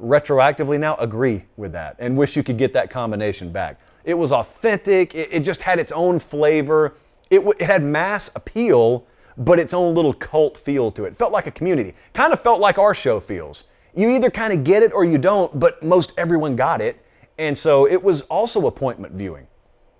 retroactively 0.00 0.78
now 0.78 0.94
agree 0.96 1.44
with 1.56 1.72
that 1.72 1.96
and 1.98 2.16
wish 2.16 2.36
you 2.36 2.42
could 2.42 2.58
get 2.58 2.72
that 2.74 2.90
combination 2.90 3.50
back. 3.50 3.80
It 4.04 4.14
was 4.14 4.30
authentic, 4.30 5.14
it, 5.14 5.28
it 5.32 5.40
just 5.40 5.62
had 5.62 5.78
its 5.78 5.90
own 5.92 6.18
flavor, 6.18 6.94
it, 7.30 7.38
w- 7.38 7.54
it 7.58 7.66
had 7.66 7.82
mass 7.82 8.30
appeal, 8.36 9.06
but 9.38 9.58
its 9.58 9.74
own 9.74 9.94
little 9.94 10.12
cult 10.12 10.56
feel 10.56 10.90
to 10.92 11.04
it. 11.04 11.08
it. 11.08 11.16
Felt 11.16 11.32
like 11.32 11.46
a 11.46 11.50
community. 11.50 11.94
Kind 12.12 12.32
of 12.32 12.40
felt 12.40 12.60
like 12.60 12.78
our 12.78 12.94
show 12.94 13.18
feels 13.18 13.64
you 13.96 14.10
either 14.10 14.30
kind 14.30 14.52
of 14.52 14.62
get 14.62 14.82
it 14.82 14.92
or 14.92 15.04
you 15.04 15.18
don't, 15.18 15.58
but 15.58 15.82
most 15.82 16.12
everyone 16.16 16.54
got 16.54 16.80
it. 16.80 17.04
And 17.38 17.56
so 17.56 17.86
it 17.86 18.02
was 18.02 18.22
also 18.24 18.66
appointment 18.66 19.14
viewing. 19.14 19.46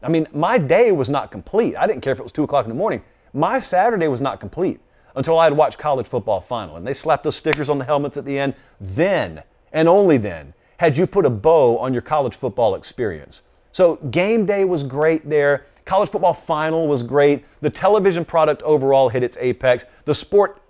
I 0.03 0.09
mean, 0.09 0.29
my 0.33 0.59
day 0.59 0.93
was 0.93 1.11
not 1.11 1.31
complete. 1.31 1.77
I 1.77 1.87
didn't 1.87 2.03
care 2.03 2.13
if 2.13 2.21
it 2.21 2.23
was 2.23 2.33
2 2.33 2.45
o'clock 2.45 2.65
in 2.65 2.69
the 2.69 2.77
morning. 2.77 3.03
My 3.33 3.59
Saturday 3.59 4.09
was 4.09 4.21
not 4.21 4.39
complete 4.39 4.81
until 5.17 5.39
I 5.39 5.45
had 5.45 5.55
watched 5.55 5.79
college 5.79 6.07
football 6.07 6.41
final. 6.41 6.77
And 6.77 6.87
they 6.87 6.93
slapped 6.93 7.25
those 7.25 7.37
stickers 7.37 7.71
on 7.71 7.79
the 7.79 7.85
helmets 7.85 8.17
at 8.17 8.25
the 8.25 8.39
end. 8.39 8.55
Then, 8.79 9.43
and 9.73 9.89
only 9.89 10.19
then, 10.19 10.55
had 10.79 10.97
you 10.97 11.07
put 11.07 11.25
a 11.25 11.31
bow 11.31 11.79
on 11.79 11.93
your 11.93 12.03
college 12.03 12.37
football 12.37 12.75
experience. 12.75 13.43
So 13.73 13.97
game 13.97 14.47
day 14.47 14.65
was 14.65 14.85
great 14.85 15.29
there. 15.29 15.65
College 15.87 16.11
football 16.11 16.35
final 16.35 16.87
was 16.87 17.03
great. 17.03 17.45
The 17.63 17.71
television 17.71 18.25
product 18.25 18.63
overall 18.63 19.09
hit 19.09 19.23
its 19.23 19.37
apex. 19.41 19.87
The 20.05 20.15
sport 20.15 20.63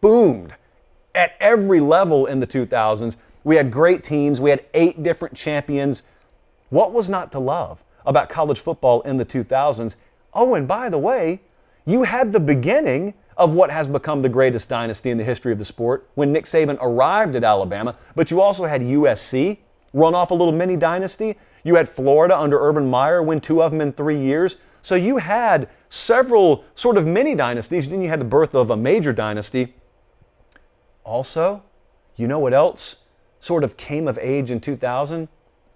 boomed 0.00 0.54
at 1.14 1.36
every 1.40 1.80
level 1.80 2.26
in 2.26 2.40
the 2.40 2.46
2000s. 2.46 3.16
We 3.44 3.56
had 3.56 3.70
great 3.70 4.02
teams, 4.02 4.40
we 4.40 4.50
had 4.50 4.64
eight 4.74 5.02
different 5.02 5.36
champions. 5.36 6.02
What 6.70 6.92
was 6.92 7.08
not 7.08 7.30
to 7.32 7.38
love 7.38 7.84
about 8.06 8.28
college 8.28 8.60
football 8.60 9.00
in 9.02 9.16
the 9.16 9.26
2000s? 9.26 9.96
Oh, 10.32 10.54
and 10.54 10.66
by 10.66 10.88
the 10.88 10.98
way, 10.98 11.40
you 11.86 12.04
had 12.04 12.32
the 12.32 12.40
beginning 12.40 13.14
of 13.36 13.54
what 13.54 13.70
has 13.70 13.88
become 13.88 14.22
the 14.22 14.28
greatest 14.28 14.68
dynasty 14.68 15.10
in 15.10 15.18
the 15.18 15.24
history 15.24 15.52
of 15.52 15.58
the 15.58 15.64
sport 15.64 16.08
when 16.14 16.32
Nick 16.32 16.44
Saban 16.44 16.78
arrived 16.80 17.36
at 17.36 17.44
Alabama, 17.44 17.96
but 18.14 18.30
you 18.30 18.40
also 18.40 18.64
had 18.64 18.80
USC 18.80 19.58
run 19.92 20.14
off 20.14 20.30
a 20.30 20.34
little 20.34 20.52
mini 20.52 20.76
dynasty. 20.76 21.36
You 21.62 21.76
had 21.76 21.88
Florida 21.88 22.38
under 22.38 22.58
Urban 22.60 22.88
Meyer 22.88 23.22
win 23.22 23.40
two 23.40 23.62
of 23.62 23.72
them 23.72 23.80
in 23.80 23.92
three 23.92 24.18
years. 24.18 24.56
So 24.82 24.94
you 24.94 25.16
had 25.18 25.68
several 25.88 26.64
sort 26.74 26.98
of 26.98 27.06
mini 27.06 27.34
dynasties. 27.34 27.88
Then 27.88 28.02
you 28.02 28.08
had 28.08 28.20
the 28.20 28.26
birth 28.26 28.54
of 28.54 28.70
a 28.70 28.76
major 28.76 29.12
dynasty 29.12 29.74
also, 31.04 31.62
you 32.16 32.26
know 32.26 32.38
what 32.38 32.54
else 32.54 32.98
sort 33.40 33.62
of 33.62 33.76
came 33.76 34.08
of 34.08 34.18
age 34.18 34.50
in 34.50 34.60
2000? 34.60 35.28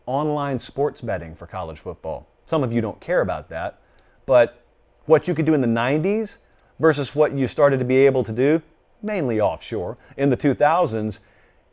Online 0.07 0.59
sports 0.59 1.01
betting 1.01 1.35
for 1.35 1.47
college 1.47 1.79
football. 1.79 2.27
Some 2.45 2.63
of 2.63 2.73
you 2.73 2.81
don't 2.81 3.01
care 3.01 3.21
about 3.21 3.51
that, 3.51 3.79
but 4.25 4.65
what 5.05 5.29
you 5.29 5.35
could 5.35 5.45
do 5.45 5.55
in 5.55 5.61
the 5.61 5.67
90s 5.67 6.39
versus 6.79 7.15
what 7.15 7.33
you 7.33 7.47
started 7.47 7.79
to 7.79 7.85
be 7.85 7.97
able 8.07 8.23
to 8.23 8.33
do, 8.33 8.63
mainly 9.03 9.41
offshore, 9.41 9.99
in 10.17 10.31
the 10.31 10.37
2000s 10.37 11.21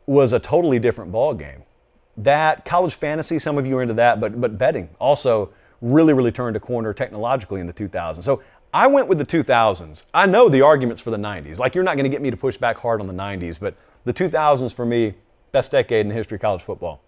was 0.06 0.32
a 0.32 0.38
totally 0.38 0.78
different 0.78 1.10
ball 1.12 1.34
game. 1.34 1.62
That 2.16 2.64
college 2.64 2.94
fantasy, 2.94 3.38
some 3.38 3.58
of 3.58 3.66
you 3.66 3.78
are 3.78 3.82
into 3.82 3.94
that, 3.94 4.20
but 4.20 4.40
but 4.40 4.56
betting 4.56 4.88
also 4.98 5.52
really 5.82 6.14
really 6.14 6.32
turned 6.32 6.56
a 6.56 6.60
corner 6.60 6.94
technologically 6.94 7.60
in 7.60 7.66
the 7.66 7.74
2000s. 7.74 8.22
So 8.22 8.42
I 8.76 8.88
went 8.88 9.08
with 9.08 9.16
the 9.16 9.24
2000s. 9.24 10.04
I 10.12 10.26
know 10.26 10.50
the 10.50 10.60
arguments 10.60 11.00
for 11.00 11.10
the 11.10 11.16
90s. 11.16 11.58
Like, 11.58 11.74
you're 11.74 11.82
not 11.82 11.96
going 11.96 12.04
to 12.04 12.10
get 12.10 12.20
me 12.20 12.30
to 12.30 12.36
push 12.36 12.58
back 12.58 12.76
hard 12.76 13.00
on 13.00 13.06
the 13.06 13.14
90s, 13.14 13.58
but 13.58 13.74
the 14.04 14.12
2000s 14.12 14.76
for 14.76 14.84
me, 14.84 15.14
best 15.50 15.72
decade 15.72 16.02
in 16.02 16.08
the 16.08 16.14
history 16.14 16.34
of 16.34 16.42
college 16.42 16.60
football. 16.60 17.00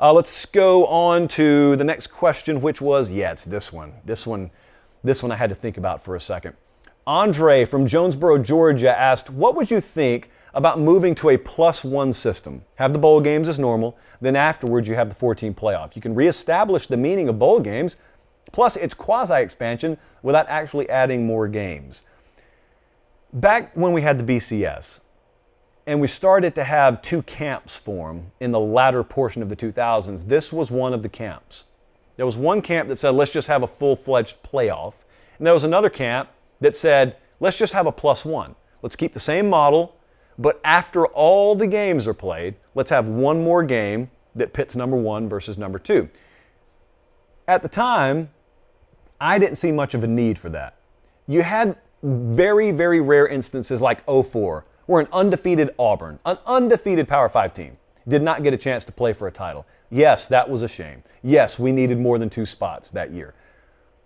Uh, 0.00 0.12
let's 0.12 0.46
go 0.46 0.86
on 0.86 1.28
to 1.28 1.76
the 1.76 1.84
next 1.84 2.08
question, 2.08 2.60
which 2.60 2.80
was 2.80 3.12
yeah, 3.12 3.30
it's 3.30 3.44
this 3.44 3.72
one. 3.72 3.92
This 4.04 4.26
one, 4.26 4.50
this 5.04 5.22
one 5.22 5.30
I 5.30 5.36
had 5.36 5.50
to 5.50 5.54
think 5.54 5.76
about 5.76 6.02
for 6.02 6.16
a 6.16 6.20
second. 6.20 6.56
Andre 7.06 7.64
from 7.64 7.86
Jonesboro, 7.86 8.38
Georgia 8.38 8.98
asked, 8.98 9.30
What 9.30 9.54
would 9.54 9.70
you 9.70 9.80
think 9.80 10.30
about 10.52 10.80
moving 10.80 11.14
to 11.14 11.28
a 11.28 11.38
plus 11.38 11.84
one 11.84 12.12
system? 12.12 12.64
Have 12.74 12.92
the 12.92 12.98
bowl 12.98 13.20
games 13.20 13.48
as 13.48 13.60
normal, 13.60 13.96
then 14.20 14.34
afterwards 14.34 14.88
you 14.88 14.96
have 14.96 15.10
the 15.10 15.14
14 15.14 15.54
playoff. 15.54 15.94
You 15.94 16.02
can 16.02 16.16
reestablish 16.16 16.88
the 16.88 16.96
meaning 16.96 17.28
of 17.28 17.38
bowl 17.38 17.60
games 17.60 17.96
Plus, 18.52 18.76
it's 18.76 18.94
quasi 18.94 19.40
expansion 19.40 19.98
without 20.22 20.48
actually 20.48 20.88
adding 20.88 21.26
more 21.26 21.48
games. 21.48 22.04
Back 23.32 23.76
when 23.76 23.92
we 23.92 24.02
had 24.02 24.18
the 24.18 24.24
BCS, 24.24 25.00
and 25.86 26.00
we 26.00 26.06
started 26.06 26.54
to 26.54 26.64
have 26.64 27.02
two 27.02 27.22
camps 27.22 27.76
form 27.76 28.32
in 28.38 28.50
the 28.50 28.60
latter 28.60 29.02
portion 29.02 29.42
of 29.42 29.48
the 29.48 29.56
2000s, 29.56 30.26
this 30.28 30.52
was 30.52 30.70
one 30.70 30.92
of 30.92 31.02
the 31.02 31.08
camps. 31.08 31.64
There 32.16 32.26
was 32.26 32.36
one 32.36 32.60
camp 32.60 32.88
that 32.88 32.96
said, 32.96 33.10
let's 33.10 33.32
just 33.32 33.48
have 33.48 33.62
a 33.62 33.66
full 33.66 33.96
fledged 33.96 34.42
playoff. 34.42 35.04
And 35.38 35.46
there 35.46 35.54
was 35.54 35.64
another 35.64 35.88
camp 35.88 36.28
that 36.60 36.76
said, 36.76 37.16
let's 37.40 37.58
just 37.58 37.72
have 37.72 37.86
a 37.86 37.92
plus 37.92 38.24
one. 38.24 38.56
Let's 38.82 38.96
keep 38.96 39.14
the 39.14 39.20
same 39.20 39.48
model, 39.48 39.96
but 40.38 40.60
after 40.64 41.06
all 41.06 41.54
the 41.54 41.66
games 41.66 42.06
are 42.06 42.14
played, 42.14 42.56
let's 42.74 42.90
have 42.90 43.08
one 43.08 43.42
more 43.42 43.62
game 43.62 44.10
that 44.34 44.52
pits 44.52 44.76
number 44.76 44.96
one 44.96 45.28
versus 45.28 45.58
number 45.58 45.78
two. 45.78 46.08
At 47.48 47.62
the 47.62 47.68
time, 47.68 48.30
I 49.20 49.38
didn't 49.38 49.56
see 49.56 49.70
much 49.70 49.94
of 49.94 50.02
a 50.02 50.06
need 50.06 50.38
for 50.38 50.48
that. 50.50 50.76
You 51.26 51.42
had 51.42 51.76
very, 52.02 52.70
very 52.70 53.00
rare 53.00 53.28
instances 53.28 53.82
like 53.82 54.04
04, 54.06 54.64
where 54.86 55.02
an 55.02 55.08
undefeated 55.12 55.70
Auburn, 55.78 56.18
an 56.24 56.38
undefeated 56.46 57.06
Power 57.06 57.28
5 57.28 57.52
team, 57.52 57.76
did 58.08 58.22
not 58.22 58.42
get 58.42 58.54
a 58.54 58.56
chance 58.56 58.84
to 58.86 58.92
play 58.92 59.12
for 59.12 59.28
a 59.28 59.32
title. 59.32 59.66
Yes, 59.90 60.26
that 60.28 60.48
was 60.48 60.62
a 60.62 60.68
shame. 60.68 61.02
Yes, 61.22 61.58
we 61.58 61.72
needed 61.72 61.98
more 61.98 62.18
than 62.18 62.30
two 62.30 62.46
spots 62.46 62.90
that 62.92 63.10
year. 63.10 63.34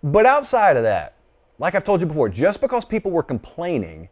But 0.03 0.25
outside 0.25 0.77
of 0.77 0.83
that, 0.83 1.15
like 1.57 1.73
I've 1.73 1.83
told 1.83 2.01
you 2.01 2.07
before, 2.07 2.27
just 2.29 2.59
because 2.59 2.83
people 2.83 3.11
were 3.11 3.23
complaining, 3.23 4.09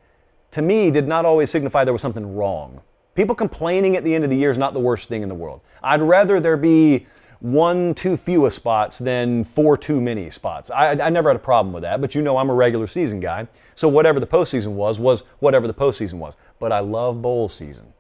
to 0.52 0.62
me, 0.62 0.90
did 0.90 1.08
not 1.08 1.26
always 1.26 1.50
signify 1.50 1.84
there 1.84 1.94
was 1.94 2.02
something 2.02 2.36
wrong. 2.36 2.82
People 3.16 3.36
complaining 3.36 3.96
at 3.96 4.04
the 4.04 4.16
end 4.16 4.24
of 4.24 4.30
the 4.30 4.38
year 4.38 4.50
is 4.50 4.58
not 4.58 4.74
the 4.74 4.80
worst 4.80 5.10
thing 5.10 5.22
in 5.22 5.30
the 5.30 5.36
world. 5.36 5.62
I'd 5.84 6.02
rather 6.02 6.40
there 6.40 6.58
be 6.58 7.06
one 7.44 7.94
too 7.94 8.16
few 8.16 8.50
spots 8.50 9.00
than 9.00 9.44
four 9.44 9.76
too 9.76 10.00
many 10.00 10.30
spots. 10.30 10.72
I, 10.72 10.92
I 10.92 11.10
never 11.10 11.28
had 11.28 11.36
a 11.36 11.40
problem 11.40 11.74
with 11.74 11.84
that, 11.84 12.00
but 12.00 12.16
you 12.16 12.22
know 12.22 12.38
I'm 12.38 12.50
a 12.50 12.54
regular 12.54 12.88
season 12.88 13.20
guy. 13.20 13.50
So 13.76 13.90
whatever 13.90 14.22
the 14.22 14.28
postseason 14.28 14.76
was, 14.76 14.98
was 14.98 15.26
whatever 15.40 15.68
the 15.68 15.74
postseason 15.74 16.20
was. 16.20 16.38
But 16.58 16.72
I 16.72 16.80
love 16.80 17.22
bowl 17.22 17.50
season. 17.50 17.94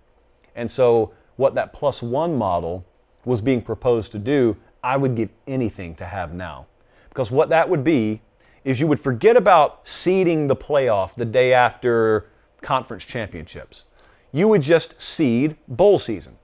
And 0.55 0.71
so 0.71 1.13
what 1.35 1.55
that 1.55 1.73
plus 1.73 2.01
one 2.01 2.37
model 2.37 2.85
was 3.25 3.41
being 3.41 3.61
proposed 3.61 4.13
to 4.13 4.19
do, 4.19 4.55
I 4.81 4.95
would 4.95 5.13
give 5.13 5.29
anything 5.45 5.93
to 5.95 6.05
have 6.05 6.33
now. 6.33 6.67
Because 7.09 7.29
what 7.29 7.49
that 7.49 7.67
would 7.67 7.83
be 7.83 8.21
is 8.63 8.79
you 8.79 8.87
would 8.87 8.99
forget 8.99 9.35
about 9.35 9.85
seeding 9.85 10.47
the 10.47 10.55
playoff 10.55 11.15
the 11.15 11.25
day 11.25 11.51
after 11.51 12.29
conference 12.61 13.03
championships. 13.03 13.83
You 14.31 14.47
would 14.47 14.61
just 14.61 15.01
seed 15.01 15.57
bowl 15.67 15.99
season. 15.99 16.37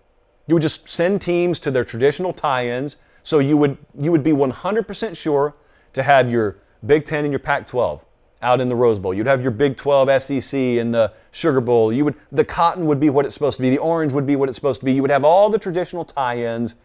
You 0.49 0.55
would 0.55 0.63
just 0.63 0.89
send 0.89 1.21
teams 1.21 1.59
to 1.59 1.69
their 1.69 1.83
traditional 1.83 2.33
tie-ins, 2.33 2.97
so 3.21 3.37
you 3.37 3.55
would 3.55 3.77
you 3.97 4.11
would 4.11 4.23
be 4.23 4.31
100% 4.31 5.15
sure 5.15 5.55
to 5.93 6.01
have 6.01 6.27
your 6.27 6.57
Big 6.83 7.05
10 7.05 7.23
and 7.23 7.31
your 7.31 7.39
Pac-12 7.39 8.03
out 8.41 8.59
in 8.59 8.67
the 8.67 8.75
Rose 8.75 8.97
Bowl. 8.97 9.13
You'd 9.13 9.27
have 9.27 9.43
your 9.43 9.51
Big 9.51 9.77
12 9.77 10.23
SEC 10.23 10.59
in 10.59 10.89
the 10.89 11.13
Sugar 11.29 11.61
Bowl. 11.61 11.93
You 11.93 12.03
would 12.05 12.15
the 12.31 12.43
cotton 12.43 12.87
would 12.87 12.99
be 12.99 13.11
what 13.11 13.27
it's 13.27 13.35
supposed 13.35 13.57
to 13.57 13.61
be. 13.61 13.69
The 13.69 13.77
orange 13.77 14.11
would 14.11 14.25
be 14.25 14.35
what 14.35 14.49
it's 14.49 14.55
supposed 14.55 14.79
to 14.79 14.85
be. 14.85 14.91
You 14.91 15.03
would 15.03 15.11
have 15.11 15.23
all 15.23 15.51
the 15.51 15.59
traditional 15.59 16.03
tie-ins, 16.03 16.77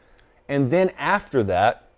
and 0.47 0.71
then 0.71 0.91
after 0.99 1.43
that, 1.45 1.89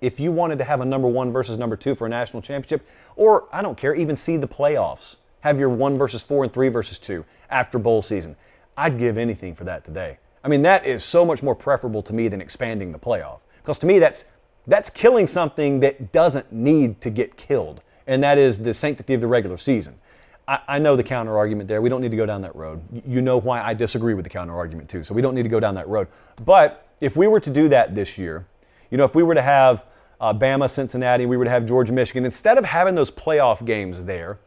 if 0.00 0.18
you 0.18 0.32
wanted 0.32 0.56
to 0.56 0.64
have 0.64 0.80
a 0.80 0.86
number 0.86 1.06
one 1.06 1.30
versus 1.30 1.58
number 1.58 1.76
two 1.76 1.96
for 1.96 2.06
a 2.06 2.08
national 2.08 2.40
championship, 2.40 2.88
or 3.14 3.46
I 3.52 3.60
don't 3.60 3.76
care, 3.76 3.94
even 3.94 4.16
see 4.16 4.38
the 4.38 4.48
playoffs, 4.48 5.18
have 5.40 5.60
your 5.60 5.68
one 5.68 5.98
versus 5.98 6.22
four 6.22 6.44
and 6.44 6.52
three 6.52 6.70
versus 6.70 6.98
two 6.98 7.26
after 7.50 7.78
bowl 7.78 8.00
season. 8.00 8.36
I'd 8.74 8.98
give 8.98 9.18
anything 9.18 9.54
for 9.54 9.64
that 9.64 9.84
today. 9.84 10.16
I 10.42 10.48
mean, 10.48 10.62
that 10.62 10.86
is 10.86 11.04
so 11.04 11.24
much 11.24 11.42
more 11.42 11.54
preferable 11.54 12.02
to 12.02 12.12
me 12.12 12.28
than 12.28 12.40
expanding 12.40 12.92
the 12.92 12.98
playoff. 12.98 13.40
Because 13.62 13.78
to 13.80 13.86
me, 13.86 13.98
that's 13.98 14.24
that's 14.66 14.90
killing 14.90 15.26
something 15.26 15.80
that 15.80 16.12
doesn't 16.12 16.52
need 16.52 17.00
to 17.00 17.10
get 17.10 17.36
killed 17.36 17.82
and 18.08 18.22
that 18.24 18.38
is 18.38 18.60
the 18.62 18.74
sanctity 18.74 19.14
of 19.14 19.20
the 19.20 19.26
regular 19.28 19.56
season. 19.56 20.00
I, 20.48 20.60
I 20.66 20.78
know 20.78 20.96
the 20.96 21.04
counter 21.04 21.36
argument 21.36 21.68
there. 21.68 21.80
We 21.80 21.90
don't 21.90 22.00
need 22.00 22.10
to 22.10 22.16
go 22.16 22.26
down 22.26 22.40
that 22.40 22.56
road. 22.56 22.82
You 23.06 23.20
know 23.20 23.38
why 23.38 23.62
I 23.62 23.74
disagree 23.74 24.14
with 24.14 24.24
the 24.24 24.30
counter 24.30 24.56
argument 24.56 24.88
too, 24.88 25.04
so 25.04 25.14
we 25.14 25.22
don't 25.22 25.34
need 25.34 25.44
to 25.44 25.48
go 25.48 25.60
down 25.60 25.74
that 25.74 25.86
road. 25.86 26.08
But 26.44 26.88
if 27.00 27.16
we 27.16 27.28
were 27.28 27.38
to 27.38 27.50
do 27.50 27.68
that 27.68 27.94
this 27.94 28.18
year, 28.18 28.46
you 28.90 28.96
know, 28.96 29.04
if 29.04 29.14
we 29.14 29.22
were 29.22 29.34
to 29.34 29.42
have 29.42 29.86
uh, 30.20 30.32
Bama, 30.32 30.68
Cincinnati, 30.68 31.26
we 31.26 31.36
were 31.36 31.44
to 31.44 31.50
have 31.50 31.66
Georgia, 31.66 31.92
Michigan, 31.92 32.24
instead 32.24 32.56
of 32.56 32.64
having 32.64 32.94
those 32.94 33.10
playoff 33.10 33.64
games 33.64 34.06
there, 34.06 34.38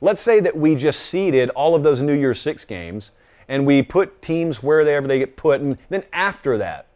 let's 0.00 0.22
say 0.22 0.40
that 0.40 0.56
we 0.56 0.74
just 0.74 1.00
seeded 1.00 1.50
all 1.50 1.74
of 1.74 1.82
those 1.82 2.00
New 2.00 2.14
Year's 2.14 2.40
Six 2.40 2.64
games 2.64 3.12
and 3.50 3.66
we 3.66 3.82
put 3.82 4.22
teams 4.22 4.62
wherever 4.62 5.08
they 5.08 5.18
get 5.18 5.36
put, 5.36 5.60
and 5.60 5.76
then 5.88 6.04
after 6.12 6.56
that, 6.56 6.86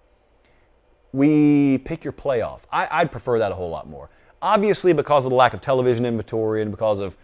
we 1.13 1.79
pick 1.79 2.05
your 2.05 2.13
playoff. 2.13 2.63
I, 2.73 3.03
would 3.03 3.11
prefer 3.11 3.41
that 3.41 3.51
a 3.51 3.57
whole 3.57 3.71
lot 3.71 3.89
more. 3.89 4.09
Obviously, 4.41 4.93
because 4.93 5.25
of 5.25 5.31
the 5.31 5.37
lack 5.37 5.53
of 5.53 5.61
television 5.61 6.07
inventory 6.07 6.63
and 6.63 6.71
because 6.71 7.01
of 7.01 7.17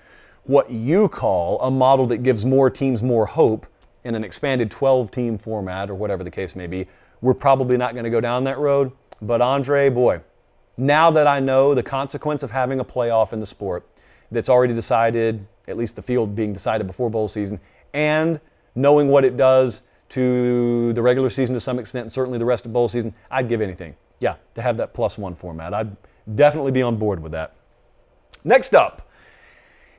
what 0.45 0.71
you 0.71 1.09
call 1.09 1.61
a 1.61 1.71
model 1.71 2.07
that 2.07 2.19
gives 2.19 2.45
more 2.45 2.71
teams 2.71 3.05
more 3.05 3.27
hope 3.27 3.69
in 4.03 4.17
an 4.17 4.25
expanded 4.25 4.69
12 4.69 5.13
team 5.13 5.39
format 5.39 5.91
or 5.91 5.95
whatever 5.95 6.25
the 6.25 6.31
case 6.31 6.57
may 6.57 6.67
be, 6.67 6.89
we're 7.21 7.33
probably 7.33 7.77
not 7.77 7.93
going 7.93 8.05
to 8.05 8.11
go 8.11 8.21
down 8.21 8.43
that 8.45 8.59
road. 8.59 8.91
But 9.23 9.41
Andre, 9.41 9.91
boy, 9.91 10.23
now 10.77 11.13
that 11.13 11.29
I 11.29 11.39
know 11.39 11.73
the 11.73 11.85
consequence 11.85 12.43
of 12.43 12.51
having 12.51 12.81
a 12.81 12.85
playoff 12.85 13.33
in 13.33 13.39
the 13.39 13.47
sport 13.47 13.87
that's 14.29 14.49
already 14.49 14.75
decided, 14.75 15.47
at 15.69 15.77
least 15.77 15.95
the 15.95 16.03
field 16.03 16.35
being 16.35 16.53
decided 16.53 16.89
before 16.89 17.11
bowl 17.11 17.29
season, 17.29 17.61
and 17.93 18.41
knowing 18.75 19.09
what 19.09 19.25
it 19.25 19.37
does 19.37 19.83
to 20.11 20.93
the 20.93 21.03
regular 21.03 21.31
season 21.31 21.55
to 21.55 21.61
some 21.61 21.79
extent, 21.79 22.05
and 22.05 22.13
certainly 22.13 22.39
the 22.39 22.45
rest 22.45 22.67
of 22.67 22.73
bowl 22.73 22.89
season, 22.89 23.15
I'd 23.31 23.49
give 23.49 23.61
anything. 23.61 23.97
Yeah, 24.19 24.37
to 24.55 24.63
have 24.63 24.77
that 24.79 24.93
plus 24.93 25.17
one 25.17 25.35
format. 25.35 25.73
I'd 25.73 25.97
definitely 26.35 26.73
be 26.73 26.83
on 26.83 26.97
board 26.97 27.23
with 27.23 27.33
that. 27.33 27.55
Next 28.45 28.75
up 28.75 29.09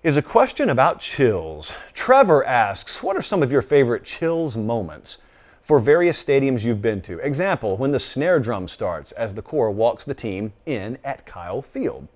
is 0.03 0.17
a 0.17 0.21
question 0.21 0.69
about 0.69 0.99
chills. 0.99 1.75
Trevor 1.93 2.45
asks, 2.45 3.01
What 3.03 3.15
are 3.15 3.21
some 3.21 3.43
of 3.43 3.51
your 3.51 3.61
favorite 3.61 4.03
chills 4.03 4.57
moments 4.57 5.19
for 5.61 5.79
various 5.79 6.23
stadiums 6.23 6.65
you've 6.65 6.81
been 6.81 7.01
to? 7.03 7.19
Example, 7.19 7.77
when 7.77 7.91
the 7.91 7.99
snare 7.99 8.39
drum 8.39 8.67
starts 8.67 9.11
as 9.13 9.35
the 9.35 9.41
corps 9.41 9.71
walks 9.71 10.03
the 10.03 10.13
team 10.13 10.53
in 10.65 10.97
at 11.03 11.25
Kyle 11.25 11.61
Field. 11.61 12.07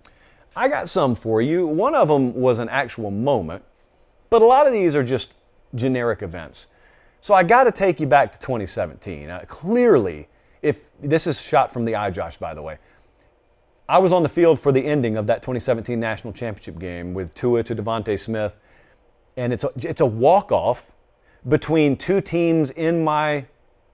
I 0.55 0.67
got 0.67 0.89
some 0.89 1.15
for 1.15 1.41
you. 1.41 1.67
One 1.67 1.93
of 1.93 2.07
them 2.07 2.33
was 2.33 2.59
an 2.59 2.69
actual 2.69 3.11
moment, 3.11 3.63
but 4.29 4.41
a 4.41 4.45
lot 4.45 4.67
of 4.67 4.73
these 4.73 4.95
are 4.95 5.03
just 5.03 5.33
generic 5.73 6.21
events. 6.21 6.67
So 7.21 7.33
I 7.33 7.43
got 7.43 7.63
to 7.63 7.71
take 7.71 7.99
you 7.99 8.05
back 8.05 8.31
to 8.33 8.39
2017. 8.39 9.29
Uh, 9.29 9.45
clearly, 9.47 10.27
if 10.61 10.89
this 11.01 11.25
is 11.25 11.41
shot 11.41 11.71
from 11.71 11.85
the 11.85 11.95
eye, 11.95 12.11
Josh, 12.11 12.37
by 12.37 12.53
the 12.53 12.61
way, 12.61 12.77
I 13.87 13.99
was 13.99 14.13
on 14.13 14.23
the 14.23 14.29
field 14.29 14.59
for 14.59 14.71
the 14.71 14.85
ending 14.85 15.15
of 15.15 15.27
that 15.27 15.41
2017 15.41 15.99
national 15.99 16.33
championship 16.33 16.79
game 16.79 17.13
with 17.13 17.33
Tua 17.33 17.63
to 17.63 17.75
DeVonta 17.75 18.17
Smith, 18.17 18.59
and 19.37 19.53
it's 19.53 19.63
a, 19.63 19.69
it's 19.77 20.01
a 20.01 20.05
walk 20.05 20.51
off 20.51 20.91
between 21.47 21.95
two 21.95 22.21
teams 22.21 22.71
in 22.71 23.03
my 23.03 23.45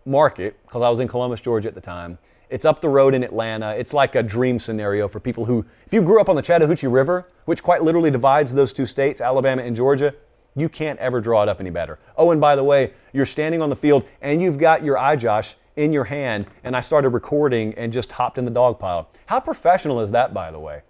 market 0.05 0.57
because 0.63 0.81
I 0.81 0.89
was 0.89 0.99
in 0.99 1.07
Columbus, 1.07 1.41
Georgia 1.41 1.67
at 1.67 1.75
the 1.75 1.81
time. 1.81 2.17
It's 2.49 2.65
up 2.65 2.81
the 2.81 2.89
road 2.89 3.13
in 3.13 3.23
Atlanta. 3.23 3.71
It's 3.71 3.93
like 3.93 4.15
a 4.15 4.23
dream 4.23 4.59
scenario 4.59 5.07
for 5.07 5.19
people 5.19 5.45
who, 5.45 5.65
if 5.85 5.93
you 5.93 6.01
grew 6.01 6.19
up 6.19 6.27
on 6.27 6.35
the 6.35 6.41
Chattahoochee 6.41 6.87
River, 6.87 7.27
which 7.45 7.63
quite 7.63 7.81
literally 7.81 8.11
divides 8.11 8.53
those 8.53 8.73
two 8.73 8.85
states, 8.85 9.21
Alabama 9.21 9.61
and 9.61 9.75
Georgia, 9.75 10.13
you 10.55 10.69
can't 10.69 10.99
ever 10.99 11.21
draw 11.21 11.43
it 11.43 11.49
up 11.49 11.59
any 11.59 11.69
better. 11.69 11.99
Oh, 12.17 12.31
and 12.31 12.41
by 12.41 12.55
the 12.55 12.63
way, 12.63 12.93
you're 13.13 13.25
standing 13.25 13.61
on 13.61 13.69
the 13.69 13.75
field 13.75 14.05
and 14.21 14.41
you've 14.41 14.57
got 14.57 14.83
your 14.83 14.97
iJosh 14.97 15.55
in 15.75 15.93
your 15.93 16.05
hand 16.05 16.47
and 16.63 16.75
I 16.75 16.81
started 16.81 17.09
recording 17.09 17.73
and 17.75 17.93
just 17.93 18.11
hopped 18.11 18.37
in 18.37 18.45
the 18.45 18.51
dog 18.51 18.79
pile. 18.79 19.09
How 19.27 19.39
professional 19.39 20.01
is 20.01 20.11
that, 20.11 20.33
by 20.33 20.51
the 20.51 20.59
way? 20.59 20.81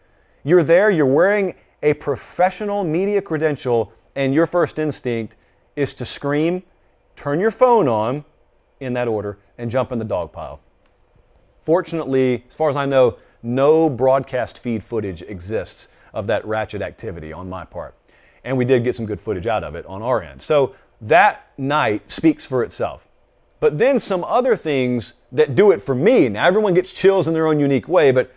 You're 0.44 0.64
there, 0.64 0.90
you're 0.90 1.06
wearing 1.06 1.54
a 1.84 1.94
professional 1.96 2.84
media 2.84 3.22
credential, 3.22 3.92
and 4.16 4.34
your 4.34 4.46
first 4.46 4.78
instinct 4.80 5.36
is 5.76 5.94
to 5.96 6.06
scream, 6.06 6.64
turn 7.16 7.40
your 7.40 7.52
phone 7.52 7.88
on 7.88 8.26
in 8.80 8.94
that 8.94 9.08
order, 9.08 9.38
and 9.58 9.70
jump 9.70 9.92
in 9.92 9.98
the 9.98 10.06
dog 10.06 10.32
pile. 10.32 10.60
Fortunately, 11.62 12.44
as 12.48 12.56
far 12.56 12.70
as 12.70 12.76
I 12.76 12.86
know, 12.86 13.18
no 13.44 13.90
broadcast 13.90 14.60
feed 14.60 14.84
footage 14.84 15.22
exists 15.24 15.90
of 16.14 16.28
that 16.28 16.46
ratchet 16.46 16.82
activity 16.82 17.32
on 17.32 17.50
my 17.50 17.66
part. 17.66 17.96
And 18.44 18.58
we 18.58 18.66
did 18.66 18.84
get 18.84 18.96
some 18.96 19.06
good 19.06 19.22
footage 19.22 19.48
out 19.48 19.64
of 19.64 19.76
it 19.76 19.86
on 19.86 20.02
our 20.02 20.22
end. 20.22 20.42
So 20.42 20.76
that 21.02 21.52
night 21.58 22.10
speaks 22.10 22.46
for 22.46 22.64
itself. 22.64 23.08
But 23.60 23.78
then 23.78 24.00
some 24.00 24.24
other 24.24 24.56
things 24.56 25.14
that 25.32 25.54
do 25.56 25.72
it 25.72 25.82
for 25.82 25.94
me. 25.94 26.30
Now, 26.30 26.48
everyone 26.48 26.74
gets 26.74 26.92
chills 26.92 27.28
in 27.28 27.34
their 27.34 27.48
own 27.48 27.60
unique 27.60 27.88
way, 27.88 28.12
but 28.12 28.34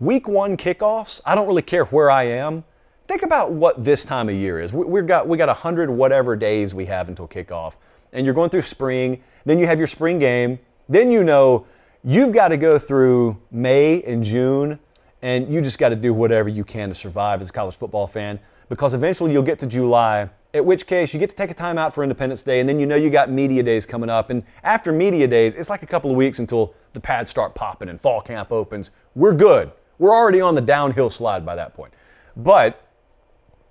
week 0.00 0.26
one 0.26 0.56
kickoffs, 0.56 1.20
I 1.24 1.34
don't 1.34 1.46
really 1.46 1.62
care 1.62 1.84
where 1.86 2.10
I 2.10 2.24
am. 2.24 2.64
Think 3.06 3.22
about 3.22 3.52
what 3.52 3.84
this 3.84 4.04
time 4.04 4.28
of 4.28 4.34
year 4.34 4.60
is. 4.60 4.72
We've 4.72 5.06
got, 5.06 5.28
we 5.28 5.38
got 5.38 5.48
100 5.48 5.90
whatever 5.90 6.36
days 6.36 6.74
we 6.74 6.86
have 6.86 7.08
until 7.08 7.28
kickoff. 7.28 7.76
And 8.12 8.24
you're 8.24 8.34
going 8.34 8.50
through 8.50 8.62
spring, 8.62 9.22
then 9.44 9.58
you 9.58 9.66
have 9.66 9.78
your 9.78 9.86
spring 9.86 10.18
game, 10.18 10.58
then 10.88 11.10
you 11.10 11.22
know 11.22 11.66
you've 12.02 12.32
got 12.32 12.48
to 12.48 12.56
go 12.56 12.78
through 12.78 13.40
May 13.50 14.02
and 14.02 14.24
June, 14.24 14.78
and 15.22 15.52
you 15.52 15.60
just 15.60 15.78
got 15.78 15.90
to 15.90 15.96
do 15.96 16.12
whatever 16.12 16.48
you 16.48 16.64
can 16.64 16.88
to 16.88 16.94
survive 16.94 17.40
as 17.40 17.50
a 17.50 17.52
college 17.52 17.76
football 17.76 18.06
fan 18.06 18.40
because 18.68 18.94
eventually 18.94 19.32
you'll 19.32 19.42
get 19.42 19.58
to 19.60 19.66
July 19.66 20.30
at 20.54 20.64
which 20.64 20.86
case 20.86 21.12
you 21.12 21.20
get 21.20 21.30
to 21.30 21.36
take 21.36 21.50
a 21.50 21.54
time 21.54 21.76
out 21.76 21.94
for 21.94 22.02
Independence 22.02 22.42
Day, 22.42 22.60
and 22.60 22.68
then 22.68 22.78
you 22.78 22.86
know 22.86 22.96
you 22.96 23.10
got 23.10 23.30
media 23.30 23.62
days 23.62 23.84
coming 23.84 24.08
up. 24.08 24.30
And 24.30 24.42
after 24.62 24.92
media 24.92 25.26
days, 25.28 25.54
it's 25.54 25.68
like 25.68 25.82
a 25.82 25.86
couple 25.86 26.10
of 26.10 26.16
weeks 26.16 26.38
until 26.38 26.74
the 26.94 27.00
pads 27.00 27.30
start 27.30 27.54
popping 27.54 27.88
and 27.88 28.00
fall 28.00 28.20
camp 28.20 28.50
opens. 28.50 28.90
We're 29.14 29.34
good. 29.34 29.72
We're 29.98 30.14
already 30.14 30.40
on 30.40 30.54
the 30.54 30.60
downhill 30.60 31.10
slide 31.10 31.44
by 31.44 31.54
that 31.56 31.74
point. 31.74 31.92
But 32.36 32.88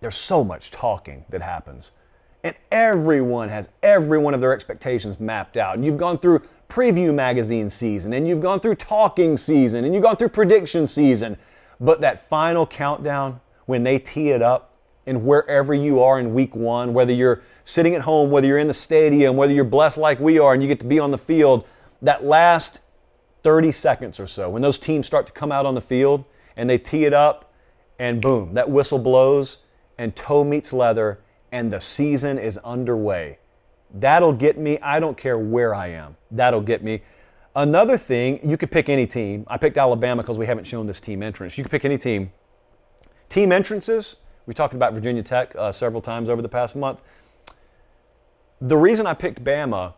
there's 0.01 0.15
so 0.15 0.43
much 0.43 0.69
talking 0.69 1.25
that 1.29 1.41
happens. 1.41 1.93
And 2.43 2.55
everyone 2.71 3.49
has 3.49 3.69
every 3.81 4.19
one 4.19 4.33
of 4.33 4.41
their 4.41 4.53
expectations 4.53 5.19
mapped 5.19 5.57
out. 5.57 5.75
And 5.75 5.83
you've 5.83 5.97
gone 5.97 6.19
through 6.19 6.43
preview 6.69 7.13
magazine 7.13 7.69
season, 7.69 8.13
and 8.13 8.27
you've 8.27 8.41
gone 8.41 8.59
through 8.59 8.75
talking 8.75 9.35
season, 9.35 9.83
and 9.83 9.93
you've 9.93 10.03
gone 10.03 10.15
through 10.15 10.29
prediction 10.29 10.85
season. 10.85 11.37
But 11.79 12.01
that 12.01 12.19
final 12.19 12.67
countdown, 12.67 13.41
when 13.65 13.83
they 13.83 13.97
tee 13.97 14.29
it 14.29 14.41
up, 14.41 14.76
and 15.07 15.23
wherever 15.23 15.73
you 15.73 16.01
are 16.01 16.19
in 16.19 16.33
week 16.33 16.55
one, 16.55 16.93
whether 16.93 17.13
you're 17.13 17.41
sitting 17.63 17.95
at 17.95 18.01
home, 18.01 18.29
whether 18.29 18.45
you're 18.45 18.57
in 18.57 18.67
the 18.67 18.73
stadium, 18.73 19.37
whether 19.37 19.53
you're 19.53 19.63
blessed 19.63 19.97
like 19.97 20.19
we 20.19 20.37
are 20.37 20.53
and 20.53 20.61
you 20.61 20.67
get 20.67 20.79
to 20.81 20.85
be 20.85 20.99
on 20.99 21.11
the 21.11 21.17
field, 21.17 21.65
that 22.01 22.23
last 22.23 22.81
30 23.43 23.71
seconds 23.71 24.19
or 24.19 24.27
so, 24.27 24.49
when 24.49 24.61
those 24.61 24.77
teams 24.77 25.07
start 25.07 25.25
to 25.25 25.31
come 25.31 25.51
out 25.51 25.65
on 25.65 25.73
the 25.73 25.81
field 25.81 26.25
and 26.55 26.69
they 26.69 26.77
tee 26.77 27.05
it 27.05 27.13
up, 27.13 27.53
and 27.99 28.21
boom, 28.21 28.53
that 28.53 28.69
whistle 28.69 28.99
blows 28.99 29.59
and 29.97 30.15
toe 30.15 30.43
meets 30.43 30.71
leather 30.71 31.19
and 31.51 31.71
the 31.71 31.79
season 31.79 32.37
is 32.37 32.57
underway. 32.59 33.39
That'll 33.93 34.33
get 34.33 34.57
me. 34.57 34.77
I 34.79 34.99
don't 34.99 35.17
care 35.17 35.37
where 35.37 35.73
I 35.73 35.87
am. 35.87 36.17
That'll 36.29 36.61
get 36.61 36.83
me. 36.83 37.01
Another 37.55 37.97
thing, 37.97 38.39
you 38.47 38.57
could 38.57 38.69
pick 38.69 38.89
any 38.89 39.07
team. 39.07 39.45
I 39.47 39.57
picked 39.57 39.77
Alabama 39.77 40.21
because 40.21 40.37
we 40.37 40.45
haven't 40.45 40.65
shown 40.65 40.85
this 40.85 40.99
team 40.99 41.23
entrance. 41.23 41.57
You 41.57 41.63
could 41.63 41.71
pick 41.71 41.85
any 41.85 41.97
team. 41.97 42.31
Team 43.29 43.51
entrances, 43.51 44.17
we 44.47 44.53
talked 44.53 44.73
about 44.73 44.93
Virginia 44.93 45.21
Tech 45.21 45.55
uh, 45.55 45.71
several 45.71 46.01
times 46.01 46.29
over 46.29 46.41
the 46.41 46.49
past 46.49 46.75
month. 46.75 46.99
The 48.59 48.77
reason 48.77 49.05
I 49.05 49.13
picked 49.13 49.43
Bama 49.43 49.93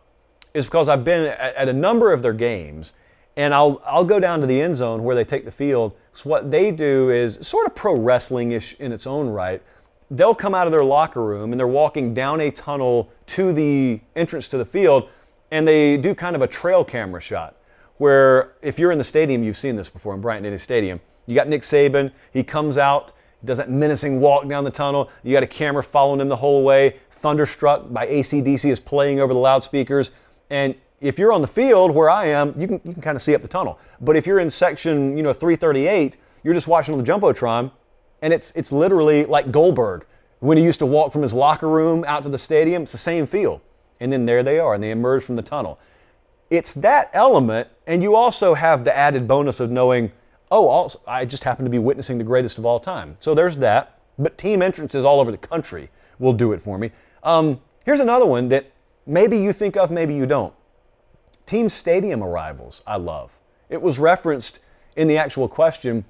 is 0.52 0.66
because 0.66 0.88
I've 0.88 1.04
been 1.04 1.26
at, 1.26 1.54
at 1.54 1.68
a 1.68 1.72
number 1.72 2.12
of 2.12 2.20
their 2.20 2.32
games, 2.34 2.92
and 3.36 3.54
I'll, 3.54 3.80
I'll 3.86 4.04
go 4.04 4.20
down 4.20 4.40
to 4.40 4.46
the 4.46 4.60
end 4.60 4.74
zone 4.74 5.04
where 5.04 5.14
they 5.14 5.24
take 5.24 5.44
the 5.44 5.52
field. 5.52 5.96
So, 6.12 6.28
what 6.28 6.50
they 6.50 6.72
do 6.72 7.10
is 7.10 7.38
sort 7.40 7.66
of 7.66 7.74
pro 7.74 7.96
wrestling 7.96 8.50
ish 8.50 8.74
in 8.74 8.92
its 8.92 9.06
own 9.06 9.28
right. 9.30 9.62
They'll 10.10 10.34
come 10.34 10.54
out 10.54 10.66
of 10.66 10.72
their 10.72 10.84
locker 10.84 11.24
room 11.24 11.52
and 11.52 11.58
they're 11.58 11.68
walking 11.68 12.12
down 12.12 12.40
a 12.40 12.50
tunnel 12.50 13.08
to 13.26 13.52
the 13.52 14.00
entrance 14.16 14.48
to 14.48 14.58
the 14.58 14.64
field, 14.64 15.08
and 15.52 15.66
they 15.66 15.96
do 15.96 16.14
kind 16.14 16.34
of 16.34 16.42
a 16.42 16.48
trail 16.48 16.84
camera 16.84 17.20
shot 17.20 17.56
where 17.98 18.54
if 18.62 18.78
you're 18.78 18.90
in 18.90 18.98
the 18.98 19.04
stadium, 19.04 19.44
you've 19.44 19.56
seen 19.56 19.76
this 19.76 19.88
before 19.88 20.14
in 20.14 20.20
Bryant 20.20 20.42
Denny 20.42 20.56
Stadium. 20.56 21.00
You 21.26 21.34
got 21.34 21.46
Nick 21.46 21.62
Saban, 21.62 22.10
he 22.32 22.42
comes 22.42 22.78
out, 22.78 23.12
does 23.44 23.58
that 23.58 23.70
menacing 23.70 24.20
walk 24.20 24.46
down 24.48 24.64
the 24.64 24.70
tunnel. 24.70 25.10
You 25.22 25.32
got 25.32 25.42
a 25.42 25.46
camera 25.46 25.82
following 25.82 26.20
him 26.20 26.28
the 26.28 26.36
whole 26.36 26.62
way. 26.62 26.96
Thunderstruck 27.10 27.92
by 27.92 28.06
AC/DC 28.06 28.70
is 28.70 28.80
playing 28.80 29.20
over 29.20 29.32
the 29.32 29.38
loudspeakers. 29.38 30.10
And 30.50 30.74
if 31.00 31.18
you're 31.18 31.32
on 31.32 31.40
the 31.40 31.48
field 31.48 31.92
where 31.92 32.10
I 32.10 32.26
am, 32.26 32.54
you 32.58 32.66
can, 32.66 32.80
you 32.84 32.92
can 32.92 33.02
kind 33.02 33.16
of 33.16 33.22
see 33.22 33.34
up 33.34 33.42
the 33.42 33.48
tunnel. 33.48 33.78
But 34.00 34.16
if 34.16 34.26
you're 34.26 34.40
in 34.40 34.50
section, 34.50 35.16
you 35.16 35.22
know, 35.22 35.32
338, 35.32 36.16
you're 36.42 36.54
just 36.54 36.68
watching 36.68 36.94
on 36.94 37.02
the 37.02 37.10
Jumbotron, 37.10 37.72
and 38.22 38.32
it's, 38.32 38.50
it's 38.52 38.72
literally 38.72 39.24
like 39.24 39.50
Goldberg 39.50 40.06
when 40.40 40.58
he 40.58 40.64
used 40.64 40.78
to 40.80 40.86
walk 40.86 41.12
from 41.12 41.22
his 41.22 41.32
locker 41.32 41.68
room 41.68 42.04
out 42.06 42.22
to 42.24 42.28
the 42.28 42.38
stadium. 42.38 42.82
It's 42.82 42.92
the 42.92 42.98
same 42.98 43.26
feel. 43.26 43.62
And 43.98 44.12
then 44.12 44.26
there 44.26 44.42
they 44.42 44.58
are, 44.58 44.74
and 44.74 44.82
they 44.82 44.90
emerge 44.90 45.24
from 45.24 45.36
the 45.36 45.42
tunnel. 45.42 45.78
It's 46.50 46.74
that 46.74 47.10
element, 47.12 47.68
and 47.86 48.02
you 48.02 48.16
also 48.16 48.54
have 48.54 48.84
the 48.84 48.96
added 48.96 49.28
bonus 49.28 49.60
of 49.60 49.70
knowing, 49.70 50.12
oh, 50.50 50.68
also, 50.68 51.00
I 51.06 51.24
just 51.24 51.44
happen 51.44 51.64
to 51.64 51.70
be 51.70 51.78
witnessing 51.78 52.18
the 52.18 52.24
greatest 52.24 52.58
of 52.58 52.66
all 52.66 52.80
time. 52.80 53.16
So 53.18 53.34
there's 53.34 53.58
that. 53.58 53.98
But 54.18 54.36
team 54.36 54.60
entrances 54.60 55.04
all 55.04 55.20
over 55.20 55.30
the 55.30 55.38
country 55.38 55.90
will 56.18 56.32
do 56.32 56.52
it 56.52 56.60
for 56.60 56.76
me. 56.78 56.90
Um, 57.22 57.60
here's 57.84 58.00
another 58.00 58.26
one 58.26 58.48
that 58.48 58.70
maybe 59.06 59.38
you 59.38 59.52
think 59.52 59.76
of, 59.76 59.90
maybe 59.90 60.14
you 60.14 60.26
don't. 60.26 60.52
Team 61.46 61.68
stadium 61.68 62.22
arrivals, 62.22 62.82
I 62.86 62.96
love. 62.96 63.38
It 63.68 63.80
was 63.80 63.98
referenced 63.98 64.60
in 64.96 65.08
the 65.08 65.16
actual 65.16 65.48
question. 65.48 66.04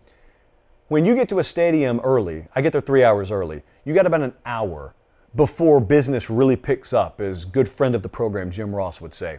When 0.88 1.05
you 1.05 1.14
get 1.14 1.28
to 1.28 1.38
a 1.38 1.45
stadium 1.45 2.01
early, 2.01 2.47
I 2.55 2.62
get 2.62 2.72
there 2.72 2.80
three 2.80 3.05
hours 3.05 3.30
early, 3.30 3.62
you 3.84 3.95
got 3.95 4.07
about 4.07 4.22
an 4.22 4.34
hour 4.45 4.95
before 5.36 5.80
business 5.80 6.28
really 6.28 6.57
picks 6.57 6.93
up, 6.93 7.20
as 7.20 7.45
good 7.45 7.68
friend 7.68 7.95
of 7.95 8.03
the 8.03 8.09
program 8.09 8.51
Jim 8.51 8.74
Ross 8.74 9.01
would 9.01 9.14
say. 9.14 9.38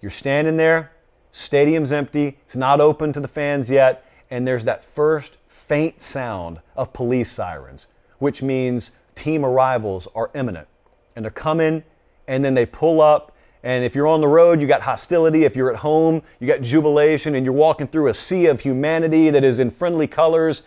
You're 0.00 0.10
standing 0.10 0.56
there, 0.56 0.92
stadium's 1.30 1.92
empty, 1.92 2.38
it's 2.42 2.56
not 2.56 2.80
open 2.80 3.12
to 3.12 3.20
the 3.20 3.28
fans 3.28 3.70
yet, 3.70 4.04
and 4.30 4.46
there's 4.46 4.64
that 4.64 4.84
first 4.84 5.38
faint 5.46 6.00
sound 6.00 6.60
of 6.76 6.92
police 6.92 7.30
sirens, 7.30 7.88
which 8.18 8.42
means 8.42 8.92
team 9.14 9.44
arrivals 9.44 10.08
are 10.14 10.30
imminent. 10.34 10.68
And 11.14 11.24
they're 11.24 11.30
coming, 11.30 11.84
and 12.28 12.44
then 12.44 12.54
they 12.54 12.66
pull 12.66 13.00
up. 13.00 13.32
And 13.62 13.84
if 13.84 13.94
you're 13.94 14.06
on 14.06 14.20
the 14.20 14.28
road, 14.28 14.60
you 14.60 14.68
got 14.68 14.82
hostility. 14.82 15.44
If 15.44 15.56
you're 15.56 15.72
at 15.72 15.78
home, 15.78 16.22
you 16.38 16.46
got 16.46 16.60
jubilation, 16.60 17.34
and 17.34 17.44
you're 17.44 17.54
walking 17.54 17.86
through 17.86 18.08
a 18.08 18.14
sea 18.14 18.46
of 18.46 18.60
humanity 18.60 19.30
that 19.30 19.42
is 19.42 19.58
in 19.58 19.70
friendly 19.70 20.06
colors. 20.06 20.62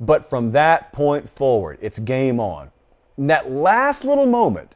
But 0.00 0.24
from 0.24 0.52
that 0.52 0.92
point 0.92 1.28
forward, 1.28 1.78
it's 1.80 1.98
game 1.98 2.38
on. 2.38 2.70
And 3.16 3.30
that 3.30 3.50
last 3.50 4.04
little 4.04 4.26
moment 4.26 4.74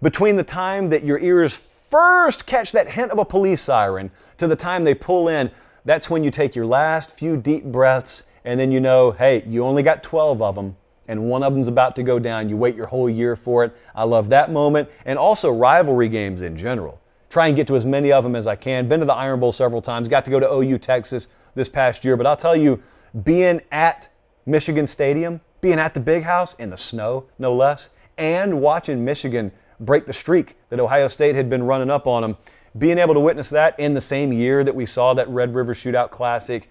between 0.00 0.36
the 0.36 0.44
time 0.44 0.90
that 0.90 1.04
your 1.04 1.18
ears 1.18 1.54
first 1.90 2.46
catch 2.46 2.70
that 2.72 2.90
hint 2.90 3.10
of 3.10 3.18
a 3.18 3.24
police 3.24 3.60
siren 3.60 4.10
to 4.36 4.46
the 4.46 4.56
time 4.56 4.84
they 4.84 4.94
pull 4.94 5.28
in, 5.28 5.50
that's 5.84 6.08
when 6.08 6.22
you 6.22 6.30
take 6.30 6.54
your 6.54 6.66
last 6.66 7.10
few 7.10 7.36
deep 7.36 7.64
breaths 7.64 8.24
and 8.44 8.60
then 8.60 8.70
you 8.70 8.80
know, 8.80 9.10
hey, 9.10 9.42
you 9.46 9.64
only 9.64 9.82
got 9.82 10.02
12 10.02 10.40
of 10.40 10.54
them 10.54 10.76
and 11.08 11.28
one 11.28 11.42
of 11.42 11.52
them's 11.52 11.66
about 11.66 11.96
to 11.96 12.04
go 12.04 12.20
down. 12.20 12.48
You 12.48 12.56
wait 12.56 12.76
your 12.76 12.86
whole 12.86 13.10
year 13.10 13.34
for 13.34 13.64
it. 13.64 13.76
I 13.96 14.04
love 14.04 14.28
that 14.28 14.52
moment. 14.52 14.88
And 15.04 15.18
also 15.18 15.50
rivalry 15.50 16.08
games 16.08 16.40
in 16.40 16.56
general. 16.56 17.02
Try 17.28 17.48
and 17.48 17.56
get 17.56 17.66
to 17.66 17.74
as 17.74 17.84
many 17.84 18.12
of 18.12 18.22
them 18.22 18.36
as 18.36 18.46
I 18.46 18.54
can. 18.54 18.86
Been 18.86 19.00
to 19.00 19.06
the 19.06 19.14
Iron 19.14 19.40
Bowl 19.40 19.50
several 19.50 19.82
times. 19.82 20.08
Got 20.08 20.24
to 20.26 20.30
go 20.30 20.38
to 20.38 20.48
OU 20.48 20.78
Texas 20.78 21.26
this 21.56 21.68
past 21.68 22.04
year. 22.04 22.16
But 22.16 22.28
I'll 22.28 22.36
tell 22.36 22.54
you, 22.54 22.80
being 23.24 23.60
at 23.72 24.08
Michigan 24.46 24.86
Stadium, 24.86 25.40
being 25.60 25.80
at 25.80 25.94
the 25.94 26.00
big 26.00 26.22
house 26.22 26.54
in 26.54 26.70
the 26.70 26.76
snow, 26.76 27.26
no 27.40 27.54
less, 27.56 27.90
and 28.16 28.60
watching 28.60 29.04
Michigan 29.04 29.50
break 29.80 30.06
the 30.06 30.12
streak 30.12 30.56
that 30.68 30.78
Ohio 30.78 31.08
State 31.08 31.34
had 31.34 31.48
been 31.48 31.64
running 31.64 31.90
up 31.90 32.06
on 32.06 32.22
them. 32.22 32.36
Being 32.78 32.98
able 32.98 33.14
to 33.14 33.20
witness 33.20 33.50
that 33.50 33.78
in 33.80 33.94
the 33.94 34.00
same 34.00 34.32
year 34.32 34.62
that 34.62 34.74
we 34.74 34.86
saw 34.86 35.14
that 35.14 35.28
Red 35.28 35.54
River 35.54 35.74
Shootout 35.74 36.10
Classic, 36.10 36.68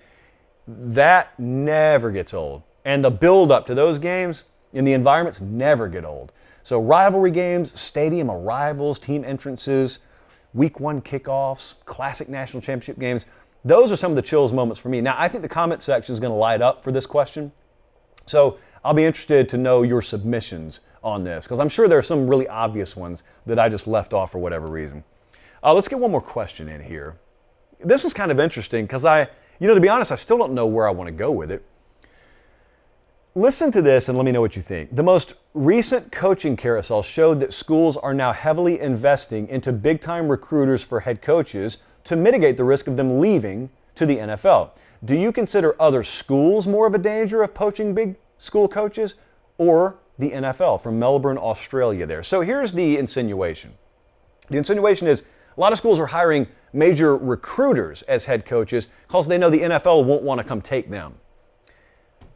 that 0.67 1.37
never 1.37 2.11
gets 2.11 2.33
old. 2.33 2.63
And 2.85 3.03
the 3.03 3.11
build 3.11 3.51
up 3.51 3.65
to 3.65 3.75
those 3.75 3.99
games 3.99 4.45
in 4.71 4.85
the 4.85 4.93
environments 4.93 5.41
never 5.41 5.87
get 5.87 6.05
old. 6.05 6.31
So, 6.63 6.79
rivalry 6.79 7.31
games, 7.31 7.77
stadium 7.79 8.29
arrivals, 8.29 8.99
team 8.99 9.25
entrances, 9.25 9.99
week 10.53 10.79
one 10.79 11.01
kickoffs, 11.01 11.75
classic 11.85 12.29
national 12.29 12.61
championship 12.61 12.99
games, 12.99 13.25
those 13.65 13.91
are 13.91 13.95
some 13.95 14.11
of 14.11 14.15
the 14.15 14.21
chills 14.21 14.53
moments 14.53 14.79
for 14.79 14.89
me. 14.89 15.01
Now, 15.01 15.15
I 15.17 15.27
think 15.27 15.41
the 15.41 15.49
comment 15.49 15.81
section 15.81 16.13
is 16.13 16.19
going 16.19 16.33
to 16.33 16.39
light 16.39 16.61
up 16.61 16.83
for 16.83 16.91
this 16.91 17.05
question. 17.05 17.51
So, 18.25 18.57
I'll 18.85 18.93
be 18.93 19.03
interested 19.03 19.49
to 19.49 19.57
know 19.57 19.81
your 19.81 20.01
submissions 20.01 20.81
on 21.03 21.23
this 21.23 21.45
because 21.45 21.59
I'm 21.59 21.69
sure 21.69 21.87
there 21.87 21.97
are 21.97 22.03
some 22.03 22.27
really 22.27 22.47
obvious 22.47 22.95
ones 22.95 23.23
that 23.45 23.59
I 23.59 23.69
just 23.69 23.87
left 23.87 24.13
off 24.13 24.31
for 24.31 24.39
whatever 24.39 24.67
reason. 24.67 25.03
Uh, 25.63 25.73
let's 25.73 25.87
get 25.87 25.99
one 25.99 26.11
more 26.11 26.21
question 26.21 26.69
in 26.69 26.81
here. 26.81 27.17
This 27.83 28.05
is 28.05 28.13
kind 28.13 28.31
of 28.31 28.39
interesting 28.39 28.85
because 28.85 29.05
I, 29.05 29.27
you 29.59 29.67
know, 29.67 29.75
to 29.75 29.81
be 29.81 29.89
honest, 29.89 30.11
I 30.11 30.15
still 30.15 30.37
don't 30.37 30.53
know 30.53 30.65
where 30.65 30.87
I 30.87 30.91
want 30.91 31.07
to 31.07 31.13
go 31.13 31.31
with 31.31 31.51
it. 31.51 31.65
Listen 33.35 33.71
to 33.71 33.81
this 33.81 34.09
and 34.09 34.17
let 34.17 34.25
me 34.25 34.31
know 34.31 34.41
what 34.41 34.55
you 34.55 34.61
think. 34.61 34.95
The 34.95 35.03
most 35.03 35.35
recent 35.53 36.11
coaching 36.11 36.57
carousel 36.57 37.01
showed 37.01 37.39
that 37.41 37.53
schools 37.53 37.95
are 37.95 38.13
now 38.13 38.33
heavily 38.33 38.79
investing 38.79 39.47
into 39.47 39.71
big 39.71 40.01
time 40.01 40.29
recruiters 40.29 40.83
for 40.83 41.01
head 41.01 41.21
coaches 41.21 41.77
to 42.05 42.15
mitigate 42.15 42.57
the 42.57 42.63
risk 42.63 42.87
of 42.87 42.97
them 42.97 43.19
leaving 43.19 43.69
to 43.95 44.05
the 44.05 44.17
NFL. 44.17 44.71
Do 45.05 45.15
you 45.15 45.31
consider 45.31 45.79
other 45.79 46.03
schools 46.03 46.67
more 46.67 46.87
of 46.87 46.95
a 46.95 46.97
danger 46.97 47.43
of 47.43 47.53
poaching 47.53 47.93
big 47.93 48.17
school 48.37 48.67
coaches 48.67 49.15
or 49.57 49.98
the 50.19 50.31
NFL 50.31 50.81
from 50.81 50.99
Melbourne, 50.99 51.37
Australia 51.37 52.05
there? 52.05 52.21
So 52.21 52.41
here's 52.41 52.73
the 52.73 52.97
insinuation. 52.97 53.73
The 54.49 54.57
insinuation 54.57 55.07
is 55.07 55.23
a 55.57 55.59
lot 55.59 55.71
of 55.71 55.77
schools 55.77 55.99
are 55.99 56.05
hiring 56.05 56.47
major 56.71 57.17
recruiters 57.17 58.03
as 58.03 58.25
head 58.25 58.45
coaches 58.45 58.89
because 59.07 59.27
they 59.27 59.37
know 59.37 59.49
the 59.49 59.61
NFL 59.61 60.05
won't 60.05 60.23
want 60.23 60.39
to 60.39 60.45
come 60.45 60.61
take 60.61 60.89
them. 60.91 61.15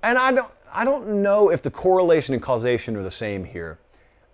And 0.01 0.17
I 0.17 0.31
don't, 0.31 0.51
I 0.73 0.83
don't 0.83 1.21
know 1.21 1.49
if 1.49 1.61
the 1.61 1.71
correlation 1.71 2.33
and 2.33 2.41
causation 2.41 2.95
are 2.95 3.03
the 3.03 3.11
same 3.11 3.45
here. 3.45 3.77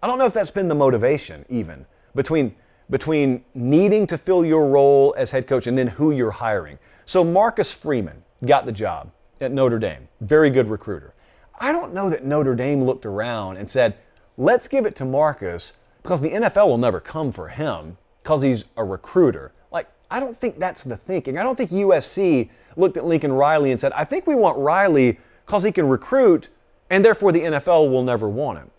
I 0.02 0.08
don't 0.08 0.18
know 0.18 0.26
if 0.26 0.34
that's 0.34 0.52
been 0.52 0.70
the 0.70 0.76
motivation 0.76 1.46
even 1.50 1.86
between 2.16 2.56
between 2.90 3.44
needing 3.54 4.08
to 4.08 4.18
fill 4.18 4.44
your 4.44 4.68
role 4.68 5.14
as 5.18 5.32
head 5.32 5.48
coach 5.48 5.68
and 5.68 5.78
then 5.78 5.88
who 5.88 6.12
you're 6.12 6.32
hiring. 6.32 6.80
So 7.06 7.24
Marcus 7.24 7.72
Freeman 7.72 8.24
got 8.46 8.66
the 8.66 8.72
job 8.72 9.12
at 9.40 9.52
Notre 9.52 9.80
Dame. 9.80 10.08
Very 10.22 10.50
good 10.50 10.68
recruiter. 10.68 11.14
I 11.60 11.72
don't 11.72 11.94
know 11.94 12.10
that 12.10 12.24
Notre 12.24 12.56
Dame 12.56 12.84
looked 12.84 13.06
around 13.06 13.58
and 13.58 13.68
said, 13.68 13.96
"Let's 14.38 14.68
give 14.68 14.86
it 14.86 14.96
to 14.98 15.06
Marcus 15.06 15.74
because 16.02 16.22
the 16.22 16.34
NFL 16.34 16.68
will 16.68 16.78
never 16.78 17.00
come 17.00 17.32
for 17.32 17.50
him 17.50 17.98
because 18.24 18.44
he's 18.44 18.66
a 18.78 18.84
recruiter." 18.84 19.52
Like 19.72 19.88
I 20.10 20.20
don't 20.20 20.38
think 20.38 20.60
that's 20.60 20.84
the 20.84 20.98
thinking. 20.98 21.38
I 21.38 21.44
don't 21.44 21.58
think 21.58 21.72
USC 21.72 22.50
looked 22.76 22.98
at 22.98 23.06
Lincoln 23.06 23.34
Riley 23.34 23.72
and 23.72 23.80
said, 23.80 23.92
"I 23.94 24.06
think 24.06 24.26
we 24.26 24.36
want 24.36 24.58
Riley 24.58 25.20
because 25.46 25.64
he 25.64 25.72
can 25.72 25.90
recruit, 25.90 26.50
and 26.90 27.04
therefore 27.04 27.32
the 27.32 27.42
NFL 27.42 27.90
will 27.90 28.04
never 28.04 28.30
want 28.30 28.60
him. 28.60 28.70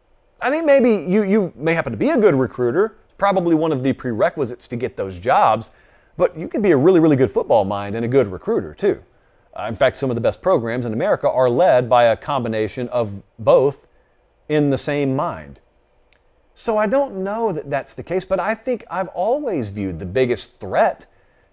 I 0.40 0.50
think 0.50 0.64
maybe 0.64 0.90
you, 0.90 1.22
you 1.22 1.52
may 1.56 1.74
happen 1.74 1.92
to 1.92 1.98
be 1.98 2.10
a 2.10 2.16
good 2.16 2.34
recruiter. 2.34 2.96
It's 3.04 3.14
probably 3.14 3.54
one 3.54 3.72
of 3.72 3.82
the 3.82 3.92
prerequisites 3.92 4.68
to 4.68 4.76
get 4.76 4.96
those 4.96 5.18
jobs, 5.18 5.70
but 6.16 6.36
you 6.38 6.48
can 6.48 6.62
be 6.62 6.70
a 6.70 6.76
really, 6.76 7.00
really 7.00 7.16
good 7.16 7.30
football 7.30 7.64
mind 7.64 7.94
and 7.94 8.04
a 8.04 8.08
good 8.08 8.28
recruiter 8.28 8.72
too. 8.72 9.02
In 9.66 9.74
fact, 9.74 9.96
some 9.96 10.10
of 10.10 10.14
the 10.14 10.20
best 10.20 10.42
programs 10.42 10.86
in 10.86 10.92
America 10.92 11.30
are 11.30 11.50
led 11.50 11.88
by 11.88 12.04
a 12.04 12.16
combination 12.16 12.88
of 12.88 13.22
both 13.38 13.86
in 14.48 14.70
the 14.70 14.78
same 14.78 15.14
mind. 15.14 15.60
So 16.54 16.76
I 16.76 16.86
don't 16.86 17.22
know 17.24 17.52
that 17.52 17.70
that's 17.70 17.94
the 17.94 18.02
case, 18.02 18.24
but 18.24 18.38
I 18.38 18.54
think 18.54 18.84
I've 18.90 19.08
always 19.08 19.70
viewed 19.70 19.98
the 19.98 20.06
biggest 20.06 20.60
threat 20.60 21.06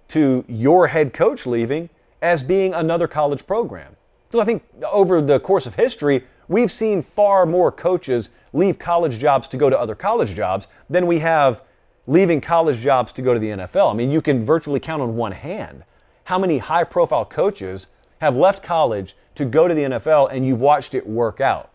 to 0.10 0.44
your 0.48 0.88
head 0.88 1.14
coach 1.14 1.46
leaving 1.46 1.90
as 2.22 2.44
being 2.44 2.74
another 2.74 3.08
college 3.08 3.46
program. 3.46 3.96
So 4.30 4.42
I 4.42 4.46
think 4.46 4.64
over 4.92 5.22
the 5.22 5.40
course 5.40 5.68
of 5.68 5.76
history, 5.76 6.24
we've 6.48 6.72
seen 6.72 7.02
far 7.02 7.46
more 7.46 7.72
coaches 7.72 8.30
leave 8.52 8.80
college 8.80 9.20
jobs 9.20 9.48
to 9.50 9.58
go 9.58 9.70
to 9.70 9.80
other 9.80 9.96
college 9.96 10.36
jobs 10.36 10.68
than 10.90 11.08
we 11.08 11.20
have 11.20 11.62
leaving 12.08 12.42
college 12.42 12.80
jobs 12.80 13.12
to 13.14 13.22
go 13.22 13.34
to 13.34 13.40
the 13.40 13.50
NFL. 13.50 13.92
I 13.92 13.96
mean, 13.96 14.12
you 14.12 14.22
can 14.22 14.44
virtually 14.44 14.80
count 14.80 15.02
on 15.02 15.16
one 15.16 15.34
hand 15.34 15.84
how 16.26 16.40
many 16.40 16.58
high 16.58 16.84
profile 16.84 17.26
coaches 17.26 17.88
have 18.20 18.36
left 18.36 18.64
college 18.64 19.16
to 19.36 19.46
go 19.46 19.68
to 19.68 19.74
the 19.74 19.84
NFL 19.84 20.30
and 20.32 20.46
you've 20.46 20.62
watched 20.62 20.94
it 20.94 21.06
work 21.08 21.40
out. 21.40 21.72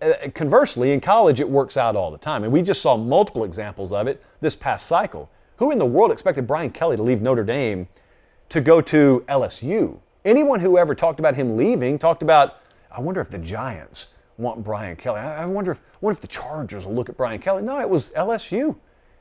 Uh, 0.00 0.14
conversely, 0.34 0.92
in 0.92 1.00
college, 1.00 1.40
it 1.40 1.48
works 1.48 1.76
out 1.76 1.94
all 1.94 2.10
the 2.10 2.18
time. 2.18 2.44
And 2.44 2.52
we 2.52 2.60
just 2.62 2.82
saw 2.82 2.96
multiple 2.96 3.44
examples 3.44 3.92
of 3.92 4.06
it 4.06 4.22
this 4.40 4.56
past 4.56 4.86
cycle. 4.86 5.30
Who 5.56 5.70
in 5.70 5.78
the 5.78 5.86
world 5.86 6.10
expected 6.10 6.46
Brian 6.46 6.70
Kelly 6.70 6.96
to 6.96 7.02
leave 7.02 7.22
Notre 7.22 7.44
Dame 7.44 7.88
to 8.48 8.60
go 8.60 8.80
to 8.80 9.24
LSU? 9.28 10.00
Anyone 10.24 10.60
who 10.60 10.76
ever 10.76 10.94
talked 10.94 11.20
about 11.20 11.36
him 11.36 11.56
leaving 11.56 11.98
talked 11.98 12.22
about, 12.22 12.58
I 12.90 13.00
wonder 13.00 13.20
if 13.20 13.30
the 13.30 13.38
Giants 13.38 14.08
want 14.38 14.64
Brian 14.64 14.96
Kelly. 14.96 15.20
I 15.20 15.46
wonder 15.46 15.70
if, 15.70 15.82
what 16.00 16.10
if 16.10 16.20
the 16.20 16.26
Chargers 16.26 16.86
will 16.86 16.94
look 16.94 17.08
at 17.08 17.16
Brian 17.16 17.40
Kelly. 17.40 17.62
No, 17.62 17.80
it 17.80 17.88
was 17.88 18.12
LSU 18.12 18.76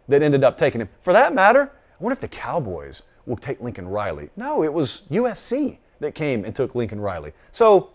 that 0.08 0.24
ended 0.24 0.44
up 0.44 0.58
taking 0.58 0.82
him. 0.82 0.90
For 1.00 1.14
that 1.14 1.34
matter, 1.34 1.72
I 1.72 2.04
wonder 2.04 2.14
if 2.14 2.22
the 2.22 2.28
Cowboys 2.28 3.04
will 3.26 3.38
take 3.38 3.62
Lincoln 3.62 3.88
Riley. 3.88 4.30
No, 4.36 4.64
it 4.64 4.74
was 4.74 5.04
USC 5.12 5.78
that 6.02 6.14
came 6.14 6.44
and 6.44 6.54
took 6.54 6.76
Lincoln 6.76 7.00
Riley. 7.00 7.32
So 7.52 7.92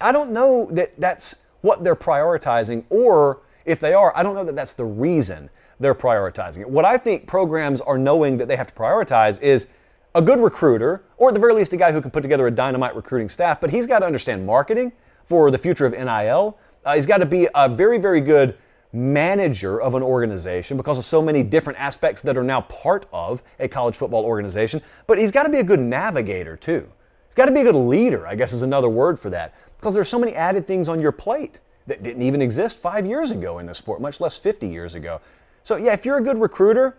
I 0.00 0.12
don't 0.12 0.32
know 0.32 0.68
that 0.72 1.00
that's 1.00 1.36
what 1.62 1.82
they're 1.82 1.96
prioritizing, 1.96 2.84
or 2.90 3.40
if 3.64 3.80
they 3.80 3.94
are, 3.94 4.12
I 4.16 4.22
don't 4.22 4.34
know 4.34 4.44
that 4.44 4.56
that's 4.56 4.74
the 4.74 4.84
reason 4.84 5.48
they're 5.80 5.94
prioritizing 5.94 6.58
it. 6.58 6.68
What 6.68 6.84
I 6.84 6.98
think 6.98 7.26
programs 7.26 7.80
are 7.80 7.96
knowing 7.96 8.36
that 8.36 8.48
they 8.48 8.56
have 8.56 8.66
to 8.66 8.74
prioritize 8.74 9.40
is 9.40 9.68
a 10.14 10.20
good 10.20 10.40
recruiter, 10.40 11.04
or 11.16 11.28
at 11.28 11.34
the 11.34 11.40
very 11.40 11.54
least, 11.54 11.72
a 11.72 11.76
guy 11.76 11.92
who 11.92 12.00
can 12.00 12.10
put 12.10 12.22
together 12.22 12.46
a 12.46 12.50
dynamite 12.50 12.94
recruiting 12.94 13.28
staff, 13.28 13.60
but 13.60 13.70
he's 13.70 13.86
got 13.86 14.00
to 14.00 14.06
understand 14.06 14.44
marketing 14.44 14.92
for 15.24 15.50
the 15.50 15.58
future 15.58 15.86
of 15.86 15.92
NIL. 15.92 16.58
Uh, 16.84 16.94
he's 16.94 17.06
got 17.06 17.18
to 17.18 17.26
be 17.26 17.48
a 17.54 17.68
very, 17.68 17.98
very 17.98 18.20
good 18.20 18.58
manager 18.92 19.80
of 19.80 19.94
an 19.94 20.02
organization 20.02 20.76
because 20.76 20.98
of 20.98 21.04
so 21.04 21.22
many 21.22 21.42
different 21.42 21.78
aspects 21.78 22.20
that 22.22 22.36
are 22.36 22.44
now 22.44 22.60
part 22.62 23.06
of 23.12 23.42
a 23.58 23.68
college 23.68 23.96
football 23.96 24.24
organization. 24.24 24.82
But 25.06 25.18
he's 25.18 25.30
got 25.30 25.44
to 25.44 25.50
be 25.50 25.58
a 25.58 25.64
good 25.64 25.80
navigator, 25.80 26.56
too. 26.56 26.88
He's 27.32 27.36
got 27.36 27.46
to 27.46 27.52
be 27.52 27.60
a 27.60 27.64
good 27.64 27.74
leader, 27.74 28.26
I 28.26 28.34
guess 28.34 28.52
is 28.52 28.62
another 28.62 28.88
word 28.88 29.18
for 29.18 29.30
that, 29.30 29.54
because 29.78 29.94
there's 29.94 30.08
so 30.08 30.18
many 30.18 30.32
added 30.32 30.66
things 30.66 30.88
on 30.88 31.00
your 31.00 31.12
plate 31.12 31.60
that 31.86 32.02
didn't 32.02 32.22
even 32.22 32.42
exist 32.42 32.78
five 32.78 33.06
years 33.06 33.30
ago 33.30 33.58
in 33.58 33.66
the 33.66 33.74
sport, 33.74 34.00
much 34.00 34.20
less 34.20 34.36
50 34.36 34.68
years 34.68 34.94
ago. 34.94 35.20
So, 35.62 35.76
yeah, 35.76 35.94
if 35.94 36.04
you're 36.04 36.18
a 36.18 36.22
good 36.22 36.38
recruiter 36.38 36.98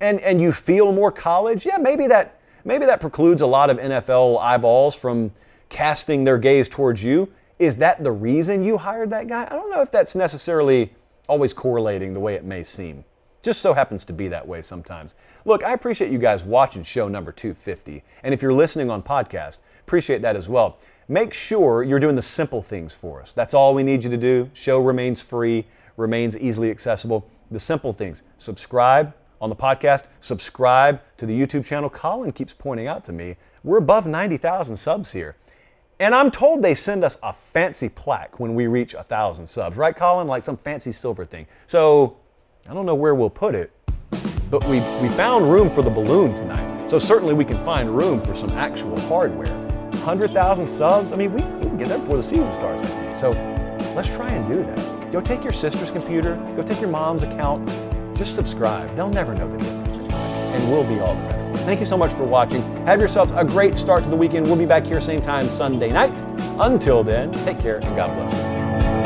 and, 0.00 0.20
and 0.20 0.40
you 0.40 0.52
feel 0.52 0.92
more 0.92 1.12
college, 1.12 1.64
yeah, 1.64 1.78
maybe 1.78 2.06
that 2.08 2.38
Maybe 2.68 2.84
that 2.84 3.00
precludes 3.00 3.40
a 3.40 3.46
lot 3.46 3.70
of 3.70 3.78
NFL 3.78 4.40
eyeballs 4.40 4.94
from 4.94 5.32
casting 5.70 6.24
their 6.24 6.36
gaze 6.36 6.68
towards 6.68 7.02
you. 7.02 7.32
Is 7.58 7.78
that 7.78 8.04
the 8.04 8.12
reason 8.12 8.62
you 8.62 8.76
hired 8.76 9.08
that 9.08 9.26
guy? 9.26 9.44
I 9.50 9.54
don't 9.54 9.70
know 9.70 9.80
if 9.80 9.90
that's 9.90 10.14
necessarily 10.14 10.92
always 11.28 11.54
correlating 11.54 12.12
the 12.12 12.20
way 12.20 12.34
it 12.34 12.44
may 12.44 12.62
seem. 12.62 13.04
Just 13.42 13.62
so 13.62 13.72
happens 13.72 14.04
to 14.06 14.12
be 14.12 14.28
that 14.28 14.46
way 14.46 14.60
sometimes. 14.60 15.14
Look, 15.44 15.64
I 15.64 15.72
appreciate 15.72 16.10
you 16.10 16.18
guys 16.18 16.44
watching 16.44 16.82
show 16.82 17.08
number 17.08 17.32
250. 17.32 18.02
And 18.22 18.34
if 18.34 18.42
you're 18.42 18.52
listening 18.52 18.90
on 18.90 19.02
podcast, 19.02 19.60
appreciate 19.88 20.20
that 20.22 20.36
as 20.36 20.48
well. 20.48 20.78
Make 21.08 21.32
sure 21.32 21.82
you're 21.82 21.98
doing 21.98 22.14
the 22.14 22.22
simple 22.22 22.60
things 22.60 22.94
for 22.94 23.20
us. 23.22 23.32
That's 23.32 23.54
all 23.54 23.74
we 23.74 23.82
need 23.82 24.04
you 24.04 24.10
to 24.10 24.18
do. 24.18 24.50
Show 24.52 24.80
remains 24.80 25.22
free, 25.22 25.64
remains 25.96 26.36
easily 26.36 26.70
accessible. 26.70 27.28
The 27.50 27.58
simple 27.58 27.94
things. 27.94 28.22
Subscribe, 28.36 29.14
on 29.40 29.48
the 29.48 29.56
podcast, 29.56 30.08
subscribe 30.20 31.00
to 31.16 31.24
the 31.24 31.38
YouTube 31.38 31.64
channel. 31.64 31.88
Colin 31.88 32.32
keeps 32.32 32.52
pointing 32.52 32.86
out 32.86 33.02
to 33.04 33.12
me 33.12 33.36
we're 33.64 33.78
above 33.78 34.06
90,000 34.06 34.76
subs 34.76 35.12
here. 35.12 35.36
And 36.00 36.14
I'm 36.14 36.30
told 36.30 36.62
they 36.62 36.74
send 36.74 37.02
us 37.02 37.18
a 37.22 37.32
fancy 37.32 37.88
plaque 37.88 38.38
when 38.38 38.54
we 38.54 38.66
reach 38.66 38.94
1,000 38.94 39.46
subs, 39.46 39.76
right, 39.76 39.96
Colin? 39.96 40.28
Like 40.28 40.42
some 40.42 40.56
fancy 40.56 40.92
silver 40.92 41.24
thing. 41.24 41.46
So 41.66 42.18
I 42.68 42.74
don't 42.74 42.86
know 42.86 42.94
where 42.94 43.14
we'll 43.14 43.30
put 43.30 43.54
it, 43.54 43.72
but 44.50 44.64
we, 44.64 44.80
we 45.02 45.08
found 45.08 45.50
room 45.50 45.68
for 45.68 45.82
the 45.82 45.90
balloon 45.90 46.34
tonight. 46.36 46.88
So 46.88 46.98
certainly 46.98 47.34
we 47.34 47.44
can 47.44 47.62
find 47.64 47.94
room 47.96 48.20
for 48.20 48.34
some 48.34 48.50
actual 48.50 48.98
hardware. 49.00 49.67
100,000 50.08 50.64
subs, 50.64 51.12
I 51.12 51.16
mean, 51.16 51.34
we, 51.34 51.42
we 51.42 51.66
can 51.66 51.76
get 51.76 51.90
there 51.90 51.98
before 51.98 52.16
the 52.16 52.22
season 52.22 52.50
starts, 52.50 52.82
I 52.82 52.86
think. 52.86 53.14
So 53.14 53.32
let's 53.94 54.08
try 54.08 54.30
and 54.30 54.48
do 54.48 54.62
that. 54.62 55.12
Go 55.12 55.20
take 55.20 55.44
your 55.44 55.52
sister's 55.52 55.90
computer, 55.90 56.36
go 56.56 56.62
take 56.62 56.80
your 56.80 56.88
mom's 56.88 57.24
account, 57.24 57.68
just 58.16 58.34
subscribe. 58.34 58.94
They'll 58.96 59.10
never 59.10 59.34
know 59.34 59.46
the 59.46 59.58
difference 59.58 59.96
and 59.96 60.72
we'll 60.72 60.82
be 60.82 60.98
all 60.98 61.14
the 61.14 61.22
better 61.24 61.44
for 61.44 61.60
it. 61.60 61.64
Thank 61.66 61.80
you 61.80 61.86
so 61.86 61.98
much 61.98 62.14
for 62.14 62.24
watching. 62.24 62.62
Have 62.86 63.00
yourselves 63.00 63.32
a 63.32 63.44
great 63.44 63.76
start 63.76 64.02
to 64.04 64.08
the 64.08 64.16
weekend. 64.16 64.46
We'll 64.46 64.56
be 64.56 64.64
back 64.64 64.86
here 64.86 64.98
same 64.98 65.20
time 65.20 65.50
Sunday 65.50 65.92
night. 65.92 66.22
Until 66.58 67.04
then, 67.04 67.30
take 67.44 67.60
care 67.60 67.76
and 67.76 67.94
God 67.94 68.14
bless. 68.16 68.97